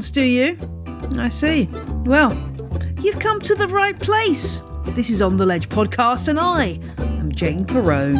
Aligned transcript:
So 0.00 0.20
you 0.20 0.46
like 0.46 0.60
houseplants, 0.60 1.12
do 1.12 1.16
you? 1.16 1.20
I 1.20 1.28
see. 1.28 1.68
Well, 2.04 2.32
you've 3.02 3.18
come 3.18 3.40
to 3.40 3.54
the 3.54 3.68
right 3.68 3.98
place. 3.98 4.62
This 4.88 5.10
is 5.10 5.22
On 5.22 5.36
the 5.36 5.46
Ledge 5.46 5.68
podcast, 5.68 6.28
and 6.28 6.38
I 6.38 6.80
am 6.98 7.32
Jane 7.32 7.64
Perrone. 7.64 8.16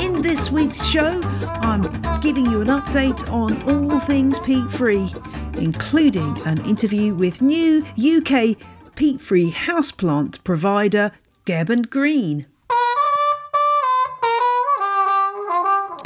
In 0.00 0.22
this 0.22 0.50
week's 0.50 0.84
show, 0.84 1.20
I'm 1.62 1.82
giving 2.20 2.46
you 2.46 2.60
an 2.60 2.68
update 2.68 3.30
on 3.30 3.62
all 3.70 3.98
things 4.00 4.38
peat 4.40 4.70
free, 4.70 5.12
including 5.58 6.36
an 6.44 6.64
interview 6.66 7.14
with 7.14 7.42
new 7.42 7.84
UK 7.96 8.56
peat 8.96 9.20
free 9.20 9.50
houseplant 9.50 10.42
provider 10.44 11.12
Geb 11.44 11.70
and 11.70 11.88
Green. 11.88 12.46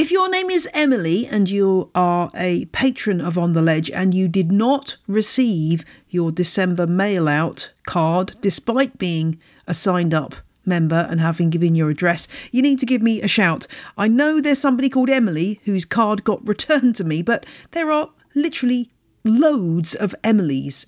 If 0.04 0.10
your 0.10 0.28
name 0.28 0.50
is 0.50 0.68
Emily 0.74 1.26
and 1.26 1.48
you 1.48 1.90
are 1.94 2.30
a 2.34 2.66
patron 2.66 3.22
of 3.22 3.38
On 3.38 3.54
the 3.54 3.62
Ledge 3.62 3.90
and 3.90 4.12
you 4.12 4.28
did 4.28 4.52
not 4.52 4.98
receive 5.06 5.82
your 6.10 6.30
December 6.30 6.86
mail 6.86 7.26
out 7.26 7.72
card 7.86 8.34
despite 8.42 8.98
being 8.98 9.40
a 9.66 9.72
signed 9.72 10.12
up 10.12 10.34
member 10.66 11.06
and 11.08 11.22
having 11.22 11.48
given 11.48 11.74
your 11.74 11.88
address, 11.88 12.28
you 12.52 12.60
need 12.60 12.78
to 12.80 12.84
give 12.84 13.00
me 13.00 13.22
a 13.22 13.26
shout. 13.26 13.66
I 13.96 14.08
know 14.08 14.42
there's 14.42 14.58
somebody 14.58 14.90
called 14.90 15.08
Emily 15.08 15.58
whose 15.64 15.86
card 15.86 16.22
got 16.22 16.46
returned 16.46 16.96
to 16.96 17.04
me, 17.04 17.22
but 17.22 17.46
there 17.70 17.90
are 17.90 18.10
literally 18.34 18.90
loads 19.24 19.94
of 19.94 20.14
Emilys 20.22 20.84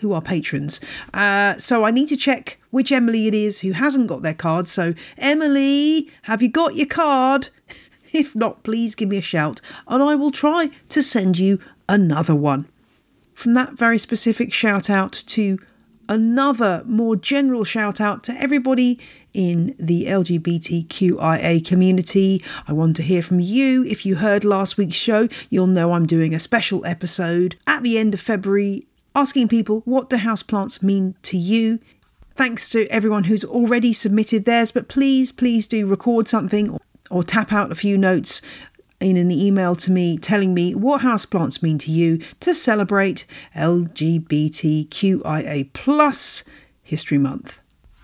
who 0.00 0.12
are 0.12 0.20
patrons. 0.20 0.78
Uh, 1.14 1.56
so 1.56 1.84
I 1.84 1.90
need 1.90 2.08
to 2.08 2.18
check 2.18 2.58
which 2.70 2.92
Emily 2.92 3.28
it 3.28 3.34
is 3.34 3.60
who 3.60 3.72
hasn't 3.72 4.08
got 4.08 4.20
their 4.20 4.34
card. 4.34 4.68
So, 4.68 4.92
Emily, 5.16 6.10
have 6.22 6.42
you 6.42 6.50
got 6.50 6.74
your 6.74 6.86
card? 6.86 7.48
If 8.12 8.34
not, 8.34 8.62
please 8.62 8.94
give 8.94 9.08
me 9.08 9.18
a 9.18 9.22
shout 9.22 9.60
and 9.86 10.02
I 10.02 10.14
will 10.14 10.30
try 10.30 10.70
to 10.88 11.02
send 11.02 11.38
you 11.38 11.58
another 11.88 12.34
one. 12.34 12.68
From 13.34 13.54
that 13.54 13.74
very 13.74 13.98
specific 13.98 14.52
shout 14.52 14.90
out 14.90 15.12
to 15.28 15.58
another 16.08 16.82
more 16.86 17.16
general 17.16 17.64
shout 17.64 18.00
out 18.00 18.24
to 18.24 18.32
everybody 18.32 18.98
in 19.34 19.74
the 19.78 20.06
LGBTQIA 20.06 21.64
community. 21.64 22.42
I 22.66 22.72
want 22.72 22.96
to 22.96 23.02
hear 23.02 23.22
from 23.22 23.40
you. 23.40 23.84
If 23.84 24.06
you 24.06 24.16
heard 24.16 24.44
last 24.44 24.76
week's 24.76 24.96
show, 24.96 25.28
you'll 25.50 25.66
know 25.66 25.92
I'm 25.92 26.06
doing 26.06 26.34
a 26.34 26.40
special 26.40 26.84
episode 26.86 27.56
at 27.66 27.82
the 27.82 27.98
end 27.98 28.14
of 28.14 28.20
February 28.20 28.86
asking 29.14 29.48
people 29.48 29.82
what 29.84 30.10
do 30.10 30.16
houseplants 30.16 30.82
mean 30.82 31.14
to 31.22 31.36
you. 31.36 31.78
Thanks 32.34 32.70
to 32.70 32.86
everyone 32.86 33.24
who's 33.24 33.44
already 33.44 33.92
submitted 33.92 34.44
theirs, 34.44 34.70
but 34.70 34.88
please, 34.88 35.32
please 35.32 35.66
do 35.66 35.86
record 35.86 36.28
something 36.28 36.78
or 37.10 37.24
tap 37.24 37.52
out 37.52 37.72
a 37.72 37.76
few 37.76 37.98
notes 37.98 38.42
in 39.00 39.16
an 39.16 39.30
email 39.30 39.76
to 39.76 39.92
me 39.92 40.18
telling 40.18 40.52
me 40.54 40.74
what 40.74 41.02
houseplants 41.02 41.62
mean 41.62 41.78
to 41.78 41.90
you 41.90 42.18
to 42.40 42.52
celebrate 42.52 43.24
LGBTQIA 43.54 44.52
plus 45.72 46.44
History 46.82 47.18
Month. 47.18 47.60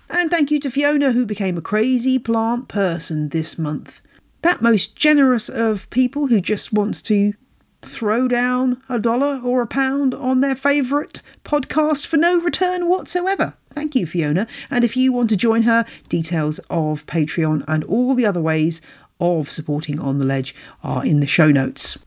And 0.09 0.29
thank 0.29 0.51
you 0.51 0.59
to 0.59 0.69
Fiona, 0.69 1.11
who 1.11 1.25
became 1.25 1.57
a 1.57 1.61
crazy 1.61 2.19
plant 2.19 2.67
person 2.67 3.29
this 3.29 3.57
month. 3.57 4.01
That 4.43 4.61
most 4.61 4.95
generous 4.95 5.49
of 5.49 5.89
people 5.89 6.27
who 6.27 6.39
just 6.39 6.71
wants 6.71 7.01
to 7.03 7.33
throw 7.81 8.27
down 8.27 8.81
a 8.87 8.99
dollar 8.99 9.41
or 9.43 9.61
a 9.61 9.67
pound 9.67 10.13
on 10.13 10.41
their 10.41 10.55
favourite 10.55 11.21
podcast 11.43 12.05
for 12.05 12.17
no 12.17 12.39
return 12.39 12.87
whatsoever. 12.87 13.55
Thank 13.75 13.93
you, 13.93 14.07
Fiona. 14.07 14.47
And 14.71 14.85
if 14.85 14.95
you 14.95 15.11
want 15.11 15.29
to 15.29 15.35
join 15.35 15.63
her, 15.63 15.85
details 16.07 16.59
of 16.69 17.05
Patreon 17.07 17.65
and 17.67 17.83
all 17.83 18.15
the 18.15 18.25
other 18.25 18.41
ways 18.41 18.81
of 19.19 19.51
supporting 19.51 19.99
On 19.99 20.17
the 20.17 20.25
Ledge 20.25 20.55
are 20.81 21.05
in 21.05 21.19
the 21.19 21.27
show 21.27 21.51
notes. 21.51 21.97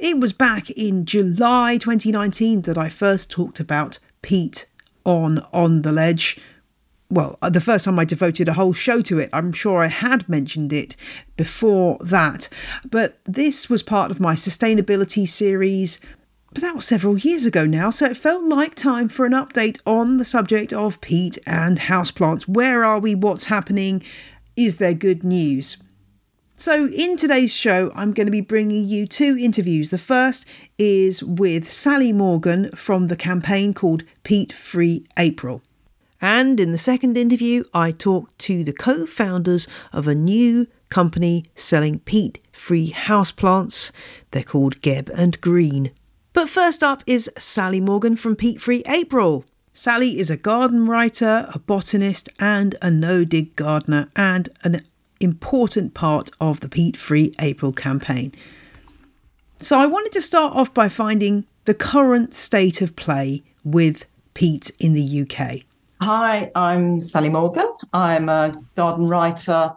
It 0.00 0.18
was 0.18 0.32
back 0.32 0.68
in 0.70 1.06
July 1.06 1.78
2019 1.78 2.62
that 2.62 2.76
I 2.76 2.88
first 2.88 3.30
talked 3.30 3.60
about 3.60 4.00
peat 4.20 4.66
on 5.04 5.46
On 5.52 5.82
the 5.82 5.92
Ledge. 5.92 6.38
Well, 7.08 7.38
uh, 7.40 7.50
the 7.50 7.60
first 7.60 7.84
time 7.84 8.00
I 8.00 8.04
devoted 8.04 8.48
a 8.48 8.54
whole 8.54 8.72
show 8.72 9.00
to 9.02 9.20
it, 9.20 9.30
I'm 9.32 9.52
sure 9.52 9.80
I 9.80 9.86
had 9.86 10.28
mentioned 10.28 10.72
it 10.72 10.96
before 11.36 11.98
that. 12.00 12.48
But 12.84 13.20
this 13.24 13.70
was 13.70 13.84
part 13.84 14.10
of 14.10 14.18
my 14.18 14.34
sustainability 14.34 15.26
series 15.28 16.00
but 16.56 16.62
that 16.62 16.74
was 16.74 16.86
several 16.86 17.18
years 17.18 17.44
ago 17.44 17.66
now, 17.66 17.90
so 17.90 18.06
it 18.06 18.16
felt 18.16 18.42
like 18.42 18.74
time 18.74 19.10
for 19.10 19.26
an 19.26 19.32
update 19.32 19.78
on 19.84 20.16
the 20.16 20.24
subject 20.24 20.72
of 20.72 21.02
peat 21.02 21.36
and 21.46 21.78
houseplants. 21.78 22.48
Where 22.48 22.82
are 22.82 22.98
we? 22.98 23.14
What's 23.14 23.44
happening? 23.44 24.02
Is 24.56 24.78
there 24.78 24.94
good 24.94 25.22
news? 25.22 25.76
So, 26.56 26.86
in 26.88 27.18
today's 27.18 27.54
show, 27.54 27.92
I'm 27.94 28.14
going 28.14 28.26
to 28.26 28.30
be 28.30 28.40
bringing 28.40 28.88
you 28.88 29.06
two 29.06 29.36
interviews. 29.38 29.90
The 29.90 29.98
first 29.98 30.46
is 30.78 31.22
with 31.22 31.70
Sally 31.70 32.10
Morgan 32.10 32.70
from 32.74 33.08
the 33.08 33.16
campaign 33.16 33.74
called 33.74 34.04
Peat 34.22 34.50
Free 34.50 35.06
April. 35.18 35.60
And 36.22 36.58
in 36.58 36.72
the 36.72 36.78
second 36.78 37.18
interview, 37.18 37.64
I 37.74 37.92
talked 37.92 38.38
to 38.38 38.64
the 38.64 38.72
co 38.72 39.04
founders 39.04 39.68
of 39.92 40.08
a 40.08 40.14
new 40.14 40.68
company 40.88 41.44
selling 41.54 41.98
peat 41.98 42.38
free 42.50 42.92
houseplants. 42.92 43.92
They're 44.30 44.42
called 44.42 44.80
Geb 44.80 45.10
and 45.14 45.38
Green. 45.42 45.90
But 46.36 46.50
first 46.50 46.82
up 46.82 47.02
is 47.06 47.30
Sally 47.38 47.80
Morgan 47.80 48.14
from 48.14 48.36
Peat 48.36 48.60
Free 48.60 48.82
April. 48.86 49.46
Sally 49.72 50.18
is 50.18 50.28
a 50.28 50.36
garden 50.36 50.86
writer, 50.86 51.48
a 51.54 51.58
botanist, 51.58 52.28
and 52.38 52.74
a 52.82 52.90
no 52.90 53.24
dig 53.24 53.56
gardener, 53.56 54.10
and 54.14 54.50
an 54.62 54.82
important 55.18 55.94
part 55.94 56.30
of 56.38 56.60
the 56.60 56.68
Peat 56.68 56.94
Free 56.94 57.32
April 57.38 57.72
campaign. 57.72 58.32
So 59.56 59.78
I 59.78 59.86
wanted 59.86 60.12
to 60.12 60.20
start 60.20 60.54
off 60.54 60.74
by 60.74 60.90
finding 60.90 61.46
the 61.64 61.72
current 61.72 62.34
state 62.34 62.82
of 62.82 62.96
play 62.96 63.42
with 63.64 64.04
peat 64.34 64.70
in 64.78 64.92
the 64.92 65.22
UK. 65.22 65.62
Hi, 66.02 66.50
I'm 66.54 67.00
Sally 67.00 67.30
Morgan. 67.30 67.72
I'm 67.94 68.28
a 68.28 68.54
garden 68.74 69.08
writer, 69.08 69.72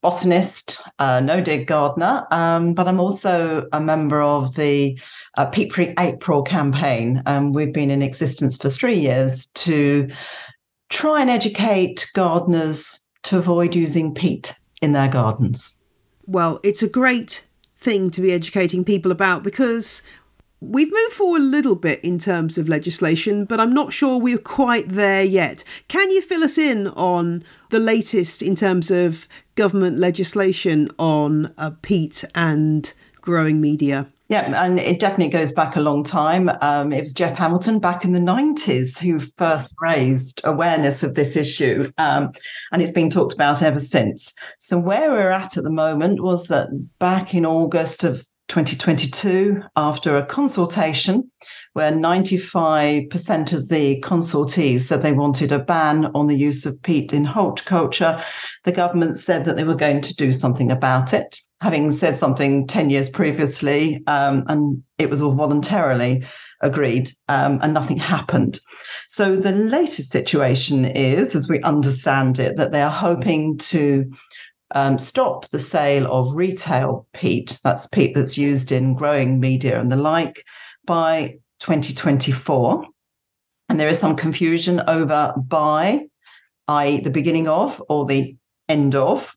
botanist, 0.00 0.80
uh, 0.98 1.20
no 1.20 1.40
dig 1.40 1.66
gardener, 1.66 2.26
um, 2.30 2.74
but 2.74 2.86
I'm 2.86 3.00
also 3.00 3.66
a 3.72 3.80
member 3.80 4.20
of 4.20 4.54
the 4.54 4.98
uh, 5.36 5.46
Peat 5.46 5.72
Free 5.72 5.94
April 5.98 6.42
campaign. 6.42 7.22
Um, 7.26 7.52
we've 7.52 7.72
been 7.72 7.90
in 7.90 8.02
existence 8.02 8.56
for 8.56 8.70
three 8.70 8.98
years 8.98 9.46
to 9.54 10.08
try 10.88 11.20
and 11.20 11.30
educate 11.30 12.06
gardeners 12.14 13.00
to 13.24 13.38
avoid 13.38 13.74
using 13.74 14.14
peat 14.14 14.54
in 14.80 14.92
their 14.92 15.08
gardens. 15.08 15.76
Well, 16.26 16.60
it's 16.62 16.82
a 16.82 16.88
great 16.88 17.44
thing 17.76 18.10
to 18.10 18.20
be 18.20 18.32
educating 18.32 18.84
people 18.84 19.10
about 19.10 19.42
because 19.42 20.02
We've 20.60 20.90
moved 20.90 21.12
forward 21.12 21.42
a 21.42 21.44
little 21.44 21.76
bit 21.76 22.00
in 22.00 22.18
terms 22.18 22.58
of 22.58 22.68
legislation, 22.68 23.44
but 23.44 23.60
I'm 23.60 23.72
not 23.72 23.92
sure 23.92 24.18
we're 24.18 24.38
quite 24.38 24.88
there 24.88 25.22
yet. 25.22 25.62
Can 25.86 26.10
you 26.10 26.20
fill 26.20 26.42
us 26.42 26.58
in 26.58 26.88
on 26.88 27.44
the 27.70 27.78
latest 27.78 28.42
in 28.42 28.56
terms 28.56 28.90
of 28.90 29.28
government 29.58 29.98
legislation 29.98 30.88
on 31.00 31.52
uh, 31.58 31.72
peat 31.82 32.24
and 32.32 32.92
growing 33.20 33.60
media? 33.60 34.06
Yeah, 34.28 34.62
and 34.64 34.78
it 34.78 35.00
definitely 35.00 35.32
goes 35.32 35.50
back 35.50 35.74
a 35.74 35.80
long 35.80 36.04
time. 36.04 36.48
Um, 36.60 36.92
it 36.92 37.00
was 37.00 37.12
Geoff 37.12 37.36
Hamilton 37.36 37.80
back 37.80 38.04
in 38.04 38.12
the 38.12 38.20
90s 38.20 38.96
who 38.96 39.18
first 39.36 39.74
raised 39.80 40.40
awareness 40.44 41.02
of 41.02 41.16
this 41.16 41.34
issue, 41.34 41.90
um, 41.98 42.30
and 42.70 42.82
it's 42.82 42.92
been 42.92 43.10
talked 43.10 43.34
about 43.34 43.60
ever 43.60 43.80
since. 43.80 44.32
So, 44.60 44.78
where 44.78 45.10
we're 45.10 45.30
at 45.30 45.56
at 45.56 45.64
the 45.64 45.70
moment 45.70 46.22
was 46.22 46.46
that 46.46 46.68
back 47.00 47.34
in 47.34 47.44
August 47.44 48.04
of 48.04 48.24
2022 48.48 49.60
after 49.76 50.16
a 50.16 50.24
consultation 50.24 51.30
where 51.78 51.92
95% 51.92 53.52
of 53.52 53.68
the 53.68 54.00
consultees 54.00 54.80
said 54.80 55.00
they 55.00 55.12
wanted 55.12 55.52
a 55.52 55.60
ban 55.60 56.06
on 56.06 56.26
the 56.26 56.34
use 56.34 56.66
of 56.66 56.82
peat 56.82 57.12
in 57.12 57.24
horticulture. 57.24 58.20
The 58.64 58.72
government 58.72 59.16
said 59.16 59.44
that 59.44 59.54
they 59.54 59.62
were 59.62 59.76
going 59.76 60.00
to 60.00 60.16
do 60.16 60.32
something 60.32 60.72
about 60.72 61.14
it, 61.14 61.38
having 61.60 61.92
said 61.92 62.16
something 62.16 62.66
10 62.66 62.90
years 62.90 63.08
previously, 63.08 64.02
um, 64.08 64.42
and 64.48 64.82
it 64.98 65.08
was 65.08 65.22
all 65.22 65.36
voluntarily 65.36 66.24
agreed, 66.62 67.12
um, 67.28 67.60
and 67.62 67.74
nothing 67.74 67.98
happened. 67.98 68.58
So 69.08 69.36
the 69.36 69.52
latest 69.52 70.10
situation 70.10 70.84
is, 70.84 71.36
as 71.36 71.48
we 71.48 71.62
understand 71.62 72.40
it, 72.40 72.56
that 72.56 72.72
they 72.72 72.82
are 72.82 72.90
hoping 72.90 73.56
to 73.56 74.10
um, 74.72 74.98
stop 74.98 75.48
the 75.50 75.60
sale 75.60 76.10
of 76.10 76.34
retail 76.34 77.06
peat, 77.12 77.56
that's 77.62 77.86
peat 77.86 78.16
that's 78.16 78.36
used 78.36 78.72
in 78.72 78.94
growing 78.94 79.38
media 79.38 79.80
and 79.80 79.92
the 79.92 79.96
like, 79.96 80.42
by 80.84 81.36
2024. 81.60 82.84
And 83.68 83.78
there 83.78 83.88
is 83.88 83.98
some 83.98 84.16
confusion 84.16 84.80
over 84.88 85.34
by, 85.36 86.06
i.e., 86.68 87.00
the 87.00 87.10
beginning 87.10 87.48
of 87.48 87.82
or 87.88 88.06
the 88.06 88.36
end 88.68 88.94
of. 88.94 89.36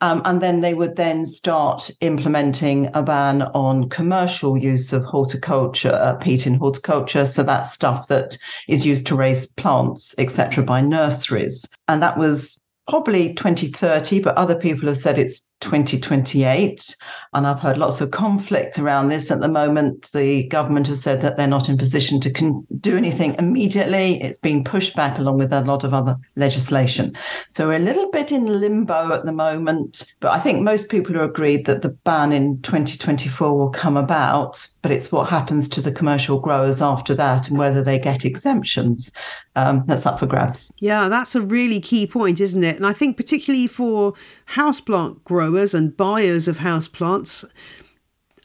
Um, 0.00 0.22
and 0.24 0.40
then 0.40 0.60
they 0.60 0.74
would 0.74 0.96
then 0.96 1.26
start 1.26 1.90
implementing 2.00 2.90
a 2.94 3.02
ban 3.02 3.42
on 3.42 3.88
commercial 3.88 4.56
use 4.56 4.92
of 4.92 5.02
horticulture, 5.02 5.92
uh, 5.92 6.14
peat 6.14 6.46
in 6.46 6.54
horticulture. 6.54 7.26
So 7.26 7.42
that's 7.42 7.72
stuff 7.72 8.08
that 8.08 8.36
is 8.68 8.86
used 8.86 9.06
to 9.08 9.16
raise 9.16 9.46
plants, 9.46 10.14
etc., 10.18 10.62
by 10.64 10.80
nurseries. 10.82 11.68
And 11.88 12.02
that 12.02 12.18
was 12.18 12.60
probably 12.88 13.34
2030, 13.34 14.20
but 14.20 14.36
other 14.36 14.56
people 14.56 14.88
have 14.88 14.98
said 14.98 15.18
it's 15.18 15.48
2028. 15.62 16.96
And 17.32 17.46
I've 17.46 17.60
heard 17.60 17.78
lots 17.78 18.00
of 18.00 18.10
conflict 18.10 18.78
around 18.78 19.08
this 19.08 19.30
at 19.30 19.40
the 19.40 19.48
moment. 19.48 20.10
The 20.12 20.42
government 20.48 20.88
has 20.88 21.00
said 21.00 21.22
that 21.22 21.36
they're 21.36 21.46
not 21.46 21.68
in 21.68 21.78
position 21.78 22.20
to 22.20 22.30
con- 22.30 22.66
do 22.80 22.96
anything 22.96 23.34
immediately. 23.38 24.22
It's 24.22 24.38
been 24.38 24.64
pushed 24.64 24.94
back 24.94 25.18
along 25.18 25.38
with 25.38 25.52
a 25.52 25.62
lot 25.62 25.84
of 25.84 25.94
other 25.94 26.18
legislation. 26.36 27.16
So 27.48 27.68
we're 27.68 27.76
a 27.76 27.78
little 27.78 28.10
bit 28.10 28.32
in 28.32 28.60
limbo 28.60 29.12
at 29.12 29.24
the 29.24 29.32
moment. 29.32 30.12
But 30.20 30.32
I 30.32 30.40
think 30.40 30.62
most 30.62 30.90
people 30.90 31.16
are 31.16 31.24
agreed 31.24 31.64
that 31.66 31.82
the 31.82 31.90
ban 31.90 32.32
in 32.32 32.60
2024 32.62 33.56
will 33.56 33.70
come 33.70 33.96
about. 33.96 34.66
But 34.82 34.90
it's 34.90 35.12
what 35.12 35.28
happens 35.28 35.68
to 35.68 35.80
the 35.80 35.92
commercial 35.92 36.40
growers 36.40 36.82
after 36.82 37.14
that 37.14 37.48
and 37.48 37.56
whether 37.56 37.82
they 37.82 37.98
get 37.98 38.24
exemptions. 38.24 39.12
Um, 39.54 39.84
that's 39.86 40.06
up 40.06 40.18
for 40.18 40.26
grabs. 40.26 40.72
Yeah, 40.80 41.08
that's 41.08 41.34
a 41.36 41.40
really 41.40 41.80
key 41.80 42.06
point, 42.06 42.40
isn't 42.40 42.64
it? 42.64 42.76
And 42.76 42.86
I 42.86 42.92
think 42.92 43.16
particularly 43.16 43.68
for 43.68 44.14
houseplant 44.54 45.22
growers 45.24 45.72
and 45.72 45.96
buyers 45.96 46.48
of 46.48 46.58
houseplants, 46.58 47.44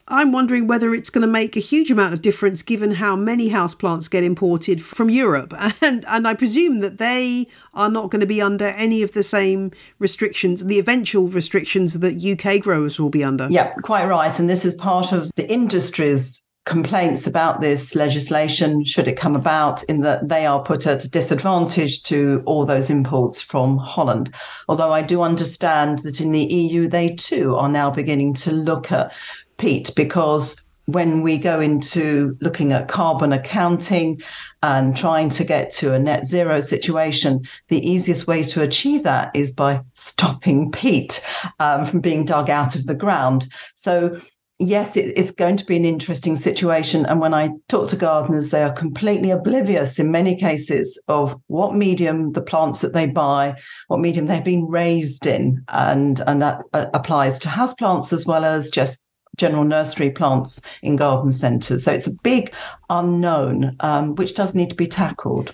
I'm 0.10 0.32
wondering 0.32 0.68
whether 0.68 0.94
it's 0.94 1.10
going 1.10 1.24
to 1.24 1.28
make 1.28 1.58
a 1.58 1.62
huge 1.62 1.92
amount 1.92 2.14
of 2.14 2.22
difference 2.22 2.64
given 2.64 2.92
how 2.92 3.16
many 3.16 3.50
houseplants 3.50 4.10
get 4.10 4.24
imported 4.24 4.84
from 4.84 5.10
Europe. 5.10 5.54
And, 5.80 6.06
and 6.08 6.28
I 6.28 6.34
presume 6.34 6.80
that 6.80 6.98
they 6.98 7.48
are 7.74 7.90
not 7.90 8.10
going 8.10 8.22
to 8.22 8.28
be 8.28 8.42
under 8.42 8.68
any 8.68 9.04
of 9.04 9.12
the 9.12 9.22
same 9.22 9.72
restrictions, 10.00 10.66
the 10.66 10.80
eventual 10.80 11.30
restrictions 11.30 12.00
that 12.00 12.24
UK 12.24 12.62
growers 12.62 13.00
will 13.00 13.10
be 13.10 13.24
under. 13.24 13.48
Yeah, 13.50 13.74
quite 13.84 14.08
right. 14.08 14.38
And 14.40 14.50
this 14.50 14.66
is 14.66 14.74
part 14.76 15.12
of 15.12 15.30
the 15.36 15.50
industry's 15.50 16.44
complaints 16.66 17.26
about 17.26 17.62
this 17.62 17.96
legislation, 17.96 18.84
should 18.84 19.08
it 19.08 19.18
come 19.18 19.36
about, 19.36 19.84
in 19.84 20.02
that 20.02 20.28
they 20.28 20.46
are 20.46 20.62
put 20.62 20.86
at 20.86 21.04
a 21.04 21.10
disadvantage 21.10 22.04
to 22.04 22.44
all 22.46 22.66
those 22.66 22.90
imports 22.90 23.42
from 23.42 23.78
Holland. 23.78 24.34
Although 24.68 24.92
I 24.92 25.02
do 25.02 25.22
understand 25.22 26.00
that 26.00 26.20
in 26.20 26.32
the 26.32 26.44
EU, 26.44 26.88
they 26.88 27.16
too 27.16 27.56
are 27.56 27.70
now 27.70 27.90
beginning 27.90 28.34
to 28.36 28.52
look 28.52 28.92
at 28.92 29.14
peat 29.58 29.92
because 29.96 30.56
when 30.88 31.22
we 31.22 31.38
go 31.38 31.60
into 31.60 32.38
looking 32.40 32.72
at 32.72 32.88
carbon 32.88 33.34
accounting 33.34 34.22
and 34.64 34.96
trying 34.96 35.30
to 35.30 35.44
get 35.44 35.70
to 35.70 35.94
a 35.94 36.00
net 36.00 36.26
zero 36.26 36.62
situation, 36.62 37.42
the 37.68 37.86
easiest 37.86 38.26
way 38.26 38.42
to 38.42 38.62
achieve 38.62 39.04
that 39.04 39.30
is 39.34 39.52
by 39.52 39.82
stopping 39.96 40.72
peat 40.72 41.24
um, 41.60 41.86
from 41.86 42.00
being 42.00 42.24
dug 42.24 42.50
out 42.50 42.76
of 42.76 42.86
the 42.86 42.96
ground. 42.96 43.50
So 43.76 44.18
yes, 44.60 44.96
it, 44.96 45.14
it's 45.18 45.32
going 45.32 45.58
to 45.58 45.66
be 45.66 45.76
an 45.76 45.86
interesting 45.86 46.36
situation. 46.36 47.06
And 47.06 47.20
when 47.20 47.34
I 47.34 47.50
talk 47.68 47.90
to 47.90 47.96
gardeners, 47.96 48.50
they 48.50 48.64
are 48.64 48.72
completely 48.72 49.30
oblivious 49.30 50.00
in 50.00 50.10
many 50.10 50.36
cases 50.36 51.00
of 51.08 51.40
what 51.48 51.76
medium 51.76 52.32
the 52.32 52.42
plants 52.42 52.82
that 52.82 52.94
they 52.94 53.08
buy, 53.08 53.56
what 53.88 54.00
medium 54.00 54.26
they've 54.26 54.44
been 54.44 54.68
raised 54.68 55.26
in. 55.26 55.64
And, 55.68 56.22
and 56.28 56.42
that 56.42 56.64
uh, 56.74 56.86
applies 56.94 57.40
to 57.40 57.50
house 57.50 57.74
plants 57.74 58.14
as 58.14 58.26
well 58.26 58.46
as 58.46 58.72
just 58.72 59.04
general 59.38 59.64
nursery 59.64 60.10
plants 60.10 60.62
in 60.82 60.96
garden 60.96 61.32
centres. 61.32 61.84
So 61.84 61.94
it's 61.94 62.08
a 62.08 62.12
big 62.12 62.54
unknown, 62.90 63.76
um, 63.80 64.16
which 64.16 64.34
does 64.34 64.56
need 64.56 64.70
to 64.70 64.76
be 64.76 64.88
tackled. 64.88 65.54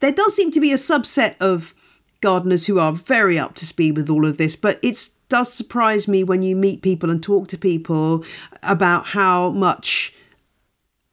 There 0.00 0.12
does 0.12 0.34
seem 0.34 0.50
to 0.52 0.60
be 0.60 0.72
a 0.72 0.76
subset 0.76 1.36
of 1.40 1.74
gardeners 2.20 2.66
who 2.66 2.78
are 2.78 2.92
very 2.92 3.38
up 3.38 3.54
to 3.56 3.66
speed 3.66 3.96
with 3.96 4.08
all 4.08 4.26
of 4.26 4.38
this, 4.38 4.56
but 4.56 4.78
it 4.82 5.08
does 5.28 5.52
surprise 5.52 6.08
me 6.08 6.24
when 6.24 6.42
you 6.42 6.56
meet 6.56 6.82
people 6.82 7.10
and 7.10 7.22
talk 7.22 7.48
to 7.48 7.58
people 7.58 8.24
about 8.62 9.06
how 9.06 9.50
much 9.50 10.14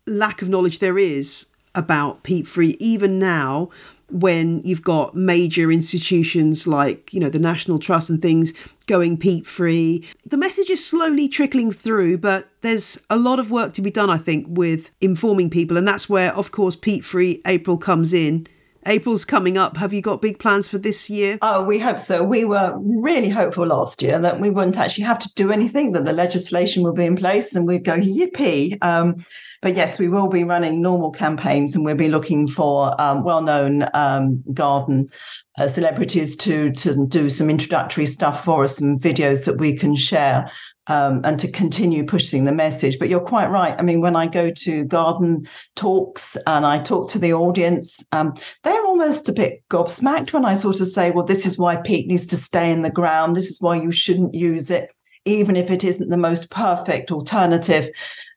lack 0.06 0.42
of 0.42 0.50
knowledge 0.50 0.80
there 0.80 0.98
is 0.98 1.48
about 1.76 2.24
peat 2.24 2.48
free, 2.48 2.76
even 2.80 3.20
now 3.20 3.70
when 4.12 4.62
you've 4.64 4.84
got 4.84 5.16
major 5.16 5.72
institutions 5.72 6.66
like 6.66 7.14
you 7.14 7.20
know 7.20 7.30
the 7.30 7.40
national 7.40 7.78
trust 7.78 8.10
and 8.10 8.22
things 8.22 8.54
going 8.90 9.16
peat 9.16 9.46
free 9.46 10.04
the 10.26 10.36
message 10.36 10.68
is 10.68 10.84
slowly 10.84 11.30
trickling 11.30 11.72
through 11.72 12.18
but 12.18 12.50
there's 12.62 13.00
a 13.12 13.16
lot 13.16 13.40
of 13.40 13.52
work 13.52 13.72
to 13.72 13.84
be 13.84 13.92
done 13.92 14.10
i 14.10 14.18
think 14.18 14.48
with 14.50 14.90
informing 15.00 15.48
people 15.48 15.78
and 15.78 15.88
that's 15.88 16.10
where 16.10 16.36
of 16.36 16.50
course 16.52 16.76
peat 16.76 17.06
free 17.06 17.40
april 17.46 17.78
comes 17.78 18.14
in 18.14 18.48
April's 18.86 19.26
coming 19.26 19.58
up. 19.58 19.78
Have 19.78 19.94
you 19.94 20.02
got 20.02 20.22
big 20.22 20.40
plans 20.40 20.68
for 20.68 20.78
this 20.78 21.10
year? 21.10 21.38
Oh, 21.42 21.64
we 21.64 21.80
hope 21.80 22.00
so. 22.00 22.24
We 22.24 22.46
were 22.46 22.74
really 22.78 23.30
hopeful 23.30 23.66
last 23.66 24.02
year 24.02 24.20
that 24.20 24.40
we 24.40 24.50
wouldn't 24.50 24.78
actually 24.78 25.04
have 25.04 25.20
to 25.20 25.34
do 25.36 25.52
anything, 25.52 25.92
that 25.94 26.06
the 26.06 26.14
legislation 26.14 26.84
will 26.84 26.94
be 26.94 27.06
in 27.06 27.16
place 27.16 27.56
and 27.56 27.68
we'd 27.68 27.84
go, 27.84 27.98
yippee. 27.98 28.78
Um, 28.84 29.24
but 29.62 29.76
yes, 29.76 30.00
we 30.00 30.08
will 30.08 30.28
be 30.28 30.44
running 30.44 30.82
normal 30.82 31.12
campaigns 31.12 31.76
and 31.76 31.84
we'll 31.84 31.96
be 31.96 32.08
looking 32.08 32.48
for 32.48 33.00
um, 33.00 33.24
well 33.24 33.42
known 33.42 33.90
um, 33.94 34.42
garden 34.54 35.10
uh, 35.58 35.68
celebrities 35.68 36.36
to, 36.38 36.72
to 36.72 37.06
do 37.08 37.30
some 37.30 37.50
introductory 37.50 38.06
stuff 38.06 38.46
for 38.46 38.64
us, 38.64 38.78
some 38.78 38.98
videos 38.98 39.44
that 39.46 39.58
we 39.58 39.76
can 39.76 39.96
share 39.96 40.50
um, 40.90 41.22
and 41.24 41.40
to 41.40 41.52
continue 41.52 42.06
pushing 42.06 42.46
the 42.46 42.52
message. 42.52 42.98
But 43.00 43.10
you're 43.10 43.20
quite 43.20 43.50
right. 43.50 43.76
I 43.78 43.82
mean, 43.82 44.02
when 44.02 44.16
I 44.16 44.28
go 44.28 44.52
to 44.52 44.84
garden 44.86 45.48
talks 45.76 46.36
and 46.48 46.66
I 46.66 46.80
talk 46.80 47.10
to 47.12 47.20
the 47.20 47.34
audience, 47.34 48.04
um, 48.12 48.34
they're 48.64 48.86
almost 48.86 49.30
a 49.30 49.34
bit 49.34 49.64
gobsmacked 49.70 50.34
when 50.34 50.46
I 50.46 50.56
sort 50.56 50.82
of 50.82 50.88
say, 50.88 51.12
well, 51.12 51.26
this 51.26 51.46
is 51.46 51.58
why 51.58 51.78
peat 51.78 52.08
needs 52.08 52.26
to 52.28 52.38
stay 52.38 52.72
in 52.72 52.82
the 52.82 52.90
ground. 52.90 53.36
This 53.36 53.50
is 53.50 53.62
why 53.62 53.76
you 53.76 53.92
shouldn't 53.92 54.34
use 54.34 54.72
it. 54.72 54.92
Even 55.26 55.56
if 55.56 55.70
it 55.70 55.84
isn't 55.84 56.10
the 56.10 56.18
most 56.18 56.50
perfect 56.50 57.12
alternative, 57.12 57.90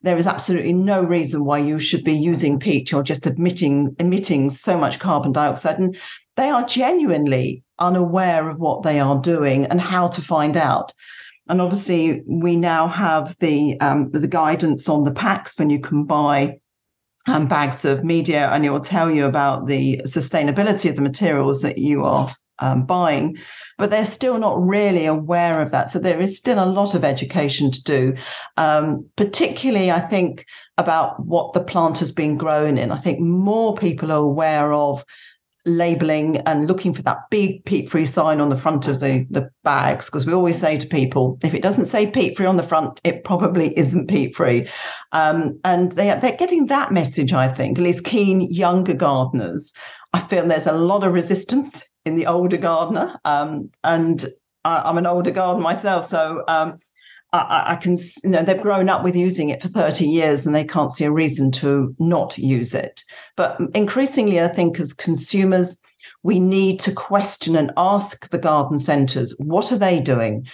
there 0.03 0.17
is 0.17 0.27
absolutely 0.27 0.73
no 0.73 1.01
reason 1.01 1.45
why 1.45 1.57
you 1.57 1.79
should 1.79 2.03
be 2.03 2.13
using 2.13 2.59
peat. 2.59 2.91
You're 2.91 3.03
just 3.03 3.25
emitting 3.25 3.95
emitting 3.99 4.49
so 4.49 4.77
much 4.77 4.99
carbon 4.99 5.31
dioxide, 5.31 5.79
and 5.79 5.97
they 6.35 6.49
are 6.49 6.65
genuinely 6.65 7.63
unaware 7.79 8.49
of 8.49 8.59
what 8.59 8.83
they 8.83 8.99
are 8.99 9.19
doing 9.19 9.65
and 9.65 9.79
how 9.79 10.07
to 10.07 10.21
find 10.21 10.57
out. 10.57 10.93
And 11.49 11.59
obviously, 11.59 12.23
we 12.25 12.55
now 12.55 12.87
have 12.87 13.37
the 13.39 13.79
um, 13.81 14.11
the 14.11 14.27
guidance 14.27 14.87
on 14.87 15.03
the 15.03 15.11
packs 15.11 15.57
when 15.59 15.69
you 15.69 15.79
can 15.79 16.05
buy 16.05 16.59
um, 17.27 17.47
bags 17.47 17.83
of 17.85 18.03
media, 18.03 18.49
and 18.51 18.65
it 18.65 18.69
will 18.69 18.79
tell 18.79 19.11
you 19.11 19.25
about 19.25 19.67
the 19.67 20.01
sustainability 20.05 20.89
of 20.89 20.95
the 20.95 21.01
materials 21.01 21.61
that 21.61 21.77
you 21.77 22.05
are 22.05 22.33
um, 22.59 22.85
buying. 22.85 23.37
But 23.77 23.89
they're 23.89 24.05
still 24.05 24.39
not 24.39 24.61
really 24.61 25.05
aware 25.05 25.61
of 25.61 25.71
that. 25.71 25.89
So 25.89 25.99
there 25.99 26.21
is 26.21 26.37
still 26.37 26.63
a 26.63 26.65
lot 26.65 26.95
of 26.95 27.03
education 27.03 27.71
to 27.71 27.83
do, 27.83 28.15
um, 28.55 29.09
particularly, 29.17 29.91
I 29.91 29.99
think, 29.99 30.45
about 30.77 31.25
what 31.25 31.53
the 31.53 31.63
plant 31.63 31.99
has 31.99 32.11
been 32.11 32.37
grown 32.37 32.77
in. 32.77 32.91
I 32.91 32.99
think 32.99 33.19
more 33.19 33.75
people 33.75 34.11
are 34.11 34.23
aware 34.23 34.71
of 34.71 35.03
labeling 35.65 36.37
and 36.39 36.67
looking 36.67 36.93
for 36.93 37.01
that 37.03 37.29
big 37.29 37.63
peat 37.65 37.89
free 37.89 38.05
sign 38.05 38.41
on 38.41 38.49
the 38.49 38.57
front 38.57 38.87
of 38.87 38.99
the, 38.99 39.25
the 39.29 39.49
bags 39.63 40.07
because 40.07 40.25
we 40.25 40.33
always 40.33 40.59
say 40.59 40.77
to 40.77 40.87
people 40.87 41.37
if 41.41 41.53
it 41.53 41.61
doesn't 41.61 41.85
say 41.85 42.05
peat 42.05 42.35
free 42.35 42.45
on 42.45 42.57
the 42.57 42.63
front 42.63 42.99
it 43.03 43.23
probably 43.23 43.77
isn't 43.77 44.09
peat 44.09 44.35
free. 44.35 44.67
Um, 45.13 45.59
and 45.63 45.93
they, 45.93 46.17
they're 46.21 46.35
getting 46.35 46.67
that 46.67 46.91
message 46.91 47.33
i 47.33 47.47
think 47.47 47.77
at 47.77 47.83
least 47.83 48.03
keen 48.03 48.41
younger 48.51 48.93
gardeners. 48.93 49.73
I 50.13 50.19
feel 50.19 50.45
there's 50.45 50.67
a 50.67 50.73
lot 50.73 51.03
of 51.03 51.13
resistance 51.13 51.83
in 52.05 52.15
the 52.15 52.27
older 52.27 52.57
gardener 52.57 53.17
um, 53.23 53.69
and 53.83 54.25
I, 54.65 54.89
am 54.89 54.97
an 54.97 55.05
older 55.05 55.31
gardener 55.31 55.63
myself 55.63 56.07
so 56.07 56.43
um, 56.47 56.77
I, 57.33 57.63
I, 57.73 57.75
can, 57.75 57.97
you 58.23 58.29
know, 58.29 58.43
they've 58.43 58.61
grown 58.61 58.89
up 58.89 59.03
with 59.03 59.15
using 59.15 59.49
it 59.49 59.61
for 59.61 59.67
30 59.67 60.05
years 60.05 60.45
and 60.45 60.53
they 60.53 60.63
can't 60.63 60.91
see 60.91 61.03
a 61.03 61.11
reason 61.11 61.51
to 61.53 61.95
not 61.99 62.37
use 62.37 62.75
it. 62.75 63.03
But 63.35 63.59
increasingly, 63.73 64.39
I 64.39 64.47
think 64.47 64.79
as 64.79 64.93
consumers, 64.93 65.81
we 66.21 66.39
need 66.39 66.79
to 66.81 66.91
question 66.91 67.55
and 67.55 67.71
ask 67.75 68.29
the 68.29 68.37
garden 68.37 68.77
centres 68.77 69.33
what 69.39 69.71
are 69.71 69.77
they 69.77 69.99
doing? 69.99 70.45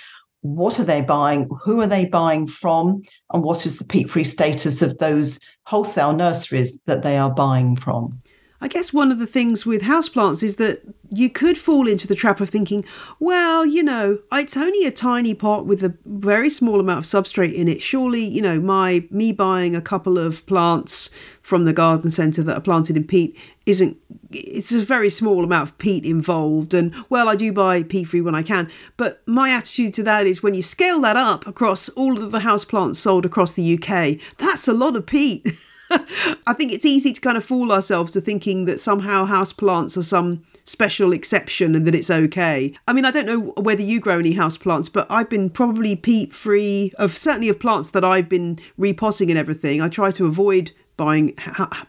What 0.41 0.79
are 0.79 0.85
they 0.85 1.01
buying? 1.01 1.49
Who 1.63 1.81
are 1.81 1.87
they 1.87 2.05
buying 2.05 2.47
from? 2.47 3.01
And 3.33 3.43
what 3.43 3.65
is 3.65 3.77
the 3.77 3.83
peat 3.83 4.09
free 4.09 4.23
status 4.23 4.81
of 4.81 4.97
those 4.99 5.37
wholesale 5.65 6.13
nurseries 6.13 6.79
that 6.85 7.03
they 7.03 7.17
are 7.17 7.29
buying 7.29 7.75
from? 7.75 8.21
I 8.61 8.67
guess 8.67 8.91
one 8.91 9.11
of 9.11 9.19
the 9.19 9.27
things 9.27 9.65
with 9.65 9.83
houseplants 9.83 10.43
is 10.43 10.55
that 10.55 10.81
you 11.09 11.29
could 11.29 11.57
fall 11.57 11.87
into 11.87 12.07
the 12.07 12.15
trap 12.15 12.41
of 12.41 12.49
thinking, 12.49 12.83
well, 13.19 13.65
you 13.65 13.81
know, 13.81 14.19
it's 14.33 14.57
only 14.57 14.85
a 14.85 14.91
tiny 14.91 15.33
pot 15.33 15.65
with 15.65 15.81
a 15.83 15.95
very 16.05 16.49
small 16.49 16.79
amount 16.79 16.99
of 16.99 17.05
substrate 17.05 17.53
in 17.53 17.69
it. 17.69 17.81
Surely, 17.81 18.23
you 18.23 18.41
know, 18.41 18.59
my 18.59 19.05
me 19.09 19.31
buying 19.31 19.75
a 19.75 19.81
couple 19.81 20.17
of 20.17 20.45
plants 20.45 21.09
from 21.41 21.63
the 21.63 21.73
garden 21.73 22.11
centre 22.11 22.43
that 22.43 22.57
are 22.57 22.61
planted 22.61 22.97
in 22.97 23.05
peat 23.05 23.35
isn't 23.65 23.97
it's 24.31 24.71
a 24.71 24.83
very 24.83 25.09
small 25.09 25.43
amount 25.43 25.69
of 25.69 25.77
peat 25.77 26.05
involved. 26.05 26.73
And 26.73 26.93
well 27.07 27.29
I 27.29 27.35
do 27.35 27.53
buy 27.53 27.81
peat 27.83 28.09
free 28.09 28.21
when 28.21 28.35
I 28.35 28.43
can. 28.43 28.69
But 28.97 29.21
my 29.25 29.51
attitude 29.51 29.93
to 29.95 30.03
that 30.03 30.27
is 30.27 30.43
when 30.43 30.53
you 30.53 30.61
scale 30.61 30.99
that 31.01 31.15
up 31.15 31.47
across 31.47 31.87
all 31.89 32.21
of 32.21 32.31
the 32.31 32.41
house 32.41 32.65
plants 32.65 32.99
sold 32.99 33.25
across 33.25 33.53
the 33.53 33.79
UK 33.81 34.19
that's 34.37 34.67
a 34.67 34.73
lot 34.73 34.95
of 34.95 35.05
peat 35.05 35.47
I 35.91 36.53
think 36.53 36.71
it's 36.71 36.85
easy 36.85 37.13
to 37.13 37.21
kind 37.21 37.37
of 37.37 37.43
fool 37.43 37.71
ourselves 37.71 38.11
to 38.13 38.21
thinking 38.21 38.65
that 38.65 38.79
somehow 38.79 39.25
house 39.25 39.53
plants 39.53 39.97
are 39.97 40.03
some 40.03 40.43
special 40.65 41.13
exception 41.13 41.75
and 41.75 41.87
that 41.87 41.95
it's 41.95 42.11
okay. 42.11 42.73
I 42.87 42.93
mean, 42.93 43.05
I 43.05 43.11
don't 43.11 43.25
know 43.25 43.53
whether 43.57 43.81
you 43.81 43.99
grow 43.99 44.19
any 44.19 44.33
house 44.33 44.57
plants, 44.57 44.87
but 44.87 45.07
I've 45.09 45.29
been 45.29 45.49
probably 45.49 45.95
peat 45.95 46.33
free 46.33 46.93
of 46.97 47.15
certainly 47.15 47.49
of 47.49 47.59
plants 47.59 47.89
that 47.91 48.03
I've 48.03 48.29
been 48.29 48.59
repotting 48.77 49.29
and 49.29 49.39
everything. 49.39 49.81
I 49.81 49.89
try 49.89 50.11
to 50.11 50.25
avoid 50.25 50.71
buying 50.95 51.33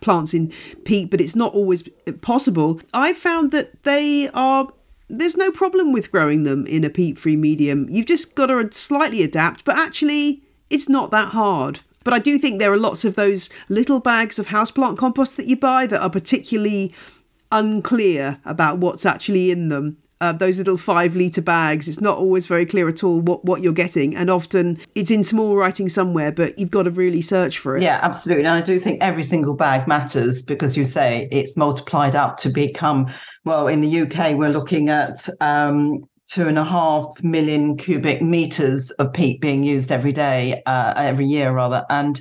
plants 0.00 0.32
in 0.32 0.52
peat, 0.84 1.10
but 1.10 1.20
it's 1.20 1.36
not 1.36 1.52
always 1.52 1.88
possible. 2.22 2.80
I 2.94 3.12
found 3.12 3.50
that 3.50 3.82
they 3.82 4.28
are 4.30 4.72
there's 5.12 5.36
no 5.36 5.50
problem 5.50 5.92
with 5.92 6.12
growing 6.12 6.44
them 6.44 6.66
in 6.66 6.84
a 6.84 6.90
peat 6.90 7.18
free 7.18 7.36
medium. 7.36 7.88
You've 7.90 8.06
just 8.06 8.36
got 8.36 8.46
to 8.46 8.68
slightly 8.72 9.24
adapt, 9.24 9.64
but 9.64 9.76
actually, 9.76 10.42
it's 10.70 10.88
not 10.88 11.10
that 11.10 11.28
hard. 11.28 11.80
But 12.02 12.14
I 12.14 12.18
do 12.18 12.38
think 12.38 12.58
there 12.58 12.72
are 12.72 12.78
lots 12.78 13.04
of 13.04 13.14
those 13.14 13.50
little 13.68 14.00
bags 14.00 14.38
of 14.38 14.46
houseplant 14.46 14.96
compost 14.96 15.36
that 15.36 15.46
you 15.46 15.56
buy 15.56 15.86
that 15.86 16.00
are 16.00 16.10
particularly 16.10 16.94
unclear 17.52 18.38
about 18.44 18.78
what's 18.78 19.04
actually 19.04 19.50
in 19.50 19.68
them. 19.68 19.98
Uh, 20.22 20.32
those 20.32 20.58
little 20.58 20.76
five 20.76 21.16
litre 21.16 21.40
bags, 21.40 21.88
it's 21.88 22.00
not 22.00 22.18
always 22.18 22.46
very 22.46 22.66
clear 22.66 22.88
at 22.90 23.02
all 23.02 23.20
what, 23.20 23.42
what 23.46 23.62
you're 23.62 23.72
getting. 23.72 24.14
And 24.14 24.28
often 24.28 24.78
it's 24.94 25.10
in 25.10 25.24
small 25.24 25.56
writing 25.56 25.88
somewhere, 25.88 26.30
but 26.30 26.58
you've 26.58 26.70
got 26.70 26.82
to 26.82 26.90
really 26.90 27.22
search 27.22 27.58
for 27.58 27.76
it. 27.76 27.82
Yeah, 27.82 27.98
absolutely. 28.02 28.44
And 28.44 28.54
I 28.54 28.60
do 28.60 28.78
think 28.78 29.02
every 29.02 29.22
single 29.22 29.54
bag 29.54 29.88
matters 29.88 30.42
because 30.42 30.76
you 30.76 30.84
say 30.84 31.26
it's 31.32 31.56
multiplied 31.56 32.14
up 32.14 32.36
to 32.38 32.50
become, 32.50 33.10
well, 33.46 33.66
in 33.66 33.80
the 33.80 34.00
UK, 34.00 34.36
we're 34.36 34.50
looking 34.50 34.90
at 34.90 35.26
um, 35.40 36.04
two 36.30 36.46
and 36.46 36.58
a 36.58 36.64
half 36.64 37.06
million 37.22 37.76
cubic 37.76 38.22
meters 38.22 38.90
of 38.92 39.12
peat 39.12 39.40
being 39.40 39.62
used 39.64 39.90
every 39.90 40.12
day, 40.12 40.62
uh, 40.66 40.94
every 40.96 41.26
year 41.26 41.52
rather. 41.52 41.84
And 41.90 42.20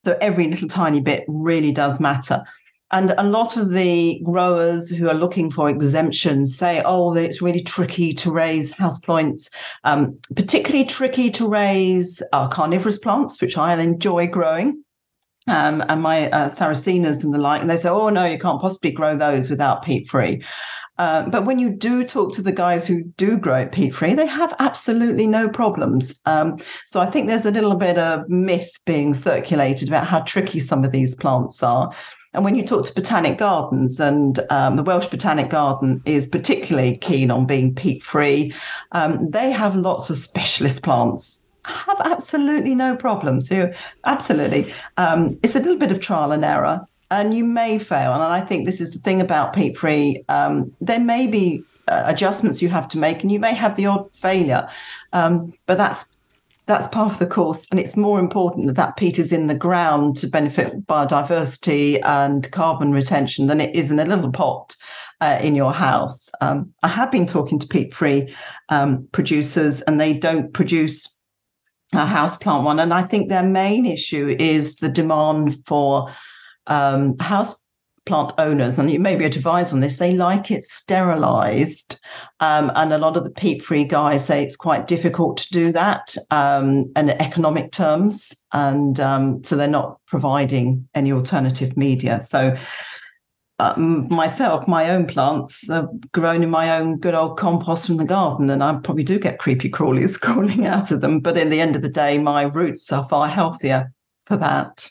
so 0.00 0.16
every 0.20 0.48
little 0.48 0.68
tiny 0.68 1.00
bit 1.00 1.24
really 1.26 1.72
does 1.72 1.98
matter. 1.98 2.44
And 2.90 3.12
a 3.18 3.24
lot 3.24 3.56
of 3.56 3.70
the 3.70 4.20
growers 4.24 4.88
who 4.88 5.08
are 5.08 5.14
looking 5.14 5.50
for 5.50 5.68
exemptions 5.68 6.56
say, 6.56 6.82
oh, 6.86 7.14
it's 7.14 7.42
really 7.42 7.62
tricky 7.62 8.14
to 8.14 8.30
raise 8.30 8.72
houseplants, 8.72 9.50
um, 9.84 10.18
particularly 10.34 10.86
tricky 10.86 11.28
to 11.32 11.46
raise 11.46 12.22
uh, 12.32 12.48
carnivorous 12.48 12.98
plants, 12.98 13.42
which 13.42 13.58
I 13.58 13.78
enjoy 13.78 14.28
growing. 14.28 14.82
Um, 15.48 15.82
and 15.88 16.02
my 16.02 16.30
uh, 16.30 16.48
Sarracenias 16.48 17.24
and 17.24 17.34
the 17.34 17.38
like, 17.38 17.60
and 17.60 17.70
they 17.70 17.76
say, 17.76 17.88
oh, 17.88 18.10
no, 18.10 18.24
you 18.24 18.38
can't 18.38 18.60
possibly 18.60 18.90
grow 18.90 19.16
those 19.16 19.50
without 19.50 19.82
peat 19.82 20.08
free. 20.08 20.42
Uh, 20.98 21.28
but 21.28 21.44
when 21.44 21.58
you 21.58 21.70
do 21.70 22.04
talk 22.04 22.32
to 22.34 22.42
the 22.42 22.52
guys 22.52 22.86
who 22.86 23.04
do 23.16 23.36
grow 23.36 23.58
it 23.60 23.72
peat 23.72 23.94
free, 23.94 24.14
they 24.14 24.26
have 24.26 24.54
absolutely 24.58 25.26
no 25.26 25.48
problems. 25.48 26.20
Um, 26.26 26.58
so 26.86 27.00
I 27.00 27.06
think 27.06 27.28
there's 27.28 27.46
a 27.46 27.50
little 27.50 27.76
bit 27.76 27.98
of 27.98 28.28
myth 28.28 28.70
being 28.84 29.14
circulated 29.14 29.88
about 29.88 30.06
how 30.06 30.20
tricky 30.20 30.60
some 30.60 30.84
of 30.84 30.92
these 30.92 31.14
plants 31.14 31.62
are. 31.62 31.90
And 32.34 32.44
when 32.44 32.56
you 32.56 32.66
talk 32.66 32.84
to 32.86 32.94
botanic 32.94 33.38
gardens, 33.38 33.98
and 33.98 34.38
um, 34.50 34.76
the 34.76 34.82
Welsh 34.82 35.06
Botanic 35.06 35.48
Garden 35.48 36.02
is 36.04 36.26
particularly 36.26 36.96
keen 36.96 37.30
on 37.30 37.46
being 37.46 37.74
peat 37.74 38.02
free, 38.02 38.54
um, 38.92 39.30
they 39.30 39.50
have 39.50 39.74
lots 39.74 40.10
of 40.10 40.18
specialist 40.18 40.82
plants 40.82 41.44
have 41.64 42.00
absolutely 42.04 42.74
no 42.74 42.96
problems. 42.96 43.48
So, 43.48 43.70
absolutely, 44.04 44.72
um, 44.96 45.38
it's 45.42 45.54
a 45.54 45.58
little 45.58 45.76
bit 45.76 45.92
of 45.92 46.00
trial 46.00 46.32
and 46.32 46.44
error 46.44 46.86
and 47.10 47.34
you 47.34 47.44
may 47.44 47.78
fail. 47.78 48.12
And 48.12 48.22
I 48.22 48.40
think 48.40 48.66
this 48.66 48.80
is 48.80 48.92
the 48.92 48.98
thing 48.98 49.20
about 49.20 49.52
peat 49.52 49.76
free. 49.76 50.24
Um, 50.28 50.72
there 50.80 51.00
may 51.00 51.26
be 51.26 51.62
uh, 51.88 52.04
adjustments 52.06 52.60
you 52.60 52.68
have 52.68 52.88
to 52.88 52.98
make, 52.98 53.22
and 53.22 53.32
you 53.32 53.40
may 53.40 53.54
have 53.54 53.76
the 53.76 53.86
odd 53.86 54.12
failure, 54.14 54.68
um, 55.12 55.52
but 55.66 55.78
that's 55.78 56.06
that's 56.66 56.86
part 56.88 57.10
of 57.10 57.18
the 57.18 57.26
course. 57.26 57.66
And 57.70 57.80
it's 57.80 57.96
more 57.96 58.20
important 58.20 58.66
that 58.66 58.76
that 58.76 58.98
peat 58.98 59.18
is 59.18 59.32
in 59.32 59.46
the 59.46 59.54
ground 59.54 60.16
to 60.18 60.26
benefit 60.26 60.86
biodiversity 60.86 61.98
and 62.04 62.50
carbon 62.52 62.92
retention 62.92 63.46
than 63.46 63.58
it 63.58 63.74
is 63.74 63.90
in 63.90 63.98
a 63.98 64.04
little 64.04 64.30
pot. 64.30 64.76
Uh, 65.20 65.36
in 65.42 65.56
your 65.56 65.72
house. 65.72 66.30
Um, 66.40 66.72
I 66.84 66.86
have 66.86 67.10
been 67.10 67.26
talking 67.26 67.58
to 67.58 67.66
peat 67.66 67.92
free 67.92 68.32
um, 68.68 69.08
producers, 69.10 69.82
and 69.82 70.00
they 70.00 70.14
don't 70.14 70.52
produce 70.52 71.18
a 71.92 72.06
house 72.06 72.36
plant 72.36 72.62
one. 72.62 72.78
And 72.78 72.94
I 72.94 73.02
think 73.02 73.28
their 73.28 73.42
main 73.42 73.84
issue 73.84 74.36
is 74.38 74.76
the 74.76 74.88
demand 74.88 75.60
for 75.66 76.08
um, 76.68 77.18
house 77.18 77.64
plant 78.08 78.32
owners, 78.38 78.78
and 78.78 78.90
you 78.90 78.98
may 78.98 79.14
be 79.14 79.24
advised 79.24 79.72
on 79.72 79.80
this, 79.80 79.98
they 79.98 80.12
like 80.12 80.50
it 80.50 80.64
sterilized. 80.64 82.00
Um, 82.40 82.72
and 82.74 82.92
a 82.92 82.98
lot 82.98 83.16
of 83.16 83.24
the 83.24 83.30
peat 83.30 83.62
free 83.62 83.84
guys 83.84 84.24
say 84.24 84.42
it's 84.42 84.56
quite 84.56 84.86
difficult 84.86 85.36
to 85.38 85.48
do 85.50 85.70
that 85.72 86.16
um, 86.30 86.90
in 86.96 87.10
economic 87.10 87.70
terms. 87.70 88.34
And 88.52 88.98
um, 88.98 89.44
so 89.44 89.56
they're 89.56 89.68
not 89.68 89.98
providing 90.06 90.88
any 90.94 91.12
alternative 91.12 91.76
media. 91.76 92.20
So 92.22 92.56
um, 93.60 94.08
myself, 94.08 94.66
my 94.68 94.90
own 94.90 95.06
plants 95.06 95.68
are 95.68 95.88
grown 96.12 96.42
in 96.42 96.50
my 96.50 96.78
own 96.78 96.98
good 96.98 97.14
old 97.14 97.38
compost 97.38 97.86
from 97.86 97.96
the 97.96 98.04
garden, 98.04 98.48
and 98.50 98.62
I 98.62 98.72
probably 98.74 99.04
do 99.04 99.18
get 99.18 99.38
creepy 99.38 99.68
crawlies 99.68 100.18
crawling 100.20 100.66
out 100.66 100.90
of 100.90 101.00
them. 101.00 101.20
But 101.20 101.36
in 101.36 101.50
the 101.50 101.60
end 101.60 101.76
of 101.76 101.82
the 101.82 101.88
day, 101.88 102.18
my 102.18 102.42
roots 102.42 102.90
are 102.92 103.08
far 103.08 103.28
healthier 103.28 103.92
for 104.26 104.36
that. 104.36 104.88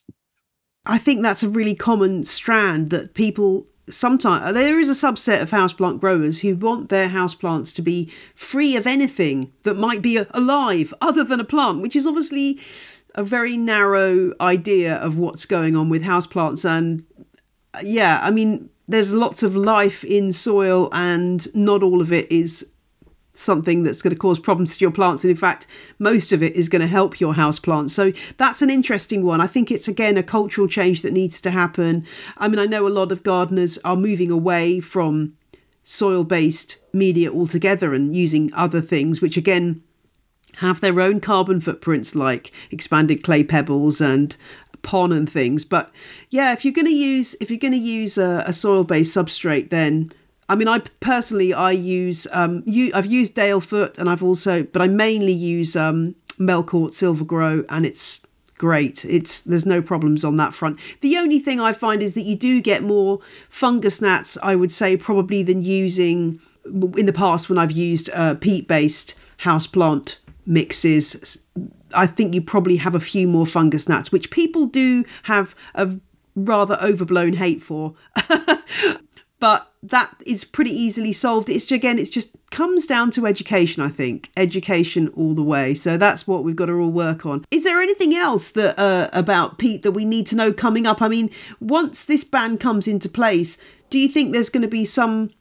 I 0.87 0.97
think 0.97 1.21
that's 1.21 1.43
a 1.43 1.49
really 1.49 1.75
common 1.75 2.23
strand 2.23 2.89
that 2.89 3.13
people 3.13 3.67
sometimes 3.89 4.45
uh, 4.45 4.51
there 4.51 4.79
is 4.79 4.89
a 4.89 5.07
subset 5.07 5.41
of 5.41 5.51
houseplant 5.51 5.99
growers 5.99 6.41
who 6.41 6.55
want 6.55 6.89
their 6.89 7.09
houseplants 7.09 7.73
to 7.75 7.81
be 7.81 8.11
free 8.35 8.75
of 8.75 8.85
anything 8.85 9.51
that 9.63 9.75
might 9.75 10.01
be 10.01 10.17
alive 10.31 10.93
other 11.01 11.23
than 11.23 11.39
a 11.39 11.45
plant, 11.45 11.81
which 11.81 11.95
is 11.95 12.05
obviously 12.05 12.59
a 13.15 13.23
very 13.23 13.57
narrow 13.57 14.33
idea 14.39 14.95
of 14.95 15.17
what's 15.17 15.45
going 15.45 15.75
on 15.75 15.89
with 15.89 16.03
houseplants. 16.03 16.67
And 16.67 17.05
uh, 17.73 17.79
yeah, 17.83 18.19
I 18.21 18.31
mean, 18.31 18.69
there's 18.87 19.13
lots 19.13 19.43
of 19.43 19.55
life 19.55 20.03
in 20.03 20.31
soil, 20.31 20.89
and 20.93 21.53
not 21.55 21.83
all 21.83 22.01
of 22.01 22.13
it 22.13 22.31
is 22.31 22.65
something 23.37 23.83
that's 23.83 24.01
going 24.01 24.13
to 24.13 24.19
cause 24.19 24.39
problems 24.39 24.77
to 24.77 24.85
your 24.85 24.91
plants. 24.91 25.23
And 25.23 25.31
in 25.31 25.37
fact, 25.37 25.67
most 25.99 26.31
of 26.31 26.41
it 26.41 26.55
is 26.55 26.69
going 26.69 26.81
to 26.81 26.87
help 26.87 27.19
your 27.19 27.35
house 27.35 27.59
plants. 27.59 27.93
So 27.93 28.11
that's 28.37 28.61
an 28.61 28.69
interesting 28.69 29.23
one. 29.23 29.41
I 29.41 29.47
think 29.47 29.71
it's 29.71 29.87
again 29.87 30.17
a 30.17 30.23
cultural 30.23 30.67
change 30.67 31.01
that 31.03 31.13
needs 31.13 31.39
to 31.41 31.51
happen. 31.51 32.05
I 32.37 32.47
mean, 32.47 32.59
I 32.59 32.65
know 32.65 32.87
a 32.87 32.89
lot 32.89 33.11
of 33.11 33.23
gardeners 33.23 33.77
are 33.79 33.95
moving 33.95 34.31
away 34.31 34.79
from 34.79 35.37
soil 35.83 36.23
based 36.23 36.77
media 36.91 37.31
altogether 37.31 37.93
and 37.93 38.15
using 38.15 38.51
other 38.53 38.81
things, 38.81 39.21
which 39.21 39.37
again 39.37 39.81
have 40.57 40.81
their 40.81 40.99
own 40.99 41.19
carbon 41.19 41.61
footprints, 41.61 42.15
like 42.15 42.51
expanded 42.71 43.23
clay 43.23 43.43
pebbles 43.43 44.01
and 44.01 44.35
pon 44.81 45.11
and 45.11 45.29
things. 45.29 45.63
But 45.63 45.91
yeah, 46.29 46.53
if 46.53 46.65
you're 46.65 46.73
going 46.73 46.85
to 46.85 46.91
use 46.91 47.35
if 47.39 47.51
you're 47.51 47.59
going 47.59 47.73
to 47.73 47.77
use 47.77 48.17
a, 48.17 48.43
a 48.47 48.53
soil 48.53 48.83
based 48.83 49.15
substrate, 49.15 49.69
then 49.69 50.11
I 50.49 50.55
mean, 50.55 50.67
I 50.67 50.79
personally 50.99 51.53
I 51.53 51.71
use 51.71 52.27
um, 52.31 52.63
you, 52.65 52.91
I've 52.93 53.05
used 53.05 53.35
Dalefoot, 53.35 53.97
and 53.97 54.09
I've 54.09 54.23
also, 54.23 54.63
but 54.63 54.81
I 54.81 54.87
mainly 54.87 55.33
use 55.33 55.75
um, 55.75 56.15
Melcourt 56.39 56.91
SylvaGrow, 56.91 57.65
and 57.69 57.85
it's 57.85 58.21
great. 58.57 59.03
It's 59.05 59.39
there's 59.39 59.65
no 59.65 59.81
problems 59.81 60.23
on 60.23 60.37
that 60.37 60.53
front. 60.53 60.79
The 61.01 61.17
only 61.17 61.39
thing 61.39 61.59
I 61.59 61.73
find 61.73 62.01
is 62.01 62.13
that 62.13 62.21
you 62.21 62.35
do 62.35 62.61
get 62.61 62.83
more 62.83 63.19
fungus 63.49 64.01
gnats, 64.01 64.37
I 64.41 64.55
would 64.55 64.71
say, 64.71 64.95
probably 64.95 65.43
than 65.43 65.61
using 65.61 66.39
in 66.65 67.05
the 67.05 67.13
past 67.13 67.49
when 67.49 67.57
I've 67.57 67.71
used 67.71 68.09
uh, 68.13 68.35
peat 68.35 68.67
based 68.67 69.15
houseplant 69.39 70.17
mixes. 70.45 71.37
I 71.93 72.07
think 72.07 72.33
you 72.33 72.41
probably 72.41 72.77
have 72.77 72.95
a 72.95 72.99
few 72.99 73.27
more 73.27 73.45
fungus 73.45 73.87
gnats, 73.87 74.11
which 74.11 74.29
people 74.29 74.65
do 74.65 75.05
have 75.23 75.55
a 75.75 75.97
rather 76.35 76.77
overblown 76.81 77.33
hate 77.33 77.61
for. 77.61 77.95
but 79.39 79.71
that 79.83 80.15
is 80.25 80.43
pretty 80.43 80.71
easily 80.71 81.13
solved. 81.13 81.49
It's 81.49 81.71
again 81.71 81.99
it's 81.99 82.09
just 82.09 82.35
comes 82.49 82.85
down 82.85 83.11
to 83.11 83.27
education 83.27 83.83
i 83.83 83.89
think. 83.89 84.31
Education 84.35 85.09
all 85.09 85.33
the 85.33 85.43
way. 85.43 85.73
So 85.73 85.97
that's 85.97 86.27
what 86.27 86.43
we've 86.43 86.55
got 86.55 86.67
to 86.67 86.73
all 86.73 86.91
work 86.91 87.25
on. 87.25 87.45
Is 87.51 87.63
there 87.63 87.81
anything 87.81 88.15
else 88.15 88.49
that 88.49 88.77
uh, 88.79 89.09
about 89.13 89.57
peat 89.57 89.83
that 89.83 89.91
we 89.91 90.05
need 90.05 90.27
to 90.27 90.35
know 90.35 90.51
coming 90.51 90.87
up? 90.87 91.01
I 91.01 91.07
mean 91.07 91.29
once 91.59 92.03
this 92.03 92.23
ban 92.23 92.57
comes 92.57 92.87
into 92.87 93.09
place 93.09 93.57
do 93.89 93.99
you 93.99 94.09
think 94.09 94.33
there's 94.33 94.49
going 94.49 94.61
to 94.61 94.67
be 94.67 94.85
some 94.85 95.31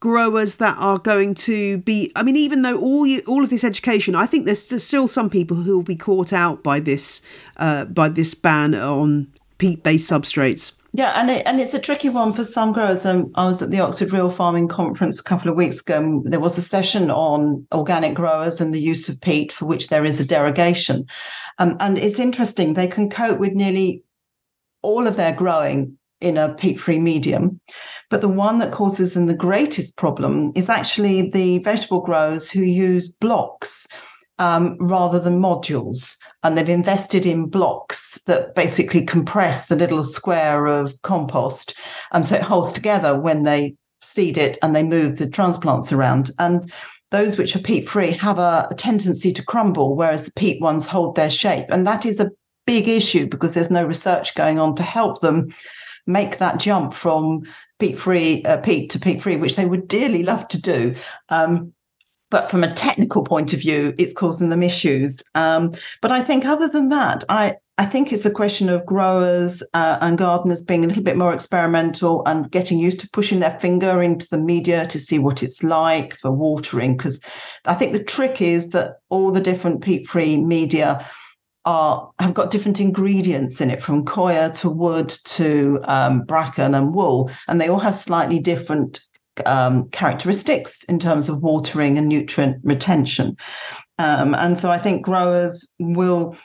growers 0.00 0.56
that 0.56 0.76
are 0.78 0.98
going 0.98 1.34
to 1.34 1.78
be 1.78 2.12
i 2.14 2.22
mean 2.22 2.36
even 2.36 2.60
though 2.60 2.76
all 2.76 3.06
you, 3.06 3.22
all 3.26 3.42
of 3.42 3.48
this 3.48 3.64
education 3.64 4.14
i 4.14 4.26
think 4.26 4.44
there's 4.44 4.82
still 4.82 5.06
some 5.06 5.30
people 5.30 5.56
who 5.56 5.76
will 5.76 5.82
be 5.82 5.96
caught 5.96 6.32
out 6.32 6.62
by 6.62 6.78
this 6.78 7.22
uh, 7.56 7.86
by 7.86 8.08
this 8.08 8.34
ban 8.34 8.74
on 8.74 9.32
peat 9.56 9.82
based 9.82 10.10
substrates 10.10 10.72
yeah, 10.96 11.20
and 11.20 11.28
it, 11.28 11.42
and 11.44 11.60
it's 11.60 11.74
a 11.74 11.80
tricky 11.80 12.08
one 12.08 12.32
for 12.32 12.44
some 12.44 12.72
growers. 12.72 13.04
Um, 13.04 13.32
I 13.34 13.46
was 13.46 13.60
at 13.60 13.72
the 13.72 13.80
Oxford 13.80 14.12
Real 14.12 14.30
Farming 14.30 14.68
Conference 14.68 15.18
a 15.18 15.24
couple 15.24 15.50
of 15.50 15.56
weeks 15.56 15.80
ago. 15.80 16.22
There 16.24 16.38
was 16.38 16.56
a 16.56 16.62
session 16.62 17.10
on 17.10 17.66
organic 17.74 18.14
growers 18.14 18.60
and 18.60 18.72
the 18.72 18.80
use 18.80 19.08
of 19.08 19.20
peat, 19.20 19.52
for 19.52 19.66
which 19.66 19.88
there 19.88 20.04
is 20.04 20.20
a 20.20 20.24
derogation. 20.24 21.04
Um, 21.58 21.76
and 21.80 21.98
it's 21.98 22.20
interesting; 22.20 22.74
they 22.74 22.86
can 22.86 23.10
cope 23.10 23.40
with 23.40 23.54
nearly 23.54 24.04
all 24.82 25.08
of 25.08 25.16
their 25.16 25.32
growing 25.32 25.98
in 26.20 26.38
a 26.38 26.54
peat-free 26.54 27.00
medium, 27.00 27.60
but 28.08 28.20
the 28.20 28.28
one 28.28 28.60
that 28.60 28.70
causes 28.70 29.14
them 29.14 29.26
the 29.26 29.34
greatest 29.34 29.96
problem 29.96 30.52
is 30.54 30.68
actually 30.68 31.28
the 31.28 31.58
vegetable 31.58 32.02
growers 32.02 32.48
who 32.48 32.62
use 32.62 33.08
blocks 33.08 33.88
um, 34.38 34.76
rather 34.80 35.18
than 35.18 35.40
modules. 35.40 36.16
And 36.42 36.56
they've 36.56 36.68
invested 36.68 37.26
in 37.26 37.48
blocks 37.48 38.20
that 38.26 38.54
basically 38.54 39.04
compress 39.04 39.66
the 39.66 39.76
little 39.76 40.04
square 40.04 40.66
of 40.66 41.00
compost. 41.02 41.74
And 42.12 42.24
so 42.24 42.36
it 42.36 42.42
holds 42.42 42.72
together 42.72 43.18
when 43.18 43.44
they 43.44 43.74
seed 44.02 44.36
it 44.36 44.58
and 44.62 44.74
they 44.74 44.82
move 44.82 45.16
the 45.16 45.28
transplants 45.28 45.92
around. 45.92 46.30
And 46.38 46.70
those 47.10 47.38
which 47.38 47.54
are 47.54 47.60
peat 47.60 47.88
free 47.88 48.10
have 48.12 48.38
a, 48.38 48.68
a 48.70 48.74
tendency 48.74 49.32
to 49.32 49.44
crumble, 49.44 49.96
whereas 49.96 50.26
the 50.26 50.32
peat 50.32 50.60
ones 50.60 50.86
hold 50.86 51.14
their 51.14 51.30
shape. 51.30 51.66
And 51.70 51.86
that 51.86 52.04
is 52.04 52.20
a 52.20 52.30
big 52.66 52.88
issue 52.88 53.28
because 53.28 53.54
there's 53.54 53.70
no 53.70 53.84
research 53.84 54.34
going 54.34 54.58
on 54.58 54.74
to 54.76 54.82
help 54.82 55.20
them 55.20 55.54
make 56.06 56.38
that 56.38 56.58
jump 56.58 56.92
from 56.92 57.42
peat 57.78 57.96
free, 57.98 58.42
uh, 58.44 58.58
peat 58.58 58.90
to 58.90 58.98
peat 58.98 59.22
free, 59.22 59.36
which 59.36 59.56
they 59.56 59.64
would 59.64 59.88
dearly 59.88 60.22
love 60.22 60.46
to 60.48 60.60
do. 60.60 60.94
Um, 61.28 61.72
but 62.34 62.50
from 62.50 62.64
a 62.64 62.74
technical 62.74 63.22
point 63.22 63.52
of 63.52 63.60
view, 63.60 63.94
it's 63.96 64.12
causing 64.12 64.48
them 64.48 64.60
issues. 64.60 65.22
Um, 65.36 65.70
but 66.02 66.10
I 66.10 66.20
think 66.20 66.44
other 66.44 66.66
than 66.66 66.88
that, 66.88 67.22
I 67.28 67.54
I 67.78 67.86
think 67.86 68.12
it's 68.12 68.26
a 68.26 68.38
question 68.40 68.68
of 68.68 68.84
growers 68.84 69.62
uh, 69.72 69.98
and 70.00 70.18
gardeners 70.18 70.60
being 70.60 70.84
a 70.84 70.88
little 70.88 71.04
bit 71.04 71.16
more 71.16 71.32
experimental 71.32 72.24
and 72.26 72.50
getting 72.50 72.80
used 72.80 72.98
to 73.00 73.08
pushing 73.12 73.38
their 73.38 73.56
finger 73.60 74.02
into 74.02 74.26
the 74.28 74.38
media 74.38 74.84
to 74.86 74.98
see 74.98 75.20
what 75.20 75.44
it's 75.44 75.62
like 75.62 76.16
for 76.16 76.32
watering. 76.32 76.96
Because 76.96 77.20
I 77.66 77.74
think 77.74 77.92
the 77.92 78.02
trick 78.02 78.42
is 78.42 78.70
that 78.70 78.96
all 79.10 79.30
the 79.30 79.40
different 79.40 79.82
peat-free 79.84 80.38
media 80.38 81.06
are 81.64 82.10
have 82.18 82.34
got 82.34 82.50
different 82.50 82.80
ingredients 82.80 83.60
in 83.60 83.70
it, 83.70 83.80
from 83.80 84.04
coir 84.04 84.50
to 84.50 84.68
wood 84.70 85.08
to 85.36 85.80
um, 85.84 86.22
bracken 86.22 86.74
and 86.74 86.94
wool, 86.94 87.30
and 87.46 87.60
they 87.60 87.68
all 87.68 87.78
have 87.78 87.94
slightly 87.94 88.40
different 88.40 89.00
um, 89.46 89.88
characteristics 89.90 90.84
in 90.84 90.98
terms 90.98 91.28
of 91.28 91.42
watering 91.42 91.98
and 91.98 92.08
nutrient 92.08 92.56
retention. 92.62 93.36
Um, 93.98 94.34
and 94.34 94.58
so 94.58 94.70
I 94.70 94.78
think 94.78 95.02
growers 95.02 95.74
will 95.78 96.36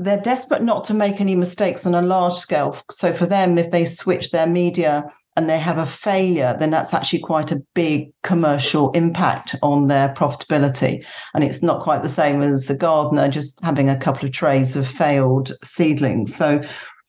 they're 0.00 0.18
desperate 0.18 0.62
not 0.62 0.82
to 0.84 0.94
make 0.94 1.20
any 1.20 1.34
mistakes 1.34 1.84
on 1.84 1.94
a 1.94 2.00
large 2.00 2.32
scale. 2.32 2.74
So 2.90 3.12
for 3.12 3.26
them, 3.26 3.58
if 3.58 3.70
they 3.70 3.84
switch 3.84 4.30
their 4.30 4.46
media 4.46 5.04
and 5.36 5.48
they 5.48 5.58
have 5.58 5.76
a 5.76 5.84
failure, 5.84 6.56
then 6.58 6.70
that's 6.70 6.94
actually 6.94 7.20
quite 7.20 7.52
a 7.52 7.62
big 7.74 8.10
commercial 8.22 8.90
impact 8.92 9.54
on 9.62 9.88
their 9.88 10.08
profitability. 10.14 11.04
And 11.34 11.44
it's 11.44 11.62
not 11.62 11.82
quite 11.82 12.02
the 12.02 12.08
same 12.08 12.40
as 12.40 12.70
a 12.70 12.74
gardener 12.74 13.28
just 13.28 13.60
having 13.62 13.90
a 13.90 13.98
couple 13.98 14.26
of 14.26 14.32
trays 14.32 14.74
of 14.74 14.88
failed 14.88 15.52
seedlings. 15.62 16.34
So 16.34 16.62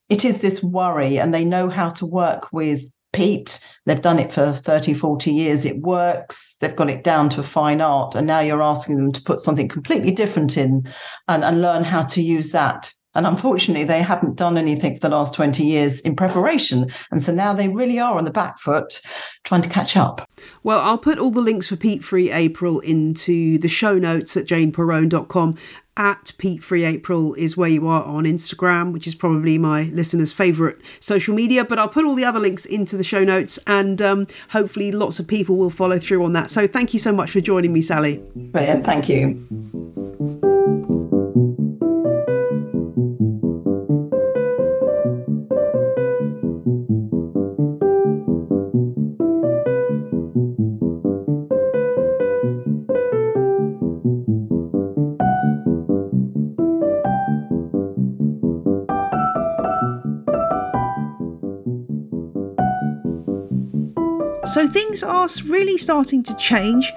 it 0.09 0.25
is 0.25 0.41
this 0.41 0.61
worry, 0.61 1.17
and 1.17 1.33
they 1.33 1.45
know 1.45 1.69
how 1.69 1.89
to 1.91 2.05
work 2.05 2.51
with 2.51 2.81
peat. 3.13 3.59
They've 3.85 4.01
done 4.01 4.19
it 4.19 4.31
for 4.31 4.53
30, 4.53 4.93
40 4.93 5.31
years. 5.31 5.65
It 5.65 5.81
works. 5.81 6.55
They've 6.59 6.75
got 6.75 6.89
it 6.89 7.03
down 7.03 7.29
to 7.29 7.41
a 7.41 7.43
fine 7.43 7.81
art. 7.81 8.15
And 8.15 8.27
now 8.27 8.39
you're 8.39 8.61
asking 8.61 8.97
them 8.97 9.11
to 9.11 9.21
put 9.21 9.39
something 9.39 9.67
completely 9.67 10.11
different 10.11 10.57
in 10.57 10.87
and, 11.27 11.43
and 11.43 11.61
learn 11.61 11.83
how 11.83 12.03
to 12.03 12.21
use 12.21 12.51
that. 12.51 12.91
And 13.13 13.27
unfortunately, 13.27 13.83
they 13.83 14.01
haven't 14.01 14.35
done 14.35 14.57
anything 14.57 14.95
for 14.95 15.01
the 15.01 15.09
last 15.09 15.33
20 15.33 15.63
years 15.63 15.99
in 16.01 16.15
preparation. 16.15 16.91
And 17.11 17.21
so 17.21 17.33
now 17.33 17.53
they 17.53 17.67
really 17.67 17.99
are 17.99 18.17
on 18.17 18.25
the 18.25 18.31
back 18.31 18.59
foot 18.59 19.01
trying 19.43 19.61
to 19.61 19.69
catch 19.69 19.97
up. 19.97 20.29
Well, 20.63 20.79
I'll 20.79 20.97
put 20.97 21.19
all 21.19 21.31
the 21.31 21.41
links 21.41 21.67
for 21.67 21.75
Peat 21.75 22.03
Free 22.03 22.31
April 22.31 22.79
into 22.79 23.57
the 23.57 23.67
show 23.67 23.97
notes 23.97 24.37
at 24.37 24.45
janeperrone.com 24.45 25.57
at 25.97 26.31
Peat 26.37 26.63
Free 26.63 26.85
April 26.85 27.33
is 27.33 27.57
where 27.57 27.69
you 27.69 27.87
are 27.87 28.03
on 28.03 28.23
Instagram, 28.23 28.93
which 28.93 29.05
is 29.05 29.13
probably 29.13 29.57
my 29.57 29.83
listeners' 29.93 30.31
favourite 30.31 30.77
social 30.99 31.35
media. 31.35 31.65
But 31.65 31.79
I'll 31.79 31.89
put 31.89 32.05
all 32.05 32.15
the 32.15 32.25
other 32.25 32.39
links 32.39 32.65
into 32.65 32.97
the 32.97 33.03
show 33.03 33.23
notes, 33.23 33.59
and 33.67 34.01
um, 34.01 34.27
hopefully, 34.49 34.91
lots 34.91 35.19
of 35.19 35.27
people 35.27 35.57
will 35.57 35.69
follow 35.69 35.99
through 35.99 36.23
on 36.23 36.33
that. 36.33 36.49
So, 36.49 36.65
thank 36.67 36.93
you 36.93 36.99
so 36.99 37.11
much 37.11 37.31
for 37.31 37.41
joining 37.41 37.73
me, 37.73 37.81
Sally. 37.81 38.23
Brilliant. 38.35 38.85
Thank 38.85 39.09
you. 39.09 40.49
So 64.51 64.67
things 64.67 65.01
are 65.01 65.29
really 65.45 65.77
starting 65.77 66.23
to 66.23 66.35
change. 66.35 66.91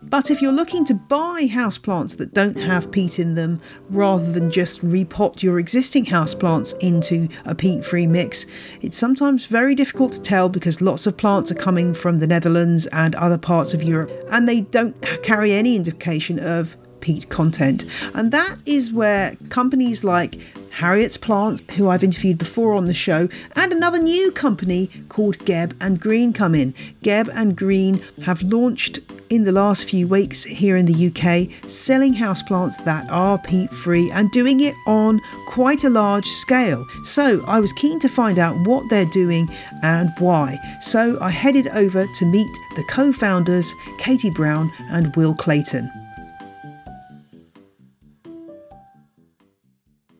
But 0.00 0.30
if 0.30 0.40
you're 0.40 0.52
looking 0.52 0.84
to 0.84 0.94
buy 0.94 1.48
houseplants 1.50 2.16
that 2.18 2.34
don't 2.34 2.56
have 2.56 2.92
peat 2.92 3.18
in 3.18 3.34
them, 3.34 3.60
rather 3.88 4.30
than 4.30 4.48
just 4.48 4.80
repot 4.86 5.42
your 5.42 5.58
existing 5.58 6.06
houseplants 6.06 6.78
into 6.78 7.28
a 7.44 7.56
peat 7.56 7.84
free 7.84 8.06
mix, 8.06 8.46
it's 8.80 8.96
sometimes 8.96 9.46
very 9.46 9.74
difficult 9.74 10.12
to 10.12 10.22
tell 10.22 10.48
because 10.48 10.80
lots 10.80 11.04
of 11.08 11.16
plants 11.16 11.50
are 11.50 11.56
coming 11.56 11.94
from 11.94 12.18
the 12.18 12.28
Netherlands 12.28 12.86
and 12.92 13.16
other 13.16 13.38
parts 13.38 13.74
of 13.74 13.82
Europe, 13.82 14.12
and 14.30 14.48
they 14.48 14.60
don't 14.60 14.94
carry 15.24 15.50
any 15.52 15.74
indication 15.74 16.38
of 16.38 16.76
peat 17.00 17.28
content. 17.28 17.84
And 18.14 18.30
that 18.30 18.58
is 18.66 18.92
where 18.92 19.34
companies 19.48 20.04
like 20.04 20.38
Harriet's 20.70 21.16
Plants, 21.16 21.62
who 21.76 21.88
I've 21.88 22.04
interviewed 22.04 22.38
before 22.38 22.74
on 22.74 22.86
the 22.86 22.94
show, 22.94 23.28
and 23.56 23.72
another 23.72 23.98
new 23.98 24.30
company 24.30 24.90
called 25.08 25.44
Geb 25.44 25.76
and 25.80 26.00
Green 26.00 26.32
come 26.32 26.54
in. 26.54 26.74
Geb 27.02 27.28
and 27.32 27.56
Green 27.56 28.02
have 28.24 28.42
launched 28.42 29.00
in 29.30 29.44
the 29.44 29.52
last 29.52 29.84
few 29.84 30.08
weeks 30.08 30.42
here 30.44 30.76
in 30.76 30.86
the 30.86 31.06
UK, 31.06 31.70
selling 31.70 32.14
houseplants 32.14 32.84
that 32.84 33.08
are 33.10 33.38
peat 33.38 33.70
free 33.70 34.10
and 34.10 34.30
doing 34.32 34.60
it 34.60 34.74
on 34.86 35.20
quite 35.46 35.84
a 35.84 35.90
large 35.90 36.26
scale. 36.26 36.84
So 37.04 37.42
I 37.46 37.60
was 37.60 37.72
keen 37.72 38.00
to 38.00 38.08
find 38.08 38.38
out 38.38 38.58
what 38.66 38.88
they're 38.90 39.04
doing 39.06 39.48
and 39.82 40.12
why. 40.18 40.58
So 40.80 41.16
I 41.20 41.30
headed 41.30 41.68
over 41.68 42.06
to 42.06 42.24
meet 42.26 42.50
the 42.74 42.84
co 42.84 43.12
founders, 43.12 43.72
Katie 43.98 44.30
Brown 44.30 44.72
and 44.90 45.14
Will 45.14 45.34
Clayton. 45.34 45.90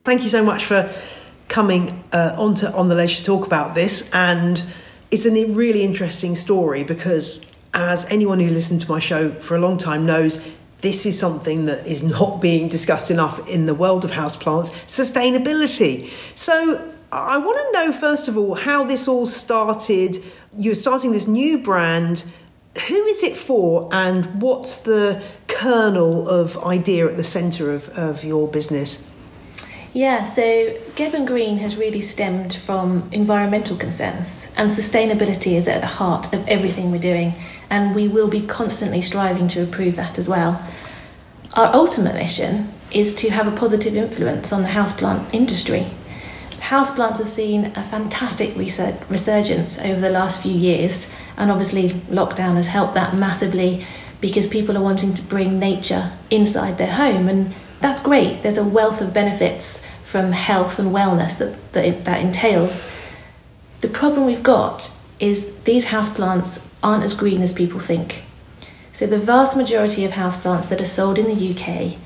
Thank 0.05 0.23
you 0.23 0.29
so 0.29 0.43
much 0.43 0.65
for 0.65 0.93
coming 1.49 2.05
uh, 2.13 2.35
onto 2.39 2.67
on 2.67 2.89
the 2.89 2.95
ledge 2.95 3.19
to 3.19 3.25
talk 3.25 3.47
about 3.47 3.75
this. 3.75 4.11
And 4.13 4.65
it's 5.11 5.27
a 5.27 5.45
really 5.47 5.83
interesting 5.83 6.35
story 6.35 6.85
because, 6.85 7.45
as 7.75 8.11
anyone 8.11 8.41
who 8.41 8.49
listened 8.49 8.81
to 8.83 8.91
my 8.91 9.01
show 9.01 9.33
for 9.33 9.57
a 9.57 9.61
long 9.61 9.77
time 9.77 10.07
knows, 10.07 10.41
this 10.79 11.05
is 11.05 11.19
something 11.19 11.67
that 11.67 11.87
is 11.87 12.03
not 12.03 12.41
being 12.49 12.69
discussed 12.69 13.11
enough 13.11 13.47
in 13.49 13.67
the 13.67 13.75
world 13.75 14.05
of 14.05 14.13
houseplants 14.13 14.71
sustainability. 14.87 16.11
So, 16.35 16.87
I 17.13 17.39
want 17.39 17.59
to 17.59 17.73
know 17.73 17.93
first 17.93 18.29
of 18.29 18.39
all 18.39 18.55
how 18.55 18.85
this 18.85 19.09
all 19.09 19.27
started. 19.27 20.19
You're 20.57 20.77
starting 20.77 21.11
this 21.11 21.27
new 21.27 21.59
brand. 21.59 22.25
Who 22.87 23.05
is 23.07 23.25
it 23.25 23.37
for, 23.37 23.89
and 23.93 24.41
what's 24.41 24.79
the 24.79 25.21
kernel 25.49 26.29
of 26.29 26.57
idea 26.59 27.09
at 27.09 27.17
the 27.17 27.25
centre 27.25 27.75
of, 27.75 27.89
of 27.99 28.23
your 28.23 28.47
business? 28.47 29.10
Yeah, 29.93 30.25
so 30.25 30.77
and 30.97 31.27
Green 31.27 31.59
has 31.59 31.77
really 31.77 32.01
stemmed 32.01 32.55
from 32.55 33.09
environmental 33.11 33.77
concerns, 33.77 34.53
and 34.57 34.71
sustainability 34.71 35.57
is 35.57 35.67
at 35.67 35.81
the 35.81 35.89
heart 35.89 36.33
of 36.33 36.47
everything 36.47 36.93
we're 36.93 36.99
doing, 36.99 37.35
and 37.71 37.93
we 37.93 38.07
will 38.07 38.29
be 38.29 38.43
constantly 38.43 39.03
striving 39.03 39.49
to 39.49 39.61
improve 39.61 39.97
that 39.97 40.17
as 40.17 40.29
well. 40.29 40.65
Our 41.55 41.75
ultimate 41.75 42.15
mission 42.15 42.73
is 42.93 43.17
to 43.17 43.31
have 43.31 43.49
a 43.49 43.57
positive 43.57 43.97
influence 43.97 44.53
on 44.53 44.63
the 44.63 44.69
houseplant 44.69 45.35
industry. 45.35 45.89
Houseplants 46.51 47.19
have 47.19 47.27
seen 47.27 47.73
a 47.75 47.83
fantastic 47.83 48.57
resurgence 48.57 49.79
over 49.81 50.01
the 50.01 50.11
last 50.11 50.41
few 50.41 50.53
years, 50.53 51.13
and 51.37 51.51
obviously, 51.51 51.89
lockdown 52.09 52.55
has 52.55 52.69
helped 52.69 52.95
that 52.95 53.17
massively 53.17 53.85
because 54.21 54.47
people 54.47 54.77
are 54.77 54.83
wanting 54.83 55.15
to 55.15 55.23
bring 55.23 55.59
nature 55.59 56.13
inside 56.31 56.79
their 56.79 56.93
home 56.93 57.29
and 57.29 57.53
that's 57.81 58.03
great. 58.03 58.43
There's 58.43 58.59
a 58.59 58.65
wealth 58.65 59.01
of 59.01 59.13
benefits 59.13 59.85
from 60.05 60.33
health 60.33 60.79
and 60.79 60.93
wellness 60.93 61.39
that, 61.39 61.73
that, 61.73 62.05
that 62.05 62.21
entails. 62.21 62.91
The 63.81 63.89
problem 63.89 64.27
we've 64.27 64.43
got 64.43 64.93
is 65.19 65.63
these 65.63 65.87
houseplants 65.87 66.67
aren't 66.83 67.05
as 67.05 67.15
green 67.15 67.43
as 67.43 67.53
people 67.53 67.81
think. 67.81 68.23
So, 68.93 69.07
the 69.07 69.19
vast 69.19 69.57
majority 69.57 70.05
of 70.05 70.13
houseplants 70.13 70.69
that 70.69 70.81
are 70.81 70.87
sold 70.87 71.19
in 71.19 71.27
the 71.27 71.55
UK 71.55 71.97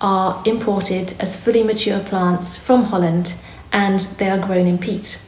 are 0.00 0.42
imported 0.44 1.14
as 1.18 1.42
fully 1.42 1.62
mature 1.62 2.00
plants 2.00 2.56
from 2.56 2.84
Holland 2.84 3.34
and 3.72 4.00
they 4.18 4.28
are 4.28 4.38
grown 4.38 4.66
in 4.66 4.78
peat. 4.78 5.20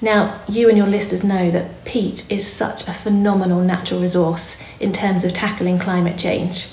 Now, 0.00 0.40
you 0.48 0.68
and 0.68 0.78
your 0.78 0.86
listeners 0.86 1.24
know 1.24 1.50
that 1.50 1.84
peat 1.84 2.30
is 2.30 2.50
such 2.50 2.86
a 2.86 2.94
phenomenal 2.94 3.60
natural 3.60 4.00
resource 4.00 4.62
in 4.78 4.92
terms 4.92 5.24
of 5.24 5.32
tackling 5.32 5.78
climate 5.78 6.18
change. 6.18 6.68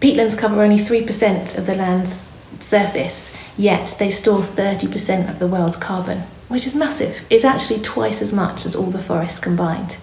Peatlands 0.00 0.36
cover 0.36 0.62
only 0.62 0.78
3% 0.78 1.56
of 1.56 1.66
the 1.66 1.74
land's 1.74 2.30
surface, 2.60 3.36
yet 3.56 3.96
they 3.98 4.10
store 4.10 4.40
30% 4.40 5.28
of 5.28 5.38
the 5.38 5.46
world's 5.46 5.76
carbon, 5.76 6.18
which 6.48 6.66
is 6.66 6.76
massive. 6.76 7.20
It's 7.30 7.44
actually 7.44 7.80
twice 7.80 8.20
as 8.20 8.32
much 8.32 8.66
as 8.66 8.76
all 8.76 8.90
the 8.90 8.98
forests 8.98 9.40
combined. 9.40 9.96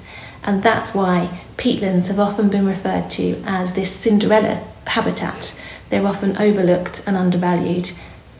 And 0.43 0.63
that's 0.63 0.93
why 0.93 1.41
peatlands 1.57 2.07
have 2.07 2.19
often 2.19 2.49
been 2.49 2.65
referred 2.65 3.09
to 3.11 3.41
as 3.45 3.75
this 3.75 3.95
Cinderella 3.95 4.63
habitat. 4.87 5.59
They're 5.89 6.07
often 6.07 6.37
overlooked 6.37 7.03
and 7.05 7.15
undervalued, 7.15 7.91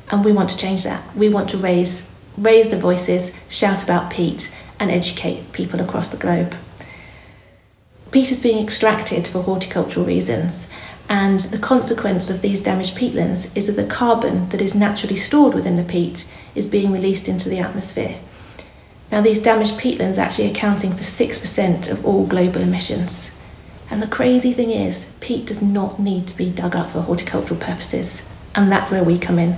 and 0.09 0.25
we 0.25 0.31
want 0.31 0.49
to 0.49 0.57
change 0.57 0.83
that. 0.83 1.15
We 1.15 1.29
want 1.29 1.49
to 1.51 1.57
raise 1.57 2.03
raise 2.37 2.69
the 2.69 2.77
voices, 2.77 3.31
shout 3.47 3.83
about 3.83 4.11
peat, 4.11 4.53
and 4.79 4.89
educate 4.89 5.51
people 5.51 5.79
across 5.79 6.09
the 6.09 6.17
globe. 6.17 6.55
Peat 8.11 8.31
is 8.31 8.41
being 8.41 8.61
extracted 8.63 9.27
for 9.27 9.43
horticultural 9.43 10.05
reasons, 10.05 10.67
and 11.13 11.41
the 11.41 11.59
consequence 11.59 12.31
of 12.31 12.41
these 12.41 12.63
damaged 12.63 12.97
peatlands 12.97 13.55
is 13.55 13.67
that 13.67 13.73
the 13.73 13.85
carbon 13.85 14.49
that 14.49 14.59
is 14.59 14.73
naturally 14.73 15.15
stored 15.15 15.53
within 15.53 15.75
the 15.75 15.83
peat 15.83 16.25
is 16.55 16.65
being 16.65 16.91
released 16.91 17.27
into 17.27 17.49
the 17.49 17.59
atmosphere. 17.59 18.17
Now, 19.11 19.21
these 19.21 19.39
damaged 19.39 19.77
peatlands 19.77 20.17
actually 20.17 20.49
accounting 20.49 20.89
for 20.91 21.03
6% 21.03 21.91
of 21.91 22.03
all 22.03 22.25
global 22.25 22.61
emissions. 22.61 23.29
And 23.91 24.01
the 24.01 24.07
crazy 24.07 24.53
thing 24.53 24.71
is, 24.71 25.13
peat 25.19 25.45
does 25.45 25.61
not 25.61 25.99
need 25.99 26.27
to 26.29 26.35
be 26.35 26.49
dug 26.49 26.75
up 26.75 26.89
for 26.89 27.01
horticultural 27.01 27.59
purposes, 27.59 28.27
and 28.55 28.71
that's 28.71 28.91
where 28.91 29.03
we 29.03 29.19
come 29.19 29.37
in. 29.37 29.57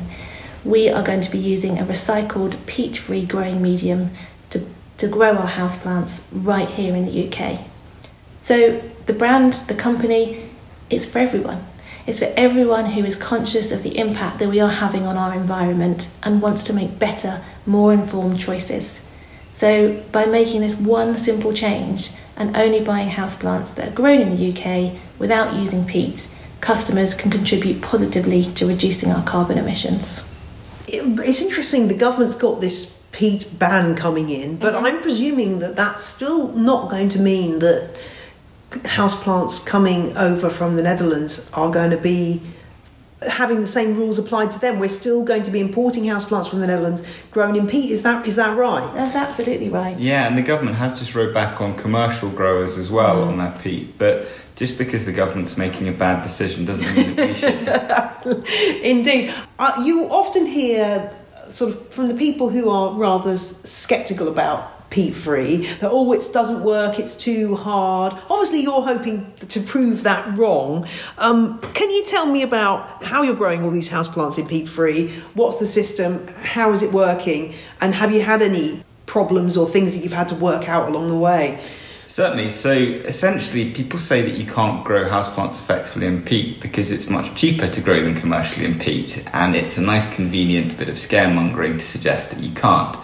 We 0.65 0.89
are 0.89 1.03
going 1.03 1.21
to 1.21 1.31
be 1.31 1.39
using 1.39 1.79
a 1.79 1.85
recycled 1.85 2.65
peat 2.65 2.97
free 2.97 3.25
growing 3.25 3.61
medium 3.61 4.09
to, 4.49 4.67
to 4.97 5.07
grow 5.07 5.37
our 5.37 5.51
houseplants 5.51 6.27
right 6.33 6.67
here 6.67 6.93
in 6.93 7.05
the 7.05 7.29
UK. 7.29 7.61
So, 8.41 8.81
the 9.05 9.13
brand, 9.13 9.53
the 9.69 9.75
company, 9.75 10.44
it's 10.89 11.05
for 11.05 11.19
everyone. 11.19 11.65
It's 12.07 12.19
for 12.19 12.31
everyone 12.37 12.91
who 12.91 13.03
is 13.03 13.15
conscious 13.15 13.71
of 13.71 13.81
the 13.81 13.97
impact 13.97 14.39
that 14.39 14.49
we 14.49 14.59
are 14.59 14.69
having 14.69 15.07
on 15.07 15.17
our 15.17 15.33
environment 15.33 16.11
and 16.21 16.41
wants 16.41 16.63
to 16.65 16.73
make 16.73 16.99
better, 16.99 17.41
more 17.65 17.93
informed 17.93 18.39
choices. 18.39 19.09
So, 19.51 20.03
by 20.11 20.25
making 20.25 20.61
this 20.61 20.75
one 20.75 21.17
simple 21.17 21.53
change 21.53 22.11
and 22.35 22.55
only 22.55 22.81
buying 22.81 23.09
houseplants 23.09 23.73
that 23.75 23.87
are 23.87 23.95
grown 23.95 24.19
in 24.19 24.35
the 24.35 24.51
UK 24.51 24.99
without 25.17 25.55
using 25.55 25.85
peat, 25.85 26.27
customers 26.61 27.15
can 27.15 27.31
contribute 27.31 27.81
positively 27.81 28.51
to 28.53 28.67
reducing 28.67 29.11
our 29.11 29.23
carbon 29.23 29.57
emissions. 29.57 30.29
It's 30.87 31.41
interesting, 31.41 31.87
the 31.87 31.95
government's 31.95 32.35
got 32.35 32.61
this 32.61 33.03
peat 33.11 33.47
ban 33.57 33.95
coming 33.95 34.29
in, 34.29 34.57
but 34.57 34.73
mm-hmm. 34.73 34.85
I'm 34.85 35.01
presuming 35.01 35.59
that 35.59 35.75
that's 35.75 36.03
still 36.03 36.51
not 36.51 36.89
going 36.89 37.09
to 37.09 37.19
mean 37.19 37.59
that 37.59 37.97
houseplants 38.83 39.65
coming 39.65 40.15
over 40.17 40.49
from 40.49 40.75
the 40.75 40.83
Netherlands 40.83 41.49
are 41.53 41.71
going 41.71 41.91
to 41.91 41.97
be 41.97 42.41
having 43.21 43.61
the 43.61 43.67
same 43.67 43.95
rules 43.95 44.19
applied 44.19 44.51
to 44.51 44.59
them. 44.59 44.79
We're 44.79 44.89
still 44.89 45.23
going 45.23 45.43
to 45.43 45.51
be 45.51 45.59
importing 45.59 46.03
houseplants 46.03 46.49
from 46.49 46.59
the 46.59 46.67
Netherlands 46.67 47.03
grown 47.31 47.55
in 47.55 47.67
peat. 47.67 47.91
Is 47.91 48.03
that 48.03 48.25
is 48.27 48.35
that 48.35 48.57
right? 48.57 48.93
That's 48.93 49.15
absolutely 49.15 49.69
right. 49.69 49.97
Yeah, 49.97 50.27
and 50.27 50.37
the 50.37 50.43
government 50.43 50.77
has 50.77 50.97
just 50.97 51.15
rode 51.15 51.33
back 51.33 51.61
on 51.61 51.75
commercial 51.75 52.29
growers 52.29 52.77
as 52.77 52.91
well 52.91 53.17
mm. 53.17 53.27
on 53.27 53.37
that 53.37 53.61
peat. 53.61 53.97
But 53.97 54.27
just 54.55 54.77
because 54.77 55.05
the 55.05 55.11
government's 55.11 55.57
making 55.57 55.87
a 55.87 55.91
bad 55.91 56.23
decision 56.23 56.65
doesn't 56.65 56.95
mean 56.95 57.15
that 57.15 57.27
we 57.27 58.35
should. 58.45 58.85
Indeed, 58.85 59.33
uh, 59.59 59.81
you 59.83 60.05
often 60.05 60.45
hear 60.45 61.13
sort 61.49 61.73
of 61.73 61.89
from 61.93 62.07
the 62.07 62.15
people 62.15 62.49
who 62.49 62.69
are 62.69 62.93
rather 62.93 63.37
sceptical 63.37 64.27
about 64.27 64.71
peat 64.89 65.15
free, 65.15 65.67
that 65.79 65.89
oh, 65.91 66.11
it 66.13 66.23
doesn't 66.31 66.63
work, 66.63 66.99
it's 66.99 67.15
too 67.15 67.55
hard. 67.55 68.13
Obviously, 68.29 68.61
you're 68.61 68.81
hoping 68.81 69.33
to 69.35 69.59
prove 69.59 70.03
that 70.03 70.37
wrong. 70.37 70.87
Um, 71.17 71.59
can 71.73 71.89
you 71.89 72.03
tell 72.05 72.25
me 72.25 72.41
about 72.41 73.03
how 73.03 73.23
you're 73.23 73.35
growing 73.35 73.63
all 73.63 73.71
these 73.71 73.89
houseplants 73.89 74.37
in 74.37 74.47
peat 74.47 74.67
free? 74.67 75.09
What's 75.33 75.57
the 75.57 75.65
system? 75.65 76.27
How 76.27 76.71
is 76.71 76.83
it 76.83 76.91
working? 76.91 77.53
And 77.81 77.93
have 77.93 78.11
you 78.13 78.21
had 78.21 78.41
any 78.41 78.83
problems 79.05 79.57
or 79.57 79.67
things 79.69 79.95
that 79.95 80.03
you've 80.03 80.13
had 80.13 80.27
to 80.29 80.35
work 80.35 80.67
out 80.69 80.89
along 80.89 81.09
the 81.09 81.17
way? 81.17 81.59
Certainly. 82.07 82.51
So 82.51 82.71
essentially, 82.71 83.73
people 83.73 83.99
say 83.99 84.21
that 84.21 84.37
you 84.37 84.45
can't 84.45 84.85
grow 84.85 85.09
houseplants 85.09 85.59
effectively 85.59 86.07
in 86.07 86.23
peat 86.23 86.61
because 86.61 86.93
it's 86.93 87.09
much 87.09 87.35
cheaper 87.35 87.67
to 87.67 87.81
grow 87.81 88.01
them 88.01 88.15
commercially 88.15 88.65
in 88.65 88.79
peat, 88.79 89.21
and 89.33 89.53
it's 89.53 89.77
a 89.77 89.81
nice, 89.81 90.07
convenient 90.15 90.77
bit 90.77 90.87
of 90.87 90.95
scaremongering 90.95 91.77
to 91.77 91.85
suggest 91.85 92.31
that 92.31 92.39
you 92.39 92.53
can't. 92.55 92.95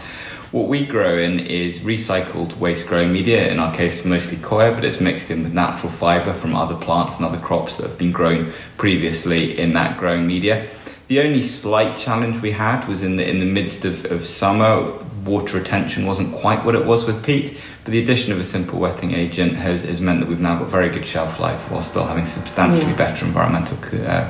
What 0.52 0.68
we 0.68 0.86
grow 0.86 1.18
in 1.18 1.40
is 1.40 1.80
recycled 1.80 2.58
waste 2.58 2.88
growing 2.88 3.14
media, 3.14 3.48
in 3.48 3.58
our 3.58 3.74
case 3.74 4.04
mostly 4.04 4.36
coir, 4.36 4.74
but 4.74 4.84
it's 4.84 5.00
mixed 5.00 5.32
in 5.32 5.44
with 5.44 5.54
natural 5.54 5.90
fibre 5.90 6.34
from 6.34 6.58
other 6.58 6.76
plants 6.76 7.16
and 7.16 7.26
other 7.26 7.38
crops 7.38 7.78
that 7.78 7.88
have 7.88 7.98
been 7.98 8.12
grown 8.12 8.52
previously 8.76 9.58
in 9.58 9.72
that 9.74 9.98
growing 9.98 10.28
media. 10.28 10.68
The 11.08 11.22
only 11.22 11.42
slight 11.42 11.98
challenge 11.98 12.42
we 12.42 12.52
had 12.52 12.86
was 12.90 13.02
in 13.02 13.16
the 13.16 13.26
in 13.26 13.40
the 13.40 13.46
midst 13.46 13.86
of, 13.86 14.04
of 14.12 14.28
summer, 14.28 14.92
water 15.24 15.58
retention 15.58 16.06
wasn't 16.06 16.34
quite 16.34 16.66
what 16.66 16.76
it 16.76 16.86
was 16.86 17.06
with 17.06 17.24
peat, 17.24 17.58
but 17.86 17.92
the 17.92 18.04
addition 18.04 18.34
of 18.34 18.40
a 18.40 18.44
simple 18.44 18.78
wetting 18.78 19.14
agent 19.14 19.54
has, 19.54 19.84
has 19.84 20.02
meant 20.02 20.20
that 20.20 20.28
we've 20.28 20.42
now 20.42 20.60
got 20.60 20.68
very 20.68 20.90
good 20.90 21.06
shelf 21.06 21.40
life 21.40 21.72
while 21.72 21.82
still 21.82 22.06
having 22.06 22.26
substantially 22.26 22.92
yeah. 22.92 22.98
better 22.98 23.26
environmental 23.26 23.78
uh, 24.06 24.30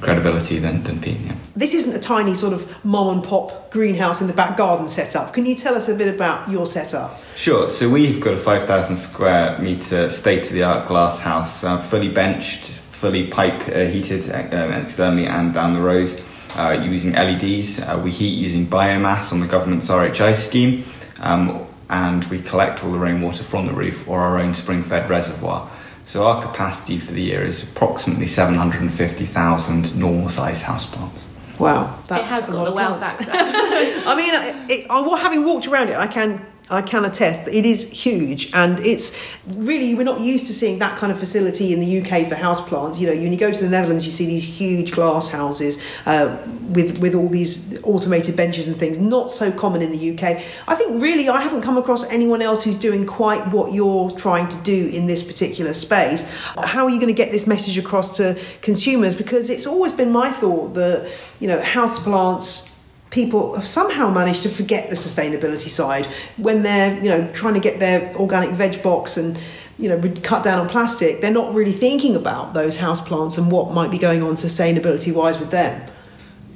credibility 0.00 0.60
than, 0.60 0.84
than 0.84 1.00
peat. 1.00 1.18
Yeah. 1.18 1.34
This 1.58 1.74
isn't 1.74 1.92
a 1.92 1.98
tiny 1.98 2.36
sort 2.36 2.52
of 2.52 2.72
mom 2.84 3.16
and 3.16 3.24
pop 3.24 3.72
greenhouse 3.72 4.20
in 4.20 4.28
the 4.28 4.32
back 4.32 4.56
garden 4.56 4.86
setup. 4.86 5.32
Can 5.32 5.44
you 5.44 5.56
tell 5.56 5.74
us 5.74 5.88
a 5.88 5.94
bit 5.94 6.06
about 6.06 6.48
your 6.48 6.66
setup? 6.66 7.20
Sure. 7.34 7.68
So 7.68 7.90
we've 7.90 8.20
got 8.20 8.34
a 8.34 8.36
5,000 8.36 8.94
square 8.94 9.58
metre 9.58 10.08
state 10.08 10.46
of 10.46 10.52
the 10.52 10.62
art 10.62 10.86
glass 10.86 11.18
house, 11.18 11.64
uh, 11.64 11.80
fully 11.80 12.10
benched, 12.10 12.66
fully 12.92 13.26
pipe 13.26 13.66
uh, 13.66 13.86
heated 13.86 14.30
uh, 14.30 14.80
externally 14.80 15.26
and 15.26 15.52
down 15.52 15.74
the 15.74 15.80
rows. 15.80 16.22
Uh, 16.54 16.80
using 16.80 17.14
LEDs, 17.14 17.80
uh, 17.80 18.00
we 18.04 18.12
heat 18.12 18.38
using 18.38 18.64
biomass 18.64 19.32
on 19.32 19.40
the 19.40 19.48
government's 19.48 19.88
RHI 19.88 20.36
scheme, 20.36 20.84
um, 21.18 21.66
and 21.90 22.22
we 22.26 22.40
collect 22.40 22.84
all 22.84 22.92
the 22.92 22.98
rainwater 23.00 23.42
from 23.42 23.66
the 23.66 23.72
roof 23.72 24.08
or 24.08 24.20
our 24.20 24.38
own 24.38 24.54
spring 24.54 24.84
fed 24.84 25.10
reservoir. 25.10 25.68
So 26.04 26.24
our 26.24 26.40
capacity 26.40 27.00
for 27.00 27.10
the 27.10 27.20
year 27.20 27.42
is 27.42 27.64
approximately 27.64 28.28
750,000 28.28 29.96
normal 29.96 30.28
sized 30.28 30.64
houseplants. 30.64 31.24
Wow, 31.58 31.98
that's 32.06 32.24
it 32.24 32.34
has 32.34 32.46
got 32.50 32.68
a 32.68 32.72
well 32.72 33.00
factor. 33.00 33.30
I 33.32 34.14
mean, 34.16 34.34
it, 34.70 34.86
it, 34.86 34.90
having 35.16 35.44
walked 35.44 35.66
around 35.66 35.88
it, 35.88 35.96
I 35.96 36.06
can 36.06 36.46
I 36.70 36.82
can 36.82 37.04
attest 37.04 37.44
that 37.46 37.54
it 37.54 37.64
is 37.64 37.90
huge, 37.90 38.50
and 38.52 38.78
it's 38.80 39.18
really 39.46 39.94
we're 39.94 40.02
not 40.02 40.20
used 40.20 40.46
to 40.48 40.52
seeing 40.52 40.78
that 40.80 40.98
kind 40.98 41.10
of 41.10 41.18
facility 41.18 41.72
in 41.72 41.80
the 41.80 42.00
UK 42.00 42.28
for 42.28 42.34
houseplants. 42.34 42.98
You 43.00 43.06
know, 43.06 43.14
when 43.14 43.32
you 43.32 43.38
go 43.38 43.50
to 43.50 43.62
the 43.62 43.70
Netherlands, 43.70 44.04
you 44.04 44.12
see 44.12 44.26
these 44.26 44.44
huge 44.44 44.92
glass 44.92 45.28
houses 45.28 45.80
uh, 46.04 46.36
with 46.70 46.98
with 46.98 47.14
all 47.14 47.28
these 47.28 47.82
automated 47.82 48.36
benches 48.36 48.68
and 48.68 48.76
things. 48.76 48.98
Not 48.98 49.32
so 49.32 49.50
common 49.50 49.80
in 49.80 49.92
the 49.92 50.10
UK. 50.12 50.42
I 50.68 50.74
think 50.74 51.00
really 51.02 51.28
I 51.28 51.40
haven't 51.40 51.62
come 51.62 51.78
across 51.78 52.04
anyone 52.10 52.42
else 52.42 52.62
who's 52.64 52.76
doing 52.76 53.06
quite 53.06 53.46
what 53.48 53.72
you're 53.72 54.10
trying 54.12 54.48
to 54.48 54.56
do 54.58 54.88
in 54.88 55.06
this 55.06 55.22
particular 55.22 55.72
space. 55.72 56.24
How 56.62 56.84
are 56.84 56.90
you 56.90 57.00
going 57.00 57.14
to 57.14 57.16
get 57.16 57.32
this 57.32 57.46
message 57.46 57.78
across 57.78 58.16
to 58.18 58.38
consumers? 58.60 59.16
Because 59.16 59.48
it's 59.48 59.66
always 59.66 59.92
been 59.92 60.10
my 60.10 60.30
thought 60.30 60.74
that 60.74 61.10
you 61.40 61.48
know 61.48 61.60
houseplants 61.60 62.67
people 63.10 63.54
have 63.54 63.66
somehow 63.66 64.10
managed 64.10 64.42
to 64.42 64.48
forget 64.48 64.90
the 64.90 64.96
sustainability 64.96 65.68
side 65.68 66.06
when 66.36 66.62
they're 66.62 66.94
you 67.02 67.10
know 67.10 67.26
trying 67.32 67.54
to 67.54 67.60
get 67.60 67.78
their 67.78 68.14
organic 68.16 68.50
veg 68.50 68.82
box 68.82 69.16
and 69.16 69.38
you 69.78 69.88
know 69.88 70.00
cut 70.22 70.42
down 70.42 70.58
on 70.58 70.68
plastic. 70.68 71.20
They're 71.20 71.30
not 71.32 71.54
really 71.54 71.72
thinking 71.72 72.16
about 72.16 72.54
those 72.54 72.76
house 72.76 73.00
plants 73.00 73.38
and 73.38 73.50
what 73.50 73.72
might 73.72 73.90
be 73.90 73.98
going 73.98 74.22
on 74.22 74.34
sustainability 74.34 75.12
wise 75.12 75.38
with 75.38 75.50
them 75.50 75.88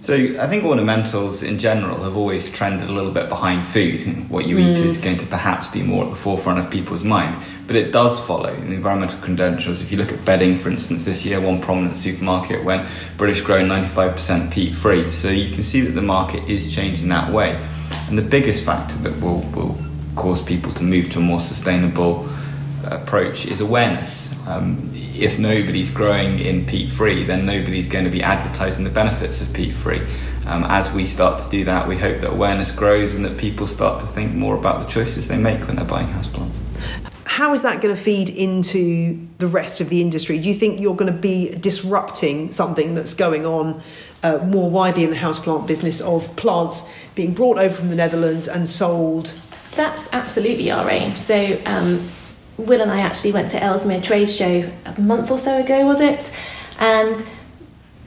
so 0.03 0.15
I 0.17 0.49
think 0.49 0.65
ornamentals 0.65 1.47
in 1.47 1.61
general 1.61 2.03
have 2.03 2.17
always 2.17 2.51
trended 2.51 2.91
a 2.91 2.93
little 2.93 3.13
bit 3.13 3.29
behind 3.29 3.65
food. 3.65 4.01
What 4.29 4.47
you 4.47 4.59
eat 4.59 4.75
mm. 4.75 4.85
is 4.85 4.99
going 4.99 5.19
to 5.19 5.27
perhaps 5.27 5.69
be 5.69 5.81
more 5.81 6.03
at 6.03 6.11
the 6.11 6.17
forefront 6.17 6.59
of 6.59 6.69
people's 6.73 7.05
mind. 7.05 7.41
But 7.69 7.77
it 7.77 7.93
does 7.93 8.19
follow 8.19 8.53
in 8.53 8.71
the 8.71 8.75
environmental 8.75 9.21
credentials. 9.21 9.81
If 9.81 9.93
you 9.93 9.99
look 9.99 10.11
at 10.11 10.25
bedding, 10.25 10.59
for 10.59 10.71
instance, 10.71 11.05
this 11.05 11.25
year 11.25 11.41
one 11.41 11.61
prominent 11.61 11.99
supermarket 11.99 12.65
went 12.65 12.89
British 13.17 13.43
grown 13.43 13.69
95% 13.69 14.51
peat 14.51 14.75
free. 14.75 15.13
So 15.13 15.29
you 15.29 15.55
can 15.55 15.63
see 15.63 15.83
that 15.83 15.93
the 15.93 16.03
market 16.03 16.51
is 16.51 16.75
changing 16.75 17.09
that 17.11 17.33
way. 17.33 17.65
And 18.09 18.19
the 18.19 18.23
biggest 18.23 18.65
factor 18.65 18.97
that 18.99 19.21
will, 19.21 19.43
will 19.55 19.79
cause 20.17 20.43
people 20.43 20.73
to 20.73 20.83
move 20.83 21.11
to 21.13 21.21
a 21.21 21.23
more 21.23 21.41
sustainable 21.41 22.29
approach 22.85 23.47
is 23.47 23.61
awareness. 23.61 24.37
Um, 24.49 24.92
if 25.23 25.39
nobody's 25.39 25.91
growing 25.91 26.41
in 26.41 26.67
peat 26.67 26.91
free, 26.91 27.25
then 27.25 27.47
nobody's 27.47 27.89
going 27.89 28.05
to 28.05 28.11
be 28.11 28.23
advertising 28.23 28.85
the 28.85 28.91
benefits 28.91 29.41
of 29.41 29.53
peat 29.53 29.75
free. 29.75 30.03
Um, 30.47 30.65
as 30.65 30.93
we 30.93 31.05
start 31.05 31.41
to 31.43 31.49
do 31.49 31.65
that, 31.65 31.87
we 31.87 31.97
hope 31.97 32.21
that 32.21 32.33
awareness 32.33 32.73
grows 32.73 33.15
and 33.15 33.25
that 33.25 33.39
people 33.39 33.67
start 33.67 34.01
to 34.01 34.07
think 34.07 34.35
more 34.35 34.57
about 34.57 34.85
the 34.85 34.93
choices 34.93 35.29
they 35.29 35.39
make 35.39 35.67
when 35.67 35.77
they're 35.77 35.85
buying 35.85 36.09
houseplants. 36.09 36.57
How 37.25 37.53
is 37.53 37.63
that 37.63 37.81
going 37.81 37.95
to 37.95 38.01
feed 38.01 38.29
into 38.29 39.27
the 39.39 39.47
rest 39.47 39.81
of 39.81 39.89
the 39.89 40.01
industry? 40.01 40.39
Do 40.39 40.49
you 40.49 40.55
think 40.55 40.81
you're 40.81 40.97
going 40.97 41.13
to 41.13 41.19
be 41.19 41.55
disrupting 41.55 42.53
something 42.53 42.95
that's 42.95 43.15
going 43.15 43.47
on 43.47 43.81
uh, 44.23 44.39
more 44.39 44.69
widely 44.69 45.05
in 45.05 45.11
the 45.11 45.17
houseplant 45.17 45.67
business 45.67 46.01
of 46.01 46.35
plants 46.37 46.87
being 47.15 47.33
brought 47.33 47.59
over 47.59 47.75
from 47.75 47.89
the 47.89 47.97
Netherlands 47.97 48.49
and 48.49 48.69
sold? 48.69 49.33
That's 49.77 50.13
absolutely 50.13 50.71
our 50.71 50.91
aim. 50.91 51.13
So, 51.13 51.59
um, 51.65 52.07
Will 52.67 52.81
and 52.81 52.91
I 52.91 53.01
actually 53.01 53.33
went 53.33 53.51
to 53.53 53.63
Ellesmere 53.63 54.01
Trade 54.01 54.31
Show 54.31 54.71
a 54.85 55.01
month 55.01 55.31
or 55.31 55.39
so 55.39 55.59
ago, 55.59 55.85
was 55.87 56.01
it? 56.01 56.35
And 56.79 57.25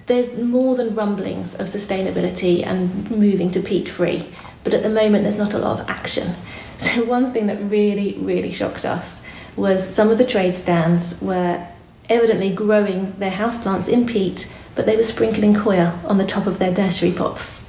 there's 0.08 0.38
more 0.38 0.76
than 0.76 0.96
rumblings 0.96 1.56
of 1.56 1.68
sustainability 1.68 2.66
and 2.66 3.10
moving 3.10 3.52
to 3.52 3.60
peat 3.60 3.90
free, 3.90 4.28
but 4.64 4.74
at 4.74 4.84
the 4.84 4.90
moment 4.90 5.24
there's 5.24 5.38
not 5.38 5.54
a 5.54 5.60
lot 5.60 5.80
of 5.80 5.90
action. 5.90 6.36
So, 6.78 7.06
one 7.06 7.32
thing 7.32 7.48
that 7.48 7.56
really, 7.72 8.18
really 8.18 8.52
shocked 8.52 8.84
us 8.84 9.24
was 9.56 9.82
some 9.88 10.10
of 10.10 10.18
the 10.18 10.26
trade 10.26 10.58
stands 10.58 11.20
were 11.22 11.66
evidently 12.10 12.54
growing 12.54 13.14
their 13.14 13.32
houseplants 13.32 13.88
in 13.88 14.06
peat, 14.06 14.54
but 14.76 14.86
they 14.86 14.98
were 14.98 15.04
sprinkling 15.04 15.56
coir 15.56 15.98
on 16.06 16.18
the 16.18 16.26
top 16.26 16.48
of 16.48 16.60
their 16.60 16.74
nursery 16.74 17.14
pots. 17.14 17.66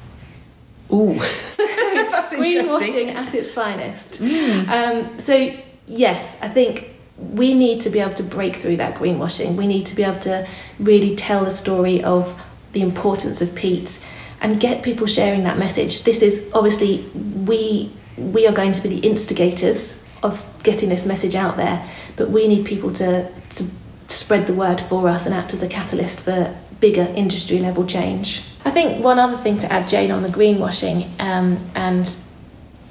Ooh, 0.93 1.15
that's 1.19 2.35
Greenwashing 2.35 3.15
at 3.15 3.33
its 3.33 3.53
finest. 3.53 4.21
Mm. 4.21 4.69
Um, 4.69 5.21
so, 5.21 5.57
yes, 5.87 6.37
I 6.41 6.49
think 6.49 6.91
we 7.19 7.55
need 7.55 7.81
to 7.83 7.91
be 7.91 8.01
able 8.01 8.15
to 8.15 8.23
break 8.23 8.57
through 8.57 8.77
that 8.77 8.97
greenwashing. 8.97 9.57
We 9.57 9.67
need 9.67 9.87
to 9.87 9.97
be 9.97 10.03
able 10.03 10.21
to 10.21 10.47
really 10.79 11.17
tell 11.17 11.45
the 11.45 11.51
story 11.51 12.03
of 12.05 12.41
the 12.73 12.83
importance 12.83 13.41
of 13.41 13.55
peat 13.55 14.05
and 14.41 14.61
get 14.61 14.83
people 14.83 15.07
sharing 15.07 15.45
that 15.45 15.59
message. 15.59 16.05
This 16.05 16.23
is 16.23 16.51
obviously 16.53 17.09
we 17.15 17.91
we 18.19 18.47
are 18.47 18.53
going 18.53 18.73
to 18.73 18.81
be 18.81 18.89
the 18.89 18.99
instigators 18.99 20.05
of 20.23 20.45
getting 20.63 20.89
this 20.89 21.05
message 21.07 21.35
out 21.35 21.57
there, 21.57 21.87
but 22.17 22.31
we 22.31 22.49
need 22.49 22.65
people 22.65 22.93
to, 22.95 23.31
to 23.51 23.67
spread 24.09 24.47
the 24.47 24.55
word 24.55 24.81
for 24.81 25.09
us 25.09 25.27
and 25.27 25.35
act 25.35 25.53
as 25.53 25.63
a 25.63 25.69
catalyst 25.69 26.21
for 26.21 26.57
bigger 26.81 27.03
industry 27.15 27.59
level 27.59 27.87
change. 27.87 28.43
I 28.65 28.71
think 28.71 29.05
one 29.05 29.19
other 29.19 29.37
thing 29.37 29.59
to 29.59 29.73
add, 29.73 29.89
Jane, 29.89 30.11
on 30.11 30.23
the 30.23 30.29
greenwashing 30.29 31.09
um, 31.21 31.59
and 31.75 32.07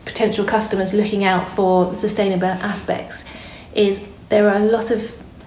potential 0.05 0.45
customers 0.45 0.93
looking 0.93 1.23
out 1.23 1.49
for 1.49 1.85
the 1.85 1.95
sustainable 1.95 2.45
aspects 2.45 3.25
is 3.73 4.07
there 4.29 4.49
are 4.49 4.57
a 4.57 4.65
lot 4.65 4.91
of 4.91 4.99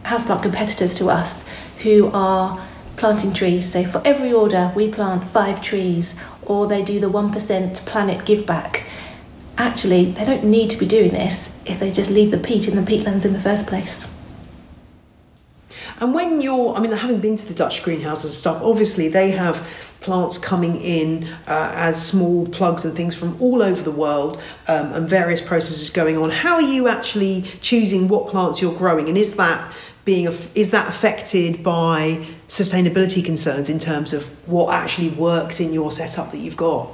houseplant 0.04 0.42
competitors 0.42 0.96
to 0.96 1.08
us 1.08 1.44
who 1.82 2.10
are 2.12 2.60
planting 2.96 3.32
trees. 3.32 3.70
So 3.72 3.84
for 3.84 4.02
every 4.04 4.32
order, 4.32 4.72
we 4.74 4.88
plant 4.90 5.28
five 5.28 5.62
trees, 5.62 6.16
or 6.42 6.66
they 6.66 6.82
do 6.82 6.98
the 7.00 7.08
1% 7.08 7.86
planet 7.86 8.24
give 8.24 8.46
back. 8.46 8.84
Actually, 9.56 10.12
they 10.12 10.24
don't 10.24 10.44
need 10.44 10.70
to 10.70 10.76
be 10.76 10.86
doing 10.86 11.10
this 11.10 11.56
if 11.64 11.80
they 11.80 11.90
just 11.90 12.10
leave 12.10 12.30
the 12.30 12.38
peat 12.38 12.68
in 12.68 12.76
the 12.76 12.82
peatlands 12.82 13.24
in 13.24 13.32
the 13.32 13.40
first 13.40 13.66
place. 13.66 14.14
And 16.00 16.14
when 16.14 16.40
you're, 16.40 16.74
I 16.74 16.80
mean, 16.80 16.92
having 16.92 17.20
been 17.20 17.36
to 17.36 17.46
the 17.46 17.54
Dutch 17.54 17.82
greenhouses 17.82 18.26
and 18.26 18.34
stuff, 18.34 18.62
obviously 18.62 19.08
they 19.08 19.32
have 19.32 19.66
plants 20.00 20.38
coming 20.38 20.76
in 20.76 21.24
uh, 21.46 21.72
as 21.74 22.04
small 22.04 22.46
plugs 22.48 22.84
and 22.84 22.96
things 22.96 23.16
from 23.16 23.40
all 23.40 23.62
over 23.62 23.82
the 23.82 23.92
world 23.92 24.40
um, 24.68 24.92
and 24.92 25.08
various 25.08 25.42
processes 25.42 25.90
going 25.90 26.16
on. 26.16 26.30
How 26.30 26.54
are 26.54 26.62
you 26.62 26.88
actually 26.88 27.42
choosing 27.60 28.08
what 28.08 28.28
plants 28.28 28.62
you're 28.62 28.76
growing? 28.76 29.08
And 29.08 29.18
is 29.18 29.36
that 29.36 29.72
being 30.04 30.26
is 30.54 30.70
that 30.70 30.88
affected 30.88 31.62
by 31.62 32.26
sustainability 32.48 33.22
concerns 33.22 33.68
in 33.68 33.78
terms 33.78 34.14
of 34.14 34.26
what 34.48 34.72
actually 34.72 35.10
works 35.10 35.60
in 35.60 35.72
your 35.72 35.90
setup 35.90 36.30
that 36.30 36.38
you've 36.38 36.56
got? 36.56 36.88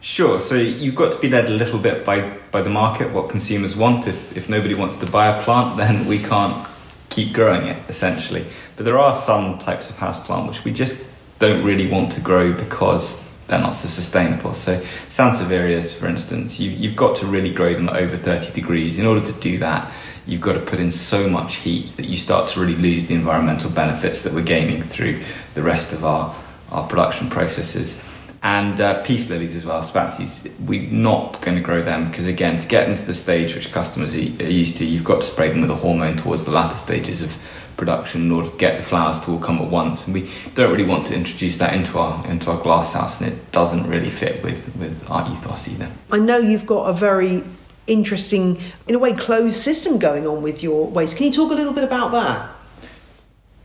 Sure. 0.00 0.40
So 0.40 0.54
you've 0.54 0.94
got 0.94 1.12
to 1.12 1.20
be 1.20 1.28
led 1.28 1.46
a 1.46 1.52
little 1.52 1.78
bit 1.78 2.04
by, 2.04 2.38
by 2.50 2.62
the 2.62 2.70
market, 2.70 3.12
what 3.12 3.30
consumers 3.30 3.76
want. 3.76 4.06
If, 4.06 4.36
if 4.36 4.48
nobody 4.48 4.74
wants 4.74 4.96
to 4.98 5.06
buy 5.06 5.36
a 5.36 5.42
plant, 5.42 5.76
then 5.82 6.06
we 6.06 6.18
can't 6.18 6.66
keep 7.10 7.32
growing 7.32 7.66
it, 7.66 7.82
essentially. 7.88 8.44
But 8.76 8.84
there 8.84 8.98
are 8.98 9.14
some 9.14 9.58
types 9.58 9.90
of 9.90 9.96
houseplant 9.96 10.48
which 10.48 10.64
we 10.64 10.72
just 10.72 11.10
don't 11.38 11.64
really 11.64 11.88
want 11.88 12.12
to 12.12 12.20
grow 12.20 12.52
because 12.52 13.24
they're 13.46 13.58
not 13.58 13.72
so 13.72 13.88
sustainable. 13.88 14.54
So 14.54 14.80
Sansevierias, 15.08 15.94
for 15.94 16.06
instance, 16.06 16.60
you, 16.60 16.70
you've 16.70 16.96
got 16.96 17.16
to 17.18 17.26
really 17.26 17.52
grow 17.52 17.72
them 17.72 17.88
at 17.88 17.96
over 17.96 18.16
30 18.16 18.52
degrees. 18.52 18.98
In 18.98 19.06
order 19.06 19.24
to 19.24 19.32
do 19.40 19.58
that, 19.58 19.90
you've 20.26 20.42
got 20.42 20.52
to 20.52 20.60
put 20.60 20.78
in 20.78 20.90
so 20.90 21.28
much 21.28 21.56
heat 21.56 21.88
that 21.96 22.04
you 22.04 22.16
start 22.16 22.50
to 22.50 22.60
really 22.60 22.76
lose 22.76 23.06
the 23.06 23.14
environmental 23.14 23.70
benefits 23.70 24.22
that 24.22 24.34
we're 24.34 24.42
gaining 24.42 24.82
through 24.82 25.20
the 25.54 25.62
rest 25.62 25.92
of 25.92 26.04
our, 26.04 26.34
our 26.70 26.86
production 26.86 27.30
processes. 27.30 28.00
And 28.42 28.80
uh, 28.80 29.02
peace 29.02 29.28
lilies 29.30 29.56
as 29.56 29.66
well, 29.66 29.82
spathies, 29.82 30.48
we're 30.60 30.88
not 30.90 31.40
going 31.40 31.56
to 31.56 31.62
grow 31.62 31.82
them 31.82 32.08
because, 32.08 32.26
again, 32.26 32.60
to 32.60 32.68
get 32.68 32.88
into 32.88 33.02
the 33.02 33.14
stage 33.14 33.54
which 33.54 33.72
customers 33.72 34.14
are 34.14 34.20
used 34.20 34.76
to, 34.76 34.84
you've 34.84 35.02
got 35.02 35.22
to 35.22 35.26
spray 35.26 35.48
them 35.48 35.62
with 35.62 35.70
a 35.70 35.74
hormone 35.74 36.16
towards 36.18 36.44
the 36.44 36.52
latter 36.52 36.76
stages 36.76 37.20
of 37.20 37.36
production 37.78 38.22
in 38.22 38.30
order 38.30 38.50
to 38.50 38.56
get 38.58 38.76
the 38.76 38.82
flowers 38.82 39.18
to 39.20 39.30
all 39.30 39.38
come 39.38 39.58
at 39.58 39.70
once. 39.70 40.04
And 40.04 40.12
we 40.12 40.30
don't 40.54 40.70
really 40.70 40.84
want 40.84 41.06
to 41.06 41.14
introduce 41.14 41.56
that 41.58 41.72
into 41.72 41.98
our 41.98 42.26
into 42.26 42.50
our 42.50 42.60
glass 42.62 42.92
house, 42.92 43.22
and 43.22 43.32
it 43.32 43.52
doesn't 43.52 43.88
really 43.88 44.10
fit 44.10 44.42
with, 44.44 44.76
with 44.76 45.10
our 45.10 45.32
ethos 45.32 45.68
either. 45.68 45.88
I 46.12 46.18
know 46.18 46.36
you've 46.36 46.66
got 46.66 46.90
a 46.90 46.92
very 46.92 47.42
interesting, 47.86 48.60
in 48.86 48.94
a 48.94 48.98
way, 48.98 49.14
closed 49.14 49.56
system 49.56 49.98
going 49.98 50.26
on 50.26 50.42
with 50.42 50.62
your 50.62 50.86
waste. 50.86 51.16
Can 51.16 51.26
you 51.26 51.32
talk 51.32 51.50
a 51.50 51.54
little 51.54 51.72
bit 51.72 51.84
about 51.84 52.12
that? 52.12 52.50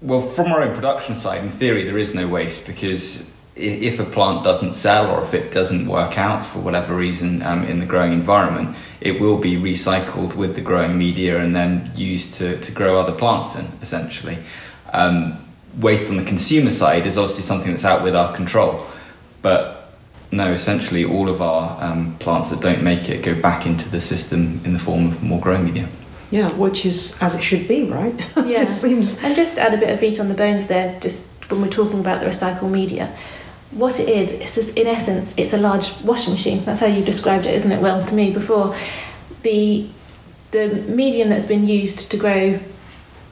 Well, 0.02 0.22
from 0.22 0.52
our 0.52 0.62
own 0.62 0.74
production 0.74 1.16
side, 1.16 1.44
in 1.44 1.50
theory, 1.50 1.86
there 1.86 1.98
is 1.98 2.14
no 2.14 2.28
waste 2.28 2.66
because 2.66 3.30
if 3.56 4.00
a 4.00 4.04
plant 4.04 4.44
doesn't 4.44 4.74
sell 4.74 5.12
or 5.12 5.24
if 5.24 5.34
it 5.34 5.54
doesn't 5.54 5.88
work 5.88 6.18
out 6.18 6.44
for 6.44 6.60
whatever 6.60 6.96
reason 6.96 7.44
um, 7.44 7.64
in 7.66 7.80
the 7.80 7.86
growing 7.86 8.12
environment, 8.12 8.76
it 9.04 9.20
will 9.20 9.38
be 9.38 9.58
recycled 9.58 10.34
with 10.36 10.56
the 10.56 10.62
growing 10.62 10.98
media 10.98 11.40
and 11.40 11.54
then 11.54 11.92
used 11.94 12.36
to, 12.36 12.58
to 12.62 12.72
grow 12.72 12.98
other 12.98 13.12
plants 13.12 13.56
in, 13.56 13.66
essentially. 13.82 14.38
Um, 14.94 15.38
waste 15.78 16.10
on 16.10 16.16
the 16.16 16.24
consumer 16.24 16.72
side 16.72 17.06
is 17.06 17.18
obviously 17.18 17.44
something 17.44 17.72
that's 17.72 17.84
out 17.84 18.02
with 18.02 18.16
our 18.16 18.34
control. 18.34 18.86
But 19.42 19.94
no, 20.32 20.54
essentially 20.54 21.04
all 21.04 21.28
of 21.28 21.42
our 21.42 21.84
um, 21.84 22.16
plants 22.20 22.50
that 22.52 22.62
don't 22.62 22.82
make 22.82 23.10
it 23.10 23.24
go 23.24 23.40
back 23.40 23.66
into 23.66 23.90
the 23.90 24.00
system 24.00 24.62
in 24.64 24.72
the 24.72 24.80
form 24.80 25.08
of 25.08 25.22
more 25.22 25.42
growing 25.42 25.66
media. 25.66 25.90
Yeah, 26.32 26.50
which 26.54 26.86
is 26.86 27.18
as 27.22 27.36
it 27.36 27.44
should 27.44 27.68
be, 27.68 27.84
right? 27.84 28.16
Yeah. 28.38 28.64
just 28.64 28.82
seems... 28.82 29.22
And 29.22 29.36
just 29.36 29.60
add 29.60 29.74
a 29.74 29.78
bit 29.78 29.90
of 29.90 30.02
meat 30.02 30.22
on 30.22 30.30
the 30.30 30.34
bones 30.34 30.68
there, 30.68 30.98
just 31.02 31.28
when 31.52 31.62
we're 31.62 31.68
talking 31.68 32.00
about 32.00 32.22
the 32.22 32.28
recycled 32.28 32.72
media. 32.72 33.14
What 33.74 34.00
it 34.00 34.08
is, 34.08 34.32
it's 34.32 34.56
just, 34.56 34.78
in 34.78 34.88
essence, 34.88 35.34
it's 35.36 35.54
a 35.54 35.58
large 35.58 35.94
washing 36.02 36.34
machine. 36.34 36.64
That's 36.64 36.80
how 36.80 36.88
you 36.88 37.04
described 37.04 37.46
it, 37.46 37.56
isn't 37.56 37.72
it? 37.72 37.82
Well, 37.82 38.04
to 38.04 38.16
me 38.16 38.32
before, 38.32 38.76
the 39.42 39.88
the 40.52 40.68
medium 40.88 41.30
that's 41.30 41.48
been 41.48 41.66
used 41.66 42.12
to 42.12 42.18
grow 42.18 42.60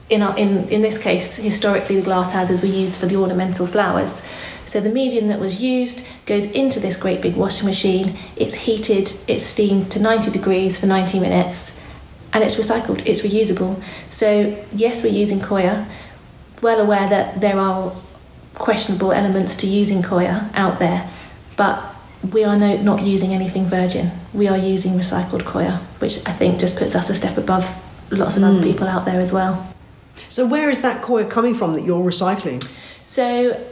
in 0.10 0.22
our, 0.24 0.36
in 0.38 0.68
in 0.70 0.82
this 0.82 0.98
case, 0.98 1.36
historically, 1.36 1.96
the 1.96 2.02
glass 2.02 2.34
houses 2.34 2.62
were 2.62 2.68
used 2.68 3.00
for 3.00 3.06
the 3.06 3.16
ornamental 3.16 3.68
flowers. 3.68 4.24
So 4.66 4.80
the 4.80 4.90
medium 4.90 5.28
that 5.28 5.40
was 5.40 5.62
used 5.62 6.06
goes 6.26 6.50
into 6.52 6.80
this 6.80 6.98
great 6.98 7.22
big 7.22 7.36
washing 7.36 7.68
machine. 7.68 8.18
It's 8.36 8.56
heated, 8.56 9.12
it's 9.28 9.46
steamed 9.46 9.92
to 9.92 10.00
90 10.00 10.32
degrees 10.32 10.80
for 10.80 10.86
90 10.86 11.20
minutes, 11.20 11.78
and 12.34 12.44
it's 12.44 12.56
recycled. 12.56 13.06
It's 13.06 13.22
reusable. 13.22 13.82
So 14.10 14.58
yes, 14.74 15.04
we're 15.04 15.14
using 15.14 15.40
coir. 15.40 15.86
Well 16.62 16.80
aware 16.80 17.10
that 17.10 17.42
there 17.42 17.60
are 17.60 17.94
questionable 18.56 19.12
elements 19.12 19.56
to 19.58 19.68
using 19.68 20.04
coir 20.04 20.50
out 20.54 20.80
there, 20.80 21.10
but 21.58 21.96
we 22.32 22.44
are 22.44 22.56
no, 22.56 22.78
not 22.78 23.04
using 23.04 23.34
anything 23.34 23.66
virgin. 23.66 24.12
We 24.34 24.48
are 24.48 24.58
using 24.58 24.94
recycled 24.94 25.46
coir, 25.46 25.80
which 26.00 26.20
I 26.28 26.34
think 26.34 26.60
just 26.60 26.78
puts 26.78 26.96
us 26.96 27.10
a 27.10 27.16
step 27.16 27.38
above 27.38 27.66
lots 28.12 28.38
of 28.38 28.44
mm. 28.44 28.48
other 28.48 28.58
hmm. 28.58 28.64
people 28.64 28.88
out 28.88 29.06
there 29.06 29.20
as 29.20 29.32
well. 29.32 29.74
So 30.30 30.46
where 30.46 30.70
is 30.70 30.82
that 30.82 31.02
coir 31.02 31.26
coming 31.26 31.56
from 31.56 31.74
that 31.74 31.84
you're 31.84 32.04
recycling? 32.04 32.64
So 33.04 33.66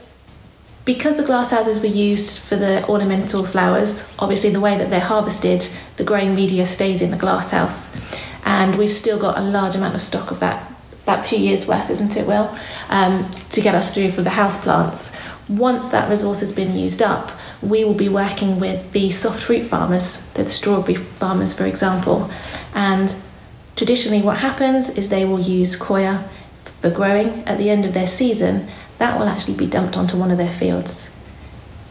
because 0.86 1.18
the 1.18 1.24
glass 1.24 1.52
houses 1.52 1.80
were 1.80 1.86
used 1.86 2.40
for 2.40 2.56
the 2.56 2.84
ornamental 2.88 3.46
flowers, 3.46 4.12
obviously 4.18 4.50
the 4.50 4.60
way 4.60 4.78
that 4.78 4.90
they're 4.90 5.00
harvested, 5.00 5.70
the 5.98 6.04
growing 6.04 6.34
media 6.34 6.66
stays 6.66 7.02
in 7.02 7.12
the 7.12 7.18
glass 7.18 7.52
house. 7.52 7.96
And 8.44 8.76
we've 8.76 8.92
still 8.92 9.20
got 9.20 9.38
a 9.38 9.42
large 9.42 9.76
amount 9.76 9.94
of 9.94 10.02
stock 10.02 10.32
of 10.32 10.40
that, 10.40 10.74
about 11.10 11.24
two 11.24 11.42
years 11.42 11.66
worth, 11.66 11.90
isn't 11.90 12.16
it, 12.16 12.28
Will, 12.28 12.56
um, 12.90 13.30
to 13.50 13.62
get 13.62 13.74
us 13.74 13.94
through 13.94 14.12
for 14.12 14.22
the 14.22 14.30
house 14.32 14.62
plants. 14.62 15.12
Once 15.48 15.90
that 15.90 16.10
resource 16.10 16.40
has 16.40 16.52
been 16.52 16.78
used 16.78 17.02
up, 17.02 17.32
we 17.62 17.84
will 17.84 17.96
be 17.96 18.10
working 18.10 18.60
with 18.60 18.92
the 18.92 19.10
soft 19.12 19.42
fruit 19.44 19.66
farmers, 19.66 20.26
the 20.34 20.50
strawberry 20.50 20.96
farmers, 20.96 21.54
for 21.54 21.66
example. 21.66 22.30
And 22.76 23.16
traditionally, 23.76 24.22
what 24.22 24.38
happens 24.38 24.90
is 24.90 25.10
they 25.10 25.26
will 25.26 25.40
use 25.40 25.76
coir 25.76 26.26
for 26.82 26.92
growing 26.92 27.44
at 27.46 27.58
the 27.58 27.70
end 27.70 27.86
of 27.86 27.94
their 27.94 28.08
season 28.08 28.70
that 29.00 29.18
will 29.18 29.28
actually 29.28 29.56
be 29.56 29.66
dumped 29.66 29.98
onto 29.98 30.18
one 30.18 30.30
of 30.30 30.38
their 30.38 30.52
fields. 30.52 31.10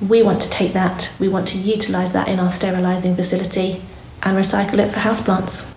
We 0.01 0.23
want 0.23 0.41
to 0.43 0.51
take 0.51 0.75
that, 0.75 1.11
we 1.19 1.29
want 1.29 1.49
to 1.49 1.59
utilise 1.59 2.13
that 2.13 2.29
in 2.29 2.39
our 2.39 2.51
sterilising 2.51 3.17
facility 3.17 3.83
and 4.23 4.39
recycle 4.39 4.79
it 4.79 4.93
for 4.93 5.01
houseplants. 5.01 5.75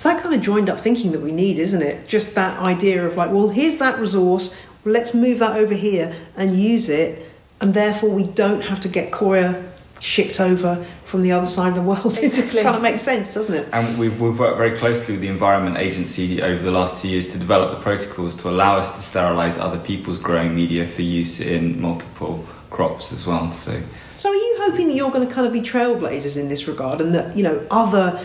It's 0.00 0.04
that 0.04 0.22
kind 0.22 0.34
of 0.34 0.40
joined 0.40 0.70
up 0.70 0.80
thinking 0.80 1.12
that 1.12 1.20
we 1.20 1.30
need, 1.30 1.58
isn't 1.58 1.82
it? 1.82 2.08
Just 2.08 2.34
that 2.34 2.58
idea 2.58 3.06
of 3.06 3.18
like, 3.18 3.32
well, 3.32 3.50
here's 3.50 3.78
that 3.80 3.98
resource, 3.98 4.56
let's 4.86 5.12
move 5.12 5.40
that 5.40 5.58
over 5.58 5.74
here 5.74 6.14
and 6.38 6.56
use 6.56 6.88
it, 6.88 7.30
and 7.60 7.74
therefore 7.74 8.08
we 8.08 8.24
don't 8.24 8.62
have 8.62 8.80
to 8.80 8.88
get 8.88 9.12
coir 9.12 9.62
shipped 9.98 10.40
over 10.40 10.86
from 11.04 11.20
the 11.20 11.32
other 11.32 11.44
side 11.44 11.68
of 11.68 11.74
the 11.74 11.82
world. 11.82 12.18
Exactly. 12.18 12.28
It 12.28 12.34
just 12.34 12.62
kind 12.62 12.76
of 12.76 12.80
makes 12.80 13.02
sense, 13.02 13.34
doesn't 13.34 13.54
it? 13.54 13.68
And 13.74 13.98
we've, 13.98 14.18
we've 14.18 14.38
worked 14.38 14.56
very 14.56 14.74
closely 14.74 15.16
with 15.16 15.20
the 15.20 15.28
Environment 15.28 15.76
Agency 15.76 16.40
over 16.40 16.62
the 16.62 16.70
last 16.70 17.02
two 17.02 17.08
years 17.08 17.28
to 17.32 17.38
develop 17.38 17.76
the 17.76 17.82
protocols 17.82 18.36
to 18.36 18.48
allow 18.48 18.78
us 18.78 18.92
to 18.92 19.02
sterilise 19.02 19.58
other 19.58 19.80
people's 19.80 20.18
growing 20.18 20.54
media 20.54 20.86
for 20.86 21.02
use 21.02 21.42
in 21.42 21.78
multiple 21.78 22.46
crops 22.70 23.12
as 23.12 23.26
well. 23.26 23.52
So, 23.52 23.78
so 24.12 24.30
are 24.30 24.34
you 24.34 24.56
hoping 24.60 24.88
that 24.88 24.94
you're 24.94 25.10
going 25.10 25.28
to 25.28 25.34
kind 25.34 25.46
of 25.46 25.52
be 25.52 25.60
trailblazers 25.60 26.40
in 26.40 26.48
this 26.48 26.66
regard, 26.66 27.02
and 27.02 27.14
that 27.14 27.36
you 27.36 27.42
know 27.42 27.66
other 27.70 28.24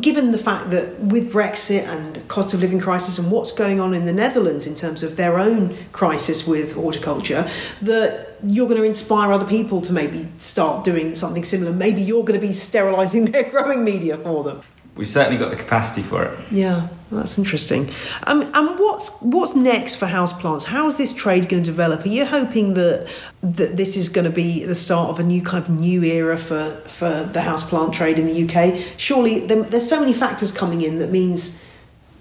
given 0.00 0.32
the 0.32 0.38
fact 0.38 0.70
that 0.70 0.98
with 1.00 1.32
Brexit 1.32 1.86
and 1.86 2.26
cost 2.28 2.52
of 2.52 2.60
living 2.60 2.80
crisis 2.80 3.18
and 3.18 3.30
what's 3.30 3.52
going 3.52 3.78
on 3.78 3.94
in 3.94 4.04
the 4.04 4.12
Netherlands 4.12 4.66
in 4.66 4.74
terms 4.74 5.04
of 5.04 5.16
their 5.16 5.38
own 5.38 5.76
crisis 5.92 6.46
with 6.46 6.74
horticulture, 6.74 7.48
that 7.82 8.36
you're 8.46 8.66
going 8.66 8.80
to 8.80 8.86
inspire 8.86 9.32
other 9.32 9.46
people 9.46 9.80
to 9.82 9.92
maybe 9.92 10.28
start 10.38 10.84
doing 10.84 11.14
something 11.14 11.44
similar. 11.44 11.72
Maybe 11.72 12.02
you're 12.02 12.24
going 12.24 12.38
to 12.40 12.44
be 12.46 12.52
sterilising 12.52 13.24
their 13.32 13.44
growing 13.44 13.84
media 13.84 14.16
for 14.18 14.42
them. 14.42 14.60
We've 14.96 15.06
certainly 15.06 15.38
got 15.38 15.50
the 15.50 15.56
capacity 15.56 16.02
for 16.02 16.24
it. 16.24 16.38
Yeah, 16.50 16.88
that's 17.12 17.36
interesting. 17.36 17.90
Um, 18.26 18.50
and 18.54 18.78
what's 18.78 19.10
what's 19.20 19.54
next 19.54 19.96
for 19.96 20.06
houseplants? 20.06 20.64
How 20.64 20.88
is 20.88 20.96
this 20.96 21.12
trade 21.12 21.50
going 21.50 21.62
to 21.62 21.70
develop? 21.70 22.06
Are 22.06 22.08
you 22.08 22.24
hoping 22.24 22.72
that 22.74 23.06
that 23.42 23.76
this 23.76 23.94
is 23.98 24.08
going 24.08 24.24
to 24.24 24.30
be 24.30 24.64
the 24.64 24.74
start 24.74 25.10
of 25.10 25.20
a 25.20 25.22
new 25.22 25.42
kind 25.42 25.62
of 25.62 25.68
new 25.68 26.02
era 26.02 26.38
for 26.38 26.76
for 26.86 27.24
the 27.24 27.40
houseplant 27.40 27.92
trade 27.92 28.18
in 28.18 28.26
the 28.26 28.44
UK? 28.44 28.82
Surely 28.96 29.40
there's 29.40 29.86
so 29.86 30.00
many 30.00 30.14
factors 30.14 30.50
coming 30.50 30.80
in 30.80 30.98
that 30.98 31.10
means 31.10 31.62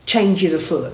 change 0.05 0.43
is 0.43 0.53
afoot. 0.53 0.93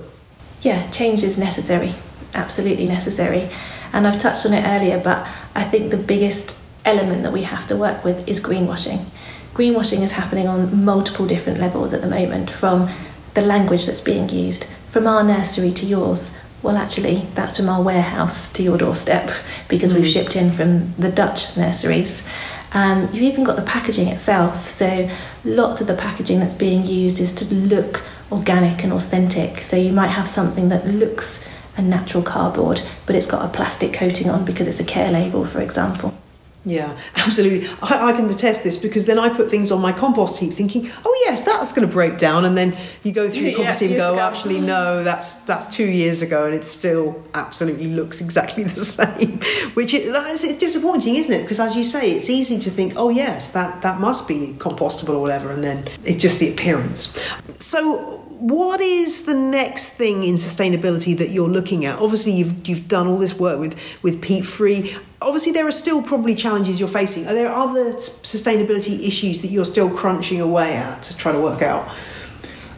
Yeah, 0.60 0.88
change 0.90 1.24
is 1.24 1.36
necessary. 1.36 1.94
Absolutely 2.32 2.86
necessary. 2.86 3.50
And 3.92 4.06
I've 4.06 4.20
touched 4.20 4.46
on 4.46 4.54
it 4.54 4.64
earlier, 4.64 5.00
but 5.00 5.26
I 5.56 5.64
think 5.64 5.90
the 5.90 5.96
biggest 5.96 6.58
element 6.84 7.24
that 7.24 7.32
we 7.32 7.42
have 7.42 7.66
to 7.66 7.76
work 7.76 8.04
with 8.04 8.26
is 8.28 8.40
greenwashing 8.40 9.06
greenwashing 9.54 10.00
is 10.02 10.12
happening 10.12 10.48
on 10.48 10.84
multiple 10.84 11.26
different 11.26 11.58
levels 11.58 11.92
at 11.92 12.00
the 12.00 12.08
moment 12.08 12.50
from 12.50 12.88
the 13.34 13.42
language 13.42 13.86
that's 13.86 14.00
being 14.00 14.28
used, 14.28 14.64
from 14.90 15.06
our 15.06 15.22
nursery 15.22 15.72
to 15.72 15.86
yours. 15.86 16.36
Well, 16.62 16.76
actually, 16.76 17.26
that's 17.34 17.56
from 17.56 17.68
our 17.68 17.82
warehouse 17.82 18.52
to 18.52 18.62
your 18.62 18.78
doorstep 18.78 19.30
because 19.68 19.92
we've 19.92 20.06
shipped 20.06 20.36
in 20.36 20.52
from 20.52 20.94
the 20.94 21.10
Dutch 21.10 21.56
nurseries. 21.56 22.26
Um, 22.72 23.02
you've 23.12 23.24
even 23.24 23.44
got 23.44 23.56
the 23.56 23.62
packaging 23.62 24.08
itself. 24.08 24.70
So, 24.70 25.10
lots 25.44 25.80
of 25.80 25.86
the 25.86 25.94
packaging 25.94 26.38
that's 26.38 26.54
being 26.54 26.86
used 26.86 27.20
is 27.20 27.34
to 27.34 27.54
look 27.54 28.02
organic 28.30 28.82
and 28.84 28.92
authentic. 28.92 29.58
So, 29.58 29.76
you 29.76 29.92
might 29.92 30.08
have 30.08 30.28
something 30.28 30.68
that 30.68 30.86
looks 30.86 31.48
a 31.76 31.82
natural 31.82 32.22
cardboard, 32.22 32.82
but 33.06 33.16
it's 33.16 33.26
got 33.26 33.44
a 33.44 33.48
plastic 33.48 33.92
coating 33.92 34.30
on 34.30 34.44
because 34.44 34.66
it's 34.68 34.80
a 34.80 34.84
care 34.84 35.10
label, 35.10 35.44
for 35.44 35.60
example. 35.60 36.16
Yeah, 36.64 36.96
absolutely. 37.16 37.68
I, 37.82 38.10
I, 38.10 38.12
can 38.12 38.26
attest 38.26 38.62
this 38.62 38.76
because 38.76 39.06
then 39.06 39.18
I 39.18 39.28
put 39.28 39.50
things 39.50 39.72
on 39.72 39.80
my 39.80 39.92
compost 39.92 40.38
heap 40.38 40.52
thinking, 40.52 40.90
oh 41.04 41.22
yes, 41.24 41.42
that's 41.42 41.72
going 41.72 41.86
to 41.86 41.92
break 41.92 42.18
down, 42.18 42.44
and 42.44 42.56
then 42.56 42.76
you 43.02 43.12
go 43.12 43.28
through 43.28 43.42
the 43.42 43.54
compost 43.56 43.80
heap 43.80 43.90
and 43.90 43.98
go, 43.98 44.18
actually 44.18 44.60
no, 44.60 45.02
that's 45.02 45.36
that's 45.36 45.66
two 45.66 45.86
years 45.86 46.22
ago, 46.22 46.46
and 46.46 46.54
it 46.54 46.64
still 46.64 47.20
absolutely 47.34 47.88
looks 47.88 48.20
exactly 48.20 48.62
the 48.64 48.84
same. 48.84 49.40
Which 49.74 49.92
it, 49.92 50.04
is, 50.04 50.44
it's 50.44 50.58
disappointing, 50.58 51.16
isn't 51.16 51.32
it? 51.32 51.42
Because 51.42 51.58
as 51.58 51.74
you 51.74 51.82
say, 51.82 52.12
it's 52.12 52.30
easy 52.30 52.58
to 52.60 52.70
think, 52.70 52.94
oh 52.96 53.08
yes, 53.08 53.50
that 53.50 53.82
that 53.82 54.00
must 54.00 54.28
be 54.28 54.54
compostable 54.58 55.14
or 55.14 55.20
whatever, 55.20 55.50
and 55.50 55.64
then 55.64 55.88
it's 56.04 56.22
just 56.22 56.38
the 56.38 56.48
appearance. 56.48 57.12
So 57.58 58.21
what 58.42 58.80
is 58.80 59.24
the 59.24 59.34
next 59.34 59.90
thing 59.90 60.24
in 60.24 60.34
sustainability 60.34 61.16
that 61.16 61.30
you're 61.30 61.48
looking 61.48 61.84
at? 61.84 62.00
Obviously, 62.00 62.32
you've 62.32 62.66
you've 62.66 62.88
done 62.88 63.06
all 63.06 63.16
this 63.16 63.38
work 63.38 63.60
with 63.60 63.78
with 64.02 64.20
peat 64.20 64.44
free. 64.44 64.96
Obviously, 65.20 65.52
there 65.52 65.66
are 65.66 65.72
still 65.72 66.02
probably 66.02 66.34
challenges 66.34 66.80
you're 66.80 66.88
facing. 66.88 67.24
Are 67.28 67.34
there 67.34 67.52
other 67.52 67.92
sustainability 67.94 69.06
issues 69.06 69.42
that 69.42 69.48
you're 69.48 69.64
still 69.64 69.88
crunching 69.88 70.40
away 70.40 70.74
at 70.74 71.02
to 71.04 71.16
try 71.16 71.30
to 71.30 71.40
work 71.40 71.62
out? 71.62 71.88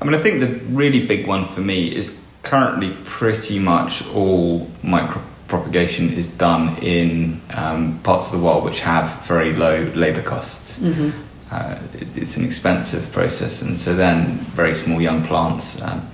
I 0.02 0.04
mean, 0.04 0.14
I 0.14 0.18
think 0.18 0.40
the 0.40 0.48
really 0.66 1.06
big 1.06 1.26
one 1.26 1.46
for 1.46 1.62
me 1.62 1.96
is 1.96 2.20
currently 2.42 2.94
pretty 3.04 3.58
much 3.58 4.06
all 4.08 4.68
micro 4.82 5.22
propagation 5.48 6.12
is 6.12 6.28
done 6.28 6.76
in 6.78 7.40
um, 7.54 7.98
parts 8.00 8.32
of 8.32 8.38
the 8.38 8.44
world 8.44 8.64
which 8.64 8.80
have 8.80 9.24
very 9.26 9.54
low 9.54 9.84
labour 9.94 10.22
costs. 10.22 10.78
Mm-hmm 10.78 11.23
uh, 11.54 11.78
it, 11.94 12.16
it's 12.16 12.36
an 12.36 12.44
expensive 12.44 13.10
process, 13.12 13.62
and 13.62 13.78
so 13.78 13.94
then 13.94 14.38
very 14.56 14.74
small 14.74 15.00
young 15.00 15.24
plants 15.24 15.80
um, 15.82 16.04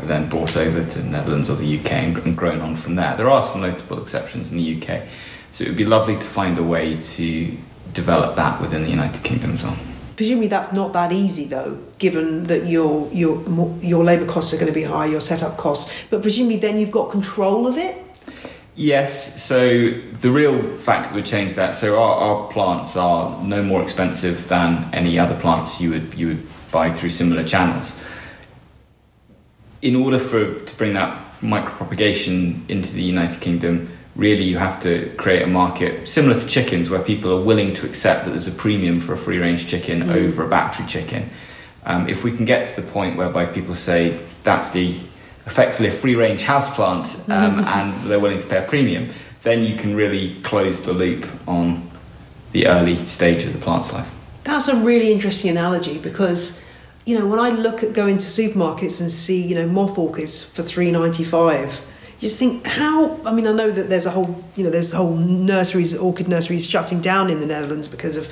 are 0.00 0.06
then 0.06 0.26
brought 0.28 0.56
over 0.56 0.82
to 0.84 0.98
the 0.98 1.08
Netherlands 1.08 1.50
or 1.50 1.56
the 1.56 1.78
UK 1.78 1.92
and, 1.92 2.16
and, 2.18 2.36
grown 2.36 2.62
on 2.62 2.76
from 2.76 2.94
there. 2.94 3.14
There 3.14 3.28
are 3.28 3.42
some 3.42 3.60
notable 3.60 4.00
exceptions 4.00 4.50
in 4.50 4.56
the 4.56 4.76
UK, 4.76 5.02
so 5.50 5.64
it 5.64 5.68
would 5.68 5.76
be 5.76 5.84
lovely 5.84 6.14
to 6.14 6.26
find 6.26 6.58
a 6.58 6.62
way 6.62 7.00
to 7.02 7.56
develop 7.92 8.36
that 8.36 8.58
within 8.60 8.84
the 8.84 8.90
United 8.90 9.22
Kingdom 9.22 9.52
as 9.52 9.64
well. 9.64 9.76
Presumably 10.16 10.48
that's 10.48 10.72
not 10.72 10.94
that 10.94 11.12
easy 11.12 11.44
though, 11.44 11.78
given 11.98 12.44
that 12.44 12.66
your 12.66 13.06
your 13.12 13.42
your 13.82 14.02
labour 14.02 14.24
costs 14.24 14.54
are 14.54 14.56
going 14.56 14.72
to 14.72 14.80
be 14.80 14.84
high, 14.84 15.04
your 15.04 15.20
setup 15.20 15.58
costs. 15.58 15.92
But 16.08 16.22
presumably 16.22 16.56
then 16.56 16.78
you've 16.78 16.90
got 16.90 17.10
control 17.10 17.66
of 17.66 17.76
it. 17.76 18.02
Yes, 18.78 19.42
so 19.42 19.88
the 20.20 20.30
real 20.30 20.76
factor 20.78 21.08
that 21.08 21.14
would 21.14 21.24
change 21.24 21.54
that. 21.54 21.74
So 21.74 21.98
our, 21.98 22.14
our 22.14 22.52
plants 22.52 22.94
are 22.94 23.42
no 23.42 23.62
more 23.62 23.82
expensive 23.82 24.48
than 24.48 24.86
any 24.92 25.18
other 25.18 25.34
plants 25.40 25.80
you 25.80 25.90
would 25.90 26.14
you 26.14 26.28
would 26.28 26.46
buy 26.70 26.92
through 26.92 27.10
similar 27.10 27.42
channels. 27.42 27.98
In 29.80 29.96
order 29.96 30.18
for 30.18 30.58
to 30.58 30.76
bring 30.76 30.92
that 30.92 31.22
micropropagation 31.40 32.68
into 32.68 32.92
the 32.92 33.02
United 33.02 33.40
Kingdom, 33.40 33.88
really 34.14 34.44
you 34.44 34.58
have 34.58 34.78
to 34.82 35.10
create 35.16 35.42
a 35.42 35.46
market 35.46 36.06
similar 36.06 36.38
to 36.38 36.46
chickens, 36.46 36.90
where 36.90 37.02
people 37.02 37.32
are 37.32 37.42
willing 37.42 37.72
to 37.74 37.86
accept 37.86 38.26
that 38.26 38.32
there's 38.32 38.48
a 38.48 38.52
premium 38.52 39.00
for 39.00 39.14
a 39.14 39.18
free 39.18 39.38
range 39.38 39.68
chicken 39.68 40.02
mm. 40.02 40.14
over 40.14 40.44
a 40.44 40.48
battery 40.48 40.86
chicken. 40.86 41.30
Um, 41.86 42.10
if 42.10 42.24
we 42.24 42.30
can 42.30 42.44
get 42.44 42.66
to 42.66 42.82
the 42.82 42.86
point 42.86 43.16
whereby 43.16 43.46
people 43.46 43.74
say 43.74 44.20
that's 44.42 44.70
the 44.72 44.98
effectively 45.46 45.88
a 45.88 45.92
free 45.92 46.14
range 46.14 46.42
houseplant 46.42 47.28
um, 47.28 47.60
and 47.60 48.10
they're 48.10 48.20
willing 48.20 48.40
to 48.40 48.46
pay 48.46 48.58
a 48.58 48.66
premium, 48.66 49.08
then 49.42 49.62
you 49.62 49.76
can 49.76 49.94
really 49.94 50.40
close 50.42 50.82
the 50.82 50.92
loop 50.92 51.26
on 51.46 51.88
the 52.52 52.66
early 52.66 52.96
stage 53.06 53.44
of 53.44 53.52
the 53.52 53.58
plant's 53.58 53.92
life. 53.92 54.12
That's 54.44 54.68
a 54.68 54.76
really 54.76 55.12
interesting 55.12 55.50
analogy 55.50 55.98
because 55.98 56.62
you 57.04 57.18
know 57.18 57.26
when 57.26 57.38
I 57.38 57.50
look 57.50 57.82
at 57.82 57.92
going 57.92 58.18
to 58.18 58.26
supermarkets 58.26 59.00
and 59.00 59.10
see 59.10 59.42
you 59.42 59.54
know 59.54 59.66
moth 59.66 59.98
orchids 59.98 60.42
for 60.42 60.62
three 60.62 60.90
ninety 60.90 61.24
five. 61.24 61.82
You 62.18 62.28
just 62.28 62.38
think 62.38 62.66
how 62.66 63.20
I 63.26 63.32
mean 63.32 63.46
I 63.46 63.52
know 63.52 63.70
that 63.70 63.88
there's 63.90 64.06
a 64.06 64.10
whole 64.10 64.42
you 64.54 64.64
know 64.64 64.70
there's 64.70 64.92
whole 64.92 65.16
nurseries 65.16 65.94
orchid 65.94 66.28
nurseries 66.28 66.66
shutting 66.66 67.00
down 67.00 67.28
in 67.28 67.40
the 67.40 67.46
Netherlands 67.46 67.88
because 67.88 68.16
of 68.16 68.28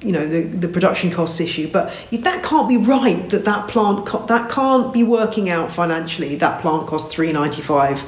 you 0.00 0.12
know 0.12 0.26
the, 0.26 0.42
the 0.42 0.68
production 0.68 1.10
costs 1.10 1.40
issue 1.40 1.70
but 1.70 1.94
that 2.12 2.42
can't 2.42 2.68
be 2.68 2.76
right 2.76 3.30
that 3.30 3.44
that 3.44 3.68
plant 3.68 4.06
that 4.28 4.50
can't 4.50 4.92
be 4.92 5.02
working 5.02 5.48
out 5.48 5.70
financially 5.72 6.34
that 6.36 6.60
plant 6.60 6.86
costs 6.86 7.12
395 7.14 8.04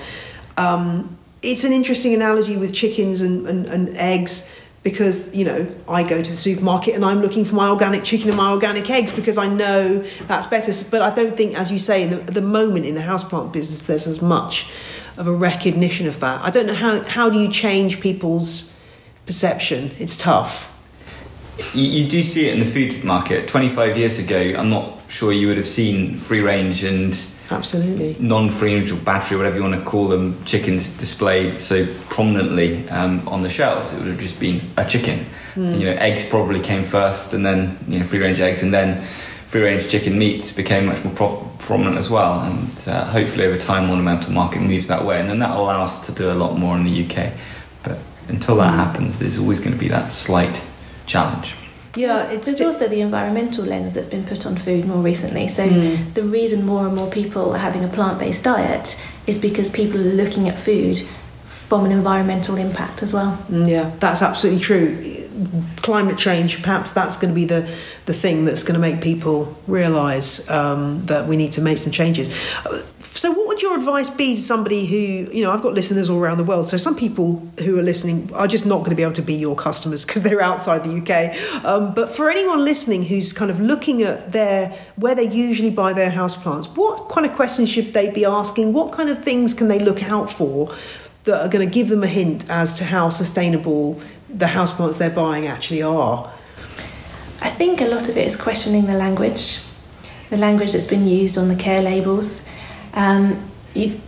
um, 0.57 1.17
it's 1.43 1.65
an 1.65 1.73
interesting 1.73 2.13
analogy 2.13 2.57
with 2.57 2.75
chickens 2.75 3.23
and, 3.23 3.47
and, 3.49 3.67
and 3.67 3.97
eggs 3.97 4.55
because 4.83 5.35
you 5.35 5.45
know 5.45 5.67
I 5.89 6.03
go 6.03 6.23
to 6.23 6.31
the 6.31 6.37
supermarket 6.37 6.95
and 6.95 7.05
I'm 7.05 7.21
looking 7.21 7.45
for 7.45 7.55
my 7.55 7.69
organic 7.69 8.05
chicken 8.05 8.29
and 8.29 8.37
my 8.37 8.51
organic 8.51 8.89
eggs 8.91 9.13
because 9.13 9.39
I 9.39 9.47
know 9.47 9.99
that's 10.27 10.47
better. 10.47 10.73
But 10.91 11.03
I 11.03 11.15
don't 11.15 11.37
think, 11.37 11.59
as 11.59 11.71
you 11.71 11.79
say, 11.79 12.03
in 12.03 12.11
the, 12.11 12.17
the 12.17 12.41
moment 12.41 12.87
in 12.87 12.95
the 12.95 13.03
houseplant 13.03 13.53
business, 13.53 13.87
there's 13.87 14.07
as 14.07 14.23
much 14.23 14.71
of 15.17 15.27
a 15.27 15.33
recognition 15.33 16.07
of 16.07 16.21
that. 16.21 16.43
I 16.43 16.51
don't 16.51 16.67
know 16.67 16.75
how 16.75 17.07
how 17.07 17.31
do 17.31 17.39
you 17.39 17.49
change 17.49 18.01
people's 18.01 18.75
perception? 19.27 19.95
It's 19.99 20.17
tough. 20.17 20.70
You, 21.75 21.85
you, 21.85 22.09
do 22.09 22.23
see 22.23 22.49
it 22.49 22.55
in 22.55 22.61
the 22.61 22.67
food 22.67 23.05
market. 23.05 23.49
25 23.49 23.97
years 23.97 24.19
ago, 24.19 24.55
I'm 24.57 24.71
not 24.71 24.99
sure 25.09 25.33
you 25.33 25.49
would 25.49 25.57
have 25.57 25.69
seen 25.69 26.17
free 26.17 26.41
range 26.41 26.85
and 26.85 27.15
absolutely 27.51 28.17
non-free 28.19 28.75
range 28.75 28.93
or 28.93 28.97
battery, 28.97 29.37
whatever 29.37 29.57
you 29.57 29.63
want 29.63 29.75
to 29.75 29.83
call 29.83 30.09
them, 30.09 30.43
chickens 30.45 30.97
displayed 30.99 31.55
so 31.55 31.87
prominently 32.09 32.89
um, 32.91 33.27
on 33.29 33.43
the 33.43 33.51
shelves. 33.51 33.93
It 33.93 33.99
would 33.99 34.09
have 34.09 34.21
just 34.21 34.41
been 34.41 34.61
a 34.77 34.89
chicken. 34.89 35.27
Mm. 35.55 35.81
you 35.81 35.87
know, 35.87 35.93
eggs 35.93 36.25
probably 36.25 36.61
came 36.61 36.85
first, 36.85 37.33
and 37.33 37.45
then 37.45 37.77
you 37.89 37.99
know, 37.99 38.05
free 38.05 38.21
range 38.21 38.41
eggs, 38.41 38.63
and 38.63 38.73
then 38.73 39.05
free 39.49 39.63
range 39.63 39.89
chicken 39.89 40.19
meats 40.19 40.53
became 40.53 40.87
much 40.87 41.03
more 41.05 41.13
pro- 41.15 41.51
prominent 41.59 41.99
as 41.99 42.09
well. 42.09 42.41
And 42.41 42.89
uh, 42.89 43.05
hopefully, 43.07 43.47
over 43.47 43.59
time, 43.59 43.91
ornamental 43.91 44.33
market 44.33 44.61
moves 44.61 44.87
that 44.87 45.05
way, 45.05 45.21
and 45.21 45.29
then 45.29 45.41
that 45.41 45.51
allows 45.51 45.99
us 45.99 46.07
to 46.07 46.13
do 46.13 46.31
a 46.31 46.35
lot 46.35 46.57
more 46.57 46.77
in 46.77 46.85
the 46.85 47.05
UK. 47.05 47.33
But 47.83 47.99
until 48.29 48.57
that 48.57 48.73
mm. 48.73 48.77
happens, 48.77 49.19
there's 49.19 49.39
always 49.39 49.59
going 49.59 49.73
to 49.73 49.79
be 49.79 49.89
that 49.89 50.13
slight 50.13 50.63
challenge. 51.07 51.55
Yeah, 51.97 52.19
there's, 52.19 52.33
it's 52.33 52.47
there's 52.47 52.61
also 52.61 52.89
the 52.89 53.01
environmental 53.01 53.65
lens 53.65 53.95
that's 53.95 54.09
been 54.09 54.25
put 54.25 54.47
on 54.47 54.57
food 54.57 54.85
more 54.85 55.03
recently. 55.03 55.49
So 55.49 55.69
mm. 55.69 56.15
the 56.15 56.23
reason 56.23 56.65
more 56.65 56.87
and 56.87 56.95
more 56.95 57.11
people 57.11 57.53
are 57.53 57.59
having 57.59 57.85
a 57.85 57.89
plant-based 57.89 58.45
diet 58.45 59.01
is 59.27 59.39
because 59.39 59.71
people 59.71 60.01
are 60.01 60.15
looking 60.15 60.49
at 60.49 60.57
food 60.57 61.03
from 61.45 61.85
an 61.85 61.93
environmental 61.93 62.57
impact 62.57 63.03
as 63.03 63.13
well. 63.13 63.37
Mm, 63.49 63.69
yeah, 63.69 63.91
that's 63.99 64.23
absolutely 64.23 64.61
true. 64.61 65.17
Climate 65.77 66.19
change, 66.19 66.63
perhaps 66.63 66.91
that's 66.91 67.17
going 67.17 67.31
to 67.31 67.35
be 67.35 67.45
the, 67.45 67.73
the 68.07 68.13
thing 68.13 68.45
that's 68.45 68.63
going 68.63 68.75
to 68.75 68.81
make 68.81 69.01
people 69.01 69.57
realise 69.67 70.49
um, 70.51 71.05
that 71.07 71.27
we 71.27 71.37
need 71.37 71.53
to 71.53 71.61
make 71.61 71.79
some 71.79 71.93
changes. 71.93 72.29
So, 73.13 73.33
what 73.33 73.49
would 73.49 73.61
your 73.61 73.77
advice 73.77 74.09
be 74.09 74.37
to 74.37 74.41
somebody 74.41 74.87
who, 74.87 75.31
you 75.33 75.43
know, 75.43 75.51
I've 75.51 75.63
got 75.63 75.75
listeners 75.75 76.09
all 76.09 76.19
around 76.19 76.39
the 76.39 76.45
world. 76.45 76.69
So, 76.69 76.77
some 76.77 76.97
people 76.97 77.47
who 77.59 77.79
are 77.79 77.83
listening 77.83 78.33
are 78.33 78.47
just 78.47 78.65
not 78.65 78.79
going 78.79 78.91
to 78.91 78.97
be 78.97 79.03
able 79.03 79.13
to 79.15 79.23
be 79.23 79.35
your 79.35 79.57
customers 79.57 80.07
because 80.07 80.23
they're 80.23 80.41
outside 80.41 80.85
the 80.85 81.01
UK. 81.01 81.65
Um, 81.65 81.93
but 81.93 82.15
for 82.15 82.31
anyone 82.31 82.65
listening 82.65 83.03
who's 83.03 83.33
kind 83.33 83.51
of 83.51 83.61
looking 83.61 84.03
at 84.03 84.33
their 84.33 84.69
where 84.97 85.15
they 85.15 85.29
usually 85.29 85.71
buy 85.71 85.93
their 85.93 86.11
houseplants, 86.11 86.75
what 86.77 87.09
kind 87.09 87.27
of 87.27 87.35
questions 87.35 87.69
should 87.69 87.93
they 87.93 88.11
be 88.11 88.25
asking? 88.25 88.73
What 88.73 88.93
kind 88.93 89.09
of 89.09 89.23
things 89.23 89.55
can 89.55 89.69
they 89.69 89.79
look 89.79 90.03
out 90.05 90.31
for 90.31 90.75
that 91.25 91.45
are 91.45 91.49
going 91.49 91.67
to 91.67 91.73
give 91.73 91.89
them 91.89 92.03
a 92.03 92.09
hint 92.09 92.49
as 92.49 92.75
to 92.75 92.85
how 92.85 93.11
sustainable 93.11 94.01
the 94.29 94.47
houseplants 94.47 94.99
they're 94.99 95.11
buying 95.11 95.47
actually 95.47 95.83
are? 95.83 96.33
I 97.43 97.51
think 97.51 97.81
a 97.81 97.87
lot 97.87 98.09
of 98.09 98.17
it 98.17 98.27
is 98.27 98.37
questioning 98.37 98.87
the 98.87 98.95
language, 98.95 99.61
the 100.31 100.37
language 100.37 100.73
that's 100.73 100.87
been 100.87 101.07
used 101.07 101.37
on 101.37 101.49
the 101.49 101.57
care 101.57 101.83
labels. 101.83 102.47
Um, 102.95 103.51
if, 103.75 104.01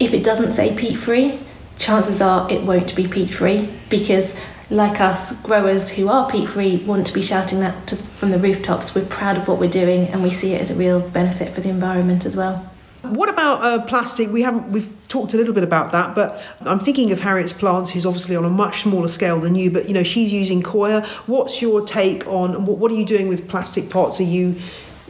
if 0.00 0.12
it 0.12 0.24
doesn't 0.24 0.50
say 0.50 0.76
peat 0.76 0.98
free, 0.98 1.38
chances 1.78 2.20
are 2.20 2.50
it 2.50 2.62
won't 2.62 2.94
be 2.94 3.06
peat 3.06 3.30
free 3.30 3.68
because, 3.88 4.38
like 4.70 5.00
us, 5.00 5.40
growers 5.42 5.90
who 5.92 6.08
are 6.08 6.30
peat 6.30 6.48
free 6.48 6.78
want 6.78 7.06
to 7.06 7.12
be 7.12 7.22
shouting 7.22 7.60
that 7.60 7.86
to, 7.88 7.96
from 7.96 8.30
the 8.30 8.38
rooftops. 8.38 8.94
We're 8.94 9.06
proud 9.06 9.36
of 9.36 9.48
what 9.48 9.58
we're 9.58 9.70
doing 9.70 10.08
and 10.08 10.22
we 10.22 10.30
see 10.30 10.54
it 10.54 10.60
as 10.60 10.70
a 10.70 10.74
real 10.74 11.00
benefit 11.00 11.54
for 11.54 11.60
the 11.60 11.68
environment 11.68 12.26
as 12.26 12.36
well. 12.36 12.70
What 13.02 13.28
about 13.28 13.62
uh, 13.62 13.82
plastic? 13.84 14.30
We 14.30 14.42
haven't. 14.42 14.70
We've 14.70 14.92
talked 15.08 15.32
a 15.32 15.36
little 15.36 15.54
bit 15.54 15.62
about 15.62 15.92
that, 15.92 16.16
but 16.16 16.42
I'm 16.62 16.80
thinking 16.80 17.12
of 17.12 17.20
Harriet's 17.20 17.52
plants, 17.52 17.92
who's 17.92 18.04
obviously 18.04 18.34
on 18.34 18.44
a 18.44 18.50
much 18.50 18.82
smaller 18.82 19.06
scale 19.06 19.38
than 19.38 19.54
you. 19.54 19.70
But 19.70 19.86
you 19.86 19.94
know, 19.94 20.02
she's 20.02 20.32
using 20.32 20.62
coir. 20.62 21.02
What's 21.26 21.62
your 21.62 21.84
take 21.84 22.26
on 22.26 22.66
what, 22.66 22.78
what 22.78 22.90
are 22.90 22.96
you 22.96 23.06
doing 23.06 23.28
with 23.28 23.48
plastic 23.48 23.88
pots? 23.88 24.20
Are 24.20 24.24
you 24.24 24.56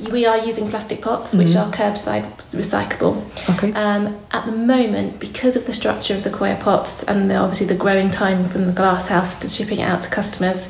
we 0.00 0.26
are 0.26 0.38
using 0.38 0.68
plastic 0.68 1.02
pots, 1.02 1.34
which 1.34 1.48
mm-hmm. 1.48 1.70
are 1.70 1.72
curbside 1.72 2.24
recyclable. 2.52 3.24
Okay. 3.50 3.72
Um, 3.72 4.18
at 4.30 4.46
the 4.46 4.52
moment, 4.52 5.18
because 5.18 5.56
of 5.56 5.66
the 5.66 5.72
structure 5.72 6.14
of 6.14 6.24
the 6.24 6.30
coir 6.30 6.56
pots 6.56 7.02
and 7.02 7.30
the, 7.30 7.36
obviously 7.36 7.66
the 7.66 7.74
growing 7.74 8.10
time 8.10 8.44
from 8.44 8.66
the 8.66 8.72
glass 8.72 9.08
house 9.08 9.38
to 9.40 9.48
shipping 9.48 9.80
it 9.80 9.84
out 9.84 10.02
to 10.02 10.10
customers, 10.10 10.68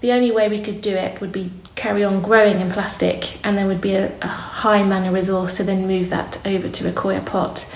the 0.00 0.12
only 0.12 0.30
way 0.30 0.48
we 0.48 0.60
could 0.60 0.80
do 0.80 0.94
it 0.94 1.20
would 1.20 1.32
be 1.32 1.50
carry 1.74 2.04
on 2.04 2.22
growing 2.22 2.60
in 2.60 2.70
plastic, 2.70 3.44
and 3.44 3.56
there 3.58 3.66
would 3.66 3.80
be 3.80 3.94
a, 3.94 4.12
a 4.22 4.26
high 4.26 4.82
manner 4.82 5.12
resource 5.12 5.56
to 5.56 5.64
then 5.64 5.86
move 5.86 6.08
that 6.10 6.40
over 6.46 6.68
to 6.68 6.88
a 6.88 6.92
coir 6.92 7.20
pot. 7.20 7.70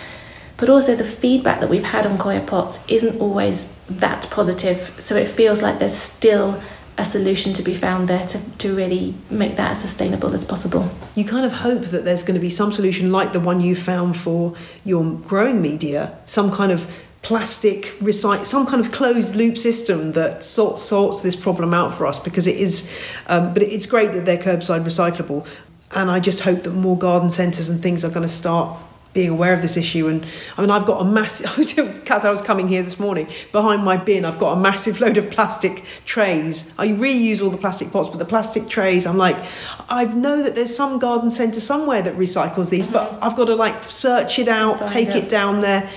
But 0.56 0.68
also, 0.68 0.94
the 0.94 1.04
feedback 1.04 1.60
that 1.60 1.70
we've 1.70 1.84
had 1.84 2.06
on 2.06 2.18
coir 2.18 2.40
pots 2.40 2.84
isn't 2.86 3.20
always 3.20 3.72
that 3.88 4.28
positive, 4.30 4.96
so 5.00 5.16
it 5.16 5.28
feels 5.28 5.62
like 5.62 5.78
there's 5.78 5.96
still 5.96 6.60
a 7.00 7.04
solution 7.04 7.52
to 7.54 7.62
be 7.62 7.74
found 7.74 8.08
there 8.08 8.26
to, 8.26 8.38
to 8.58 8.74
really 8.76 9.14
make 9.30 9.56
that 9.56 9.72
as 9.72 9.80
sustainable 9.80 10.34
as 10.34 10.44
possible. 10.44 10.90
You 11.14 11.24
kind 11.24 11.46
of 11.46 11.52
hope 11.52 11.82
that 11.86 12.04
there's 12.04 12.22
going 12.22 12.34
to 12.34 12.40
be 12.40 12.50
some 12.50 12.72
solution 12.72 13.10
like 13.10 13.32
the 13.32 13.40
one 13.40 13.60
you 13.60 13.74
found 13.74 14.16
for 14.16 14.54
your 14.84 15.04
growing 15.04 15.62
media, 15.62 16.18
some 16.26 16.50
kind 16.50 16.72
of 16.72 16.90
plastic 17.22 17.84
recycle 17.98 18.46
some 18.46 18.66
kind 18.66 18.82
of 18.82 18.90
closed 18.92 19.36
loop 19.36 19.54
system 19.58 20.12
that 20.12 20.42
sorts 20.42 20.80
sorts 20.80 21.20
this 21.20 21.36
problem 21.36 21.74
out 21.74 21.92
for 21.92 22.06
us 22.06 22.18
because 22.18 22.46
it 22.46 22.56
is 22.56 22.98
um, 23.26 23.52
but 23.52 23.62
it's 23.62 23.84
great 23.84 24.12
that 24.12 24.24
they're 24.24 24.38
curbside 24.38 24.82
recyclable 24.84 25.46
and 25.90 26.10
I 26.10 26.18
just 26.18 26.40
hope 26.40 26.62
that 26.62 26.70
more 26.70 26.96
garden 26.96 27.28
centres 27.28 27.68
and 27.68 27.82
things 27.82 28.06
are 28.06 28.08
going 28.08 28.22
to 28.22 28.28
start 28.28 28.74
being 29.12 29.30
aware 29.30 29.52
of 29.52 29.60
this 29.60 29.76
issue 29.76 30.06
and 30.06 30.24
I 30.56 30.60
mean 30.60 30.70
I've 30.70 30.86
got 30.86 31.00
a 31.00 31.04
massive 31.04 31.46
as 32.10 32.24
I 32.24 32.30
was 32.30 32.40
coming 32.40 32.68
here 32.68 32.82
this 32.82 32.98
morning 32.98 33.28
behind 33.52 33.82
my 33.82 33.96
bin 33.96 34.24
I've 34.24 34.38
got 34.38 34.56
a 34.56 34.60
massive 34.60 35.00
load 35.00 35.16
of 35.16 35.30
plastic 35.30 35.82
trays 36.04 36.72
I 36.78 36.88
reuse 36.88 37.42
all 37.42 37.50
the 37.50 37.58
plastic 37.58 37.90
pots 37.90 38.08
but 38.08 38.18
the 38.18 38.24
plastic 38.24 38.68
trays 38.68 39.06
I'm 39.06 39.18
like 39.18 39.36
I 39.88 40.04
know 40.04 40.42
that 40.42 40.54
there's 40.54 40.74
some 40.74 40.98
garden 40.98 41.30
centre 41.30 41.60
somewhere 41.60 42.02
that 42.02 42.16
recycles 42.16 42.70
these 42.70 42.86
mm-hmm. 42.86 42.94
but 42.94 43.18
I've 43.20 43.36
got 43.36 43.46
to 43.46 43.56
like 43.56 43.82
search 43.84 44.38
it 44.38 44.48
out 44.48 44.86
take 44.86 45.08
it. 45.08 45.24
it 45.24 45.28
down 45.28 45.60
there 45.60 45.90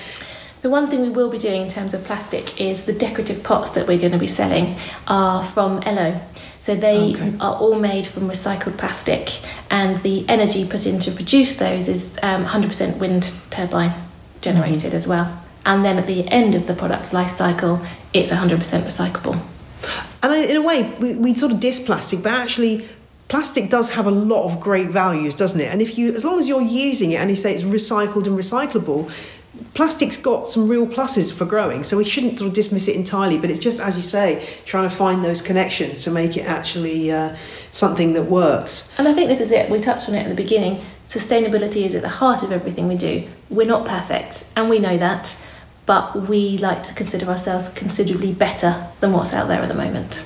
the 0.64 0.70
one 0.70 0.90
thing 0.90 1.02
we 1.02 1.10
will 1.10 1.30
be 1.30 1.38
doing 1.38 1.62
in 1.62 1.68
terms 1.68 1.94
of 1.94 2.06
plastic 2.06 2.60
is 2.60 2.86
the 2.86 2.94
decorative 2.94 3.44
pots 3.44 3.72
that 3.72 3.86
we're 3.86 4.00
going 4.00 4.14
to 4.14 4.18
be 4.18 4.30
selling 4.30 4.78
are 5.10 5.44
from 5.44 5.82
Elho. 5.82 6.22
So 6.64 6.78
they 6.78 7.14
okay. 7.14 7.34
are 7.42 7.58
all 7.58 7.78
made 7.78 8.06
from 8.06 8.30
recycled 8.30 8.78
plastic, 8.78 9.42
and 9.70 9.98
the 9.98 10.24
energy 10.30 10.66
put 10.66 10.86
in 10.86 10.98
to 11.00 11.12
produce 11.12 11.58
those 11.58 11.90
is 11.90 12.18
um, 12.24 12.46
100% 12.46 13.00
wind 13.00 13.36
turbine 13.50 13.94
generated 14.40 14.78
mm-hmm. 14.78 14.96
as 14.96 15.06
well. 15.06 15.44
And 15.66 15.84
then 15.84 15.98
at 15.98 16.08
the 16.08 16.26
end 16.30 16.56
of 16.56 16.66
the 16.66 16.74
product's 16.74 17.12
life 17.12 17.32
cycle, 17.32 17.82
it's 18.14 18.32
100% 18.32 18.60
recyclable. 18.62 19.42
And 20.24 20.50
in 20.50 20.56
a 20.56 20.62
way, 20.62 20.84
we, 21.02 21.16
we 21.16 21.34
sort 21.34 21.52
of 21.52 21.60
diss 21.60 21.82
plastic, 21.82 22.24
but 22.24 22.32
actually, 22.32 22.88
plastic 23.28 23.70
does 23.70 23.92
have 23.96 24.06
a 24.06 24.12
lot 24.12 24.46
of 24.46 24.62
great 24.62 24.88
values, 24.88 25.36
doesn't 25.36 25.60
it? 25.60 25.68
And 25.70 25.82
if 25.82 25.98
you, 25.98 26.16
as 26.16 26.24
long 26.24 26.40
as 26.40 26.48
you're 26.48 26.62
using 26.62 27.12
it 27.12 27.18
and 27.18 27.30
you 27.30 27.36
say 27.36 27.54
it's 27.54 27.64
recycled 27.64 28.26
and 28.26 28.40
recyclable, 28.40 29.12
plastic's 29.74 30.18
got 30.18 30.48
some 30.48 30.68
real 30.68 30.86
pluses 30.86 31.34
for 31.34 31.46
growing, 31.46 31.84
so 31.84 31.98
we 31.98 32.06
shouldn't 32.06 32.40
sort 32.40 32.50
of 32.50 32.56
dismiss 32.56 32.88
it 32.88 32.96
entirely. 32.96 33.38
But 33.38 33.50
it's 33.50 33.60
just, 33.60 33.80
as 33.80 33.96
you 33.96 34.02
say, 34.02 34.46
trying 34.66 34.84
to 34.84 34.96
find 34.96 35.24
those 35.24 35.42
connections 35.42 36.04
to 36.04 36.12
make 36.12 36.38
it 36.38 36.46
actually 36.46 37.12
uh, 37.12 37.36
something 37.70 38.14
that 38.14 38.24
works. 38.24 38.92
And 38.98 39.08
I 39.08 39.14
think 39.14 39.30
this 39.30 39.42
is 39.42 39.52
it. 39.52 39.70
We 39.70 39.80
touched 39.80 40.10
on 40.10 40.16
it 40.16 40.24
at 40.24 40.30
the 40.30 40.36
beginning. 40.36 40.84
Sustainability 41.08 41.86
is 41.86 41.96
at 41.96 42.02
the 42.02 42.10
heart 42.10 42.44
of 42.44 42.52
everything 42.52 42.88
we 42.88 42.96
do. 42.96 43.28
We're 43.50 43.68
not 43.68 43.86
perfect, 43.86 44.46
and 44.56 44.70
we 44.70 44.80
know 44.80 44.98
that, 44.98 45.36
but 45.86 46.16
we 46.28 46.58
like 46.58 46.84
to 46.84 46.94
consider 46.94 47.28
ourselves 47.28 47.70
considerably 47.70 48.34
better 48.34 48.88
than 49.00 49.12
what's 49.14 49.34
out 49.34 49.48
there 49.48 49.62
at 49.62 49.70
the 49.70 49.76
moment. 49.76 50.24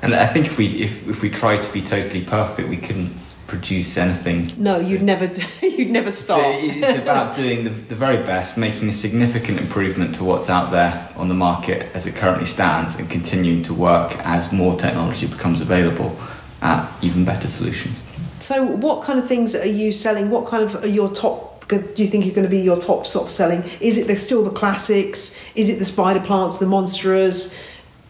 And 0.00 0.14
I 0.14 0.26
think 0.26 0.46
if 0.46 0.58
we 0.58 0.66
if, 0.82 1.08
if 1.08 1.22
we 1.22 1.30
tried 1.30 1.62
to 1.62 1.72
be 1.72 1.82
totally 1.82 2.24
perfect, 2.24 2.68
we 2.68 2.76
couldn't 2.76 3.12
produce 3.52 3.98
anything. 3.98 4.50
No, 4.56 4.80
so, 4.80 4.86
you'd 4.88 5.02
never 5.02 5.30
you'd 5.62 5.90
never 5.90 6.10
stop. 6.10 6.40
So 6.40 6.52
it's 6.54 6.98
about 6.98 7.36
doing 7.42 7.64
the, 7.64 7.70
the 7.70 7.94
very 7.94 8.24
best, 8.24 8.56
making 8.56 8.88
a 8.88 8.94
significant 8.94 9.60
improvement 9.60 10.14
to 10.14 10.24
what's 10.24 10.48
out 10.48 10.70
there 10.70 11.06
on 11.16 11.28
the 11.28 11.34
market 11.34 11.94
as 11.94 12.06
it 12.06 12.16
currently 12.16 12.46
stands, 12.46 12.96
and 12.96 13.10
continuing 13.10 13.62
to 13.64 13.74
work 13.74 14.16
as 14.24 14.52
more 14.52 14.78
technology 14.78 15.26
becomes 15.26 15.60
available 15.60 16.18
at 16.62 16.90
even 17.02 17.26
better 17.26 17.46
solutions. 17.46 18.02
So, 18.40 18.64
what 18.64 19.02
kind 19.02 19.18
of 19.18 19.28
things 19.28 19.54
are 19.54 19.66
you 19.66 19.92
selling? 19.92 20.30
What 20.30 20.46
kind 20.46 20.62
of 20.62 20.82
are 20.82 20.88
your 20.88 21.12
top? 21.12 21.68
Do 21.68 21.76
you 21.96 22.06
think 22.06 22.24
are 22.26 22.30
going 22.30 22.44
to 22.44 22.50
be 22.50 22.60
your 22.60 22.80
top 22.80 23.06
stop 23.06 23.28
selling? 23.28 23.64
Is 23.80 23.98
it 23.98 24.16
still 24.16 24.42
the 24.42 24.50
classics? 24.50 25.38
Is 25.54 25.68
it 25.68 25.78
the 25.78 25.84
spider 25.84 26.20
plants, 26.20 26.56
the 26.56 26.66
monsteras, 26.66 27.54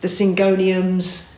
the 0.03 0.09
syngoniums? 0.09 1.34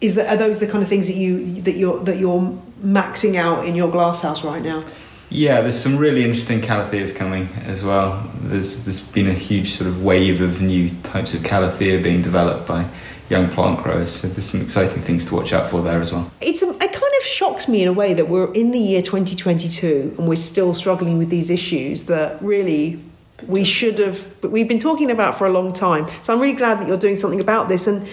Is 0.00 0.14
that 0.14 0.32
are 0.32 0.36
those 0.36 0.60
the 0.60 0.66
kind 0.66 0.82
of 0.82 0.88
things 0.88 1.06
that 1.08 1.16
you 1.16 1.44
that 1.62 1.76
you're 1.76 2.00
that 2.04 2.16
you're 2.16 2.58
maxing 2.84 3.36
out 3.36 3.66
in 3.66 3.74
your 3.74 3.90
glasshouse 3.90 4.44
right 4.44 4.62
now? 4.62 4.84
Yeah, 5.30 5.62
there's 5.62 5.80
some 5.80 5.96
really 5.96 6.22
interesting 6.22 6.60
calatheas 6.60 7.14
coming 7.14 7.48
as 7.64 7.82
well. 7.82 8.30
There's 8.40 8.84
there's 8.84 9.10
been 9.10 9.26
a 9.26 9.34
huge 9.34 9.72
sort 9.72 9.88
of 9.88 10.04
wave 10.04 10.40
of 10.40 10.60
new 10.60 10.90
types 11.02 11.34
of 11.34 11.42
calathea 11.42 12.02
being 12.02 12.22
developed 12.22 12.68
by 12.68 12.86
young 13.30 13.48
plant 13.48 13.82
growers. 13.82 14.12
So 14.12 14.28
there's 14.28 14.50
some 14.50 14.60
exciting 14.60 15.02
things 15.02 15.26
to 15.26 15.34
watch 15.34 15.52
out 15.52 15.68
for 15.68 15.82
there 15.82 16.00
as 16.00 16.12
well. 16.12 16.30
It's 16.40 16.62
a, 16.62 16.68
it 16.68 16.92
kind 16.92 17.12
of 17.18 17.22
shocks 17.24 17.68
me 17.68 17.82
in 17.82 17.88
a 17.88 17.92
way 17.92 18.14
that 18.14 18.28
we're 18.28 18.52
in 18.52 18.70
the 18.70 18.78
year 18.78 19.02
2022 19.02 20.16
and 20.18 20.28
we're 20.28 20.36
still 20.36 20.74
struggling 20.74 21.18
with 21.18 21.30
these 21.30 21.50
issues 21.50 22.04
that 22.04 22.40
really 22.42 23.02
we 23.46 23.64
should 23.64 23.98
have 23.98 24.28
but 24.40 24.50
we've 24.50 24.68
been 24.68 24.78
talking 24.78 25.10
about 25.10 25.36
for 25.36 25.46
a 25.46 25.50
long 25.50 25.72
time. 25.72 26.06
So 26.22 26.34
I'm 26.34 26.40
really 26.40 26.54
glad 26.54 26.80
that 26.80 26.86
you're 26.86 26.98
doing 26.98 27.16
something 27.16 27.40
about 27.40 27.68
this 27.68 27.86
and 27.86 28.06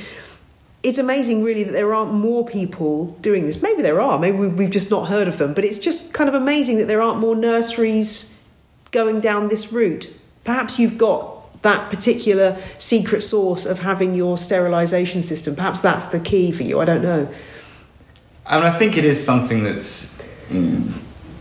it's 0.83 0.97
amazing, 0.97 1.43
really, 1.43 1.63
that 1.63 1.73
there 1.73 1.93
aren't 1.93 2.13
more 2.13 2.45
people 2.45 3.07
doing 3.21 3.45
this. 3.45 3.61
Maybe 3.61 3.81
there 3.81 4.01
are, 4.01 4.17
maybe 4.17 4.37
we've 4.37 4.71
just 4.71 4.89
not 4.89 5.07
heard 5.07 5.27
of 5.27 5.37
them, 5.37 5.53
but 5.53 5.63
it's 5.63 5.79
just 5.79 6.13
kind 6.13 6.27
of 6.27 6.33
amazing 6.33 6.77
that 6.77 6.85
there 6.85 7.01
aren't 7.01 7.19
more 7.19 7.35
nurseries 7.35 8.39
going 8.91 9.19
down 9.19 9.47
this 9.47 9.71
route. 9.71 10.09
Perhaps 10.43 10.79
you've 10.79 10.97
got 10.97 11.61
that 11.61 11.91
particular 11.91 12.57
secret 12.79 13.21
sauce 13.21 13.65
of 13.65 13.81
having 13.81 14.15
your 14.15 14.37
sterilisation 14.37 15.21
system. 15.21 15.55
Perhaps 15.55 15.81
that's 15.81 16.05
the 16.05 16.19
key 16.19 16.51
for 16.51 16.63
you. 16.63 16.79
I 16.79 16.85
don't 16.85 17.03
know. 17.03 17.31
And 18.47 18.65
I 18.65 18.77
think 18.77 18.97
it 18.97 19.05
is 19.05 19.23
something 19.23 19.63
that's 19.63 20.19
mm, 20.49 20.91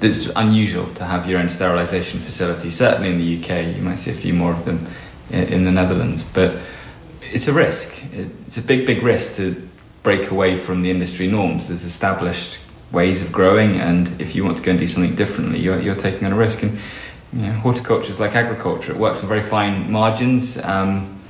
that's 0.01 0.31
unusual 0.37 0.93
to 0.95 1.05
have 1.05 1.29
your 1.29 1.41
own 1.41 1.49
sterilisation 1.49 2.21
facility. 2.21 2.71
Certainly 2.71 3.11
in 3.11 3.19
the 3.19 3.43
UK, 3.43 3.77
you 3.77 3.83
might 3.83 3.97
see 3.97 4.11
a 4.11 4.15
few 4.15 4.35
more 4.35 4.53
of 4.53 4.65
them 4.67 4.87
in, 5.31 5.45
in 5.45 5.65
the 5.65 5.73
Netherlands, 5.73 6.23
but 6.25 6.57
it's 7.33 7.49
a 7.49 7.53
risk. 7.53 7.95
It's 8.13 8.59
a 8.59 8.63
big, 8.63 8.87
big 8.87 9.03
risk 9.03 9.37
to 9.37 9.69
break 10.03 10.31
away 10.31 10.57
from 10.57 10.83
the 10.83 10.91
industry 10.91 11.27
norms. 11.27 11.69
There's 11.69 11.85
established 11.85 12.59
ways 12.93 13.23
of 13.23 13.31
growing, 13.31 13.77
and 13.77 14.21
if 14.21 14.35
you 14.35 14.45
want 14.45 14.57
to 14.59 14.63
go 14.63 14.71
and 14.73 14.81
do 14.81 14.87
something 14.87 15.15
differently, 15.15 15.61
you're, 15.61 15.81
you're 15.81 15.95
taking 15.95 16.27
on 16.27 16.33
a 16.33 16.37
risk. 16.37 16.63
And 16.63 16.79
you 17.33 17.43
know, 17.43 17.53
horticulture 17.53 18.11
is 18.11 18.19
like 18.19 18.35
agriculture; 18.35 18.93
it 18.93 18.99
works 18.99 19.23
on 19.23 19.29
very 19.29 19.43
fine 19.43 19.91
margins. 19.91 20.59
Um, 20.59 21.21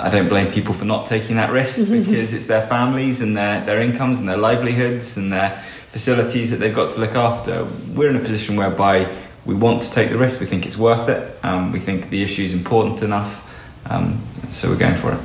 I 0.00 0.10
don't 0.10 0.28
blame 0.28 0.50
people 0.52 0.72
for 0.72 0.86
not 0.86 1.06
taking 1.06 1.36
that 1.36 1.52
risk 1.52 1.88
because 1.90 2.32
it's 2.32 2.46
their 2.46 2.66
families 2.66 3.20
and 3.20 3.36
their, 3.36 3.64
their 3.64 3.82
incomes 3.82 4.18
and 4.18 4.28
their 4.28 4.38
livelihoods 4.38 5.18
and 5.18 5.30
their 5.30 5.62
facilities 5.90 6.50
that 6.50 6.56
they've 6.56 6.74
got 6.74 6.94
to 6.94 7.00
look 7.00 7.14
after. 7.14 7.68
We're 7.90 8.08
in 8.08 8.16
a 8.16 8.20
position 8.20 8.56
whereby 8.56 9.14
we 9.44 9.54
want 9.54 9.82
to 9.82 9.90
take 9.90 10.10
the 10.10 10.16
risk. 10.16 10.40
We 10.40 10.46
think 10.46 10.64
it's 10.64 10.78
worth 10.78 11.08
it. 11.10 11.38
Um, 11.44 11.72
we 11.72 11.78
think 11.78 12.08
the 12.08 12.22
issue 12.22 12.42
is 12.42 12.54
important 12.54 13.02
enough. 13.02 13.48
Um, 13.84 14.22
so 14.52 14.68
we're 14.68 14.76
going 14.76 14.96
for 14.96 15.12
it. 15.12 15.20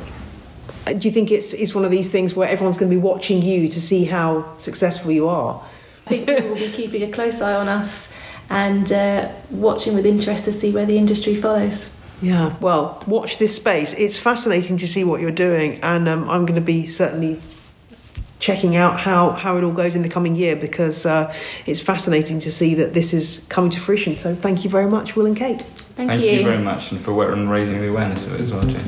Uh, 0.88 0.94
do 0.94 1.08
you 1.08 1.14
think 1.14 1.32
it's 1.32 1.54
it's 1.54 1.76
one 1.76 1.86
of 1.86 1.92
these 1.92 2.12
things 2.12 2.36
where 2.36 2.48
everyone's 2.48 2.78
going 2.78 2.90
to 2.90 2.96
be 2.96 3.02
watching 3.02 3.42
you 3.42 3.68
to 3.68 3.80
see 3.80 4.06
how 4.06 4.56
successful 4.58 5.12
you 5.12 5.28
are? 5.28 5.62
I 6.06 6.10
think 6.10 6.28
people 6.28 6.50
will 6.50 6.56
be 6.56 6.72
keeping 6.72 7.04
a 7.04 7.12
close 7.12 7.42
eye 7.42 7.54
on 7.54 7.68
us 7.68 8.12
and 8.50 8.92
uh, 8.92 9.32
watching 9.50 9.94
with 9.94 10.06
interest 10.06 10.46
to 10.46 10.54
see 10.54 10.72
where 10.72 10.86
the 10.86 10.98
industry 10.98 11.36
follows. 11.36 11.94
Yeah, 12.22 12.56
well, 12.62 13.04
watch 13.06 13.38
this 13.38 13.56
space. 13.56 13.94
It's 13.94 14.18
fascinating 14.18 14.78
to 14.78 14.88
see 14.88 15.04
what 15.04 15.22
you're 15.22 15.30
doing, 15.32 15.80
and 15.84 16.08
um, 16.08 16.28
I'm 16.30 16.46
going 16.46 16.56
to 16.56 16.62
be 16.62 16.88
certainly 16.88 17.40
checking 18.40 18.76
out 18.76 19.02
how, 19.02 19.32
how 19.32 19.58
it 19.58 19.64
all 19.64 19.72
goes 19.72 19.96
in 19.96 20.02
the 20.02 20.10
coming 20.10 20.36
year 20.36 20.56
because 20.56 21.06
uh, 21.06 21.34
it's 21.66 21.82
fascinating 21.82 22.40
to 22.40 22.52
see 22.52 22.74
that 22.76 22.94
this 22.94 23.14
is 23.14 23.46
coming 23.50 23.70
to 23.72 23.80
fruition. 23.80 24.16
So, 24.16 24.34
thank 24.34 24.64
you 24.64 24.70
very 24.70 24.90
much, 24.90 25.16
Will 25.16 25.26
and 25.26 25.36
Kate. 25.36 25.66
Thank, 25.98 26.12
Thank 26.12 26.26
you. 26.26 26.32
you. 26.34 26.44
very 26.44 26.62
much, 26.62 26.92
and 26.92 27.02
for 27.02 27.12
raising 27.12 27.82
the 27.82 27.90
awareness 27.90 28.28
of 28.28 28.36
it 28.36 28.42
as 28.42 28.54
well, 28.54 28.62
Jane. 28.62 28.84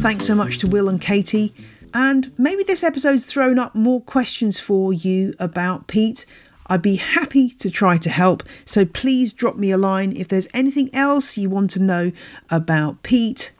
Thanks 0.00 0.24
so 0.24 0.36
much 0.36 0.58
to 0.58 0.68
Will 0.68 0.88
and 0.88 1.00
Katie. 1.00 1.52
And 1.92 2.32
maybe 2.38 2.62
this 2.62 2.84
episode's 2.84 3.26
thrown 3.26 3.58
up 3.58 3.74
more 3.74 4.00
questions 4.00 4.60
for 4.60 4.92
you 4.92 5.34
about 5.40 5.88
peat. 5.88 6.26
I'd 6.68 6.80
be 6.80 6.94
happy 6.94 7.50
to 7.50 7.68
try 7.68 7.96
to 7.98 8.08
help, 8.08 8.44
so 8.64 8.84
please 8.84 9.32
drop 9.32 9.56
me 9.56 9.72
a 9.72 9.76
line 9.76 10.16
if 10.16 10.28
there's 10.28 10.46
anything 10.54 10.94
else 10.94 11.36
you 11.36 11.50
want 11.50 11.72
to 11.72 11.82
know 11.82 12.12
about 12.50 13.02
peat 13.02 13.50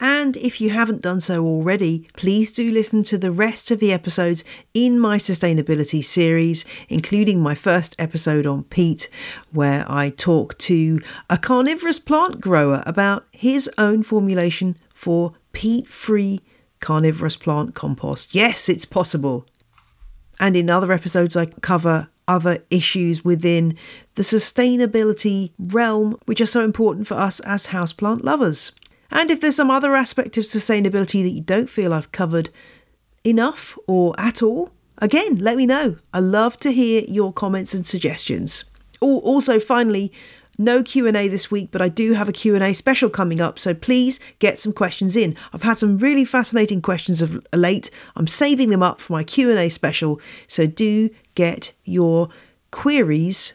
and 0.00 0.36
if 0.36 0.60
you 0.60 0.70
haven't 0.70 1.02
done 1.02 1.18
so 1.20 1.44
already, 1.44 2.08
please 2.16 2.52
do 2.52 2.70
listen 2.70 3.02
to 3.04 3.18
the 3.18 3.32
rest 3.32 3.70
of 3.70 3.80
the 3.80 3.92
episodes 3.92 4.44
in 4.72 4.98
my 5.00 5.18
sustainability 5.18 6.04
series, 6.04 6.64
including 6.88 7.40
my 7.40 7.56
first 7.56 7.96
episode 7.98 8.46
on 8.46 8.62
peat, 8.64 9.08
where 9.50 9.84
I 9.88 10.10
talk 10.10 10.56
to 10.58 11.00
a 11.28 11.36
carnivorous 11.36 11.98
plant 11.98 12.40
grower 12.40 12.82
about 12.86 13.26
his 13.32 13.68
own 13.76 14.04
formulation 14.04 14.76
for 14.94 15.32
peat 15.52 15.88
free 15.88 16.42
carnivorous 16.80 17.36
plant 17.36 17.74
compost. 17.74 18.34
Yes, 18.34 18.68
it's 18.68 18.84
possible. 18.84 19.46
And 20.38 20.56
in 20.56 20.70
other 20.70 20.92
episodes, 20.92 21.36
I 21.36 21.46
cover 21.46 22.08
other 22.28 22.58
issues 22.70 23.24
within 23.24 23.76
the 24.14 24.22
sustainability 24.22 25.50
realm, 25.58 26.16
which 26.26 26.40
are 26.40 26.46
so 26.46 26.62
important 26.62 27.08
for 27.08 27.14
us 27.14 27.40
as 27.40 27.68
houseplant 27.68 28.22
lovers. 28.22 28.70
And 29.10 29.30
if 29.30 29.40
there's 29.40 29.56
some 29.56 29.70
other 29.70 29.96
aspect 29.96 30.36
of 30.36 30.44
sustainability 30.44 31.22
that 31.22 31.30
you 31.30 31.40
don't 31.40 31.70
feel 31.70 31.94
I've 31.94 32.12
covered 32.12 32.50
enough 33.24 33.78
or 33.86 34.14
at 34.18 34.42
all, 34.42 34.70
again, 34.98 35.36
let 35.36 35.56
me 35.56 35.66
know. 35.66 35.96
I 36.12 36.20
love 36.20 36.58
to 36.58 36.72
hear 36.72 37.04
your 37.08 37.32
comments 37.32 37.74
and 37.74 37.86
suggestions. 37.86 38.64
Also, 39.00 39.60
finally, 39.60 40.12
no 40.58 40.82
Q&A 40.82 41.28
this 41.28 41.50
week, 41.52 41.68
but 41.70 41.80
I 41.80 41.88
do 41.88 42.14
have 42.14 42.28
a 42.28 42.32
Q&A 42.32 42.74
special 42.74 43.08
coming 43.08 43.40
up, 43.40 43.60
so 43.60 43.74
please 43.74 44.18
get 44.40 44.58
some 44.58 44.72
questions 44.72 45.16
in. 45.16 45.36
I've 45.52 45.62
had 45.62 45.78
some 45.78 45.98
really 45.98 46.24
fascinating 46.24 46.82
questions 46.82 47.22
of 47.22 47.46
late. 47.54 47.90
I'm 48.16 48.26
saving 48.26 48.70
them 48.70 48.82
up 48.82 49.00
for 49.00 49.12
my 49.12 49.22
Q&A 49.22 49.68
special, 49.68 50.20
so 50.48 50.66
do 50.66 51.10
get 51.36 51.72
your 51.84 52.28
queries 52.72 53.54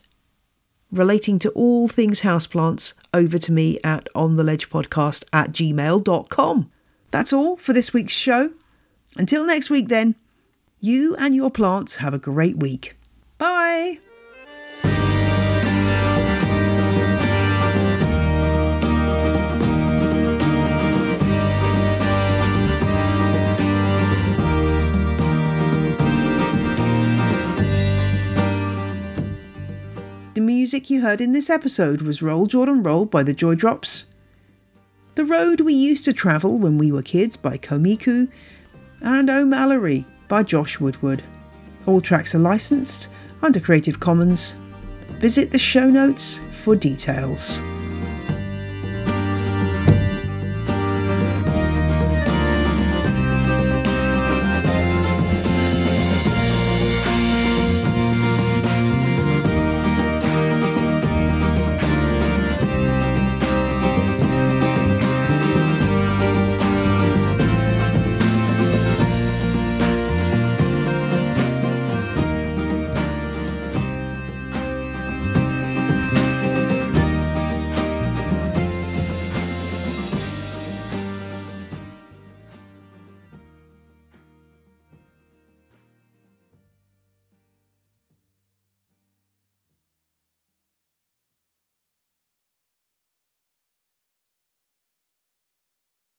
relating 0.93 1.39
to 1.39 1.49
all 1.51 1.87
things 1.87 2.21
houseplants 2.21 2.93
over 3.13 3.37
to 3.39 3.51
me 3.51 3.79
at 3.83 4.07
ontheledgepodcast 4.15 5.25
at 5.33 5.51
gmail.com. 5.51 6.71
That's 7.11 7.33
all 7.33 7.55
for 7.55 7.73
this 7.73 7.93
week's 7.93 8.13
show. 8.13 8.51
Until 9.17 9.45
next 9.45 9.69
week, 9.69 9.89
then, 9.89 10.15
you 10.79 11.15
and 11.17 11.35
your 11.35 11.51
plants 11.51 11.97
have 11.97 12.13
a 12.13 12.19
great 12.19 12.57
week. 12.57 12.95
Bye! 13.37 13.99
Music 30.73 30.89
you 30.89 31.01
heard 31.01 31.21
in 31.21 31.33
this 31.33 31.51
episode 31.51 32.01
was 32.01 32.23
Roll 32.23 32.47
Jordan 32.47 32.81
Roll 32.81 33.05
by 33.05 33.21
the 33.21 33.31
Joy 33.31 33.53
Drops, 33.53 34.05
The 35.13 35.23
Road 35.23 35.61
We 35.61 35.71
Used 35.75 36.03
to 36.05 36.13
Travel 36.13 36.57
When 36.57 36.79
We 36.79 36.91
Were 36.91 37.03
Kids 37.03 37.37
by 37.37 37.59
Komiku, 37.59 38.27
and 38.99 39.29
oh 39.29 39.41
O'Mallory 39.41 40.03
by 40.27 40.41
Josh 40.41 40.79
Woodward. 40.79 41.21
All 41.85 42.01
tracks 42.01 42.33
are 42.33 42.39
licensed 42.39 43.09
under 43.43 43.59
Creative 43.59 43.99
Commons. 43.99 44.55
Visit 45.19 45.51
the 45.51 45.59
show 45.59 45.87
notes 45.87 46.39
for 46.53 46.75
details. 46.75 47.59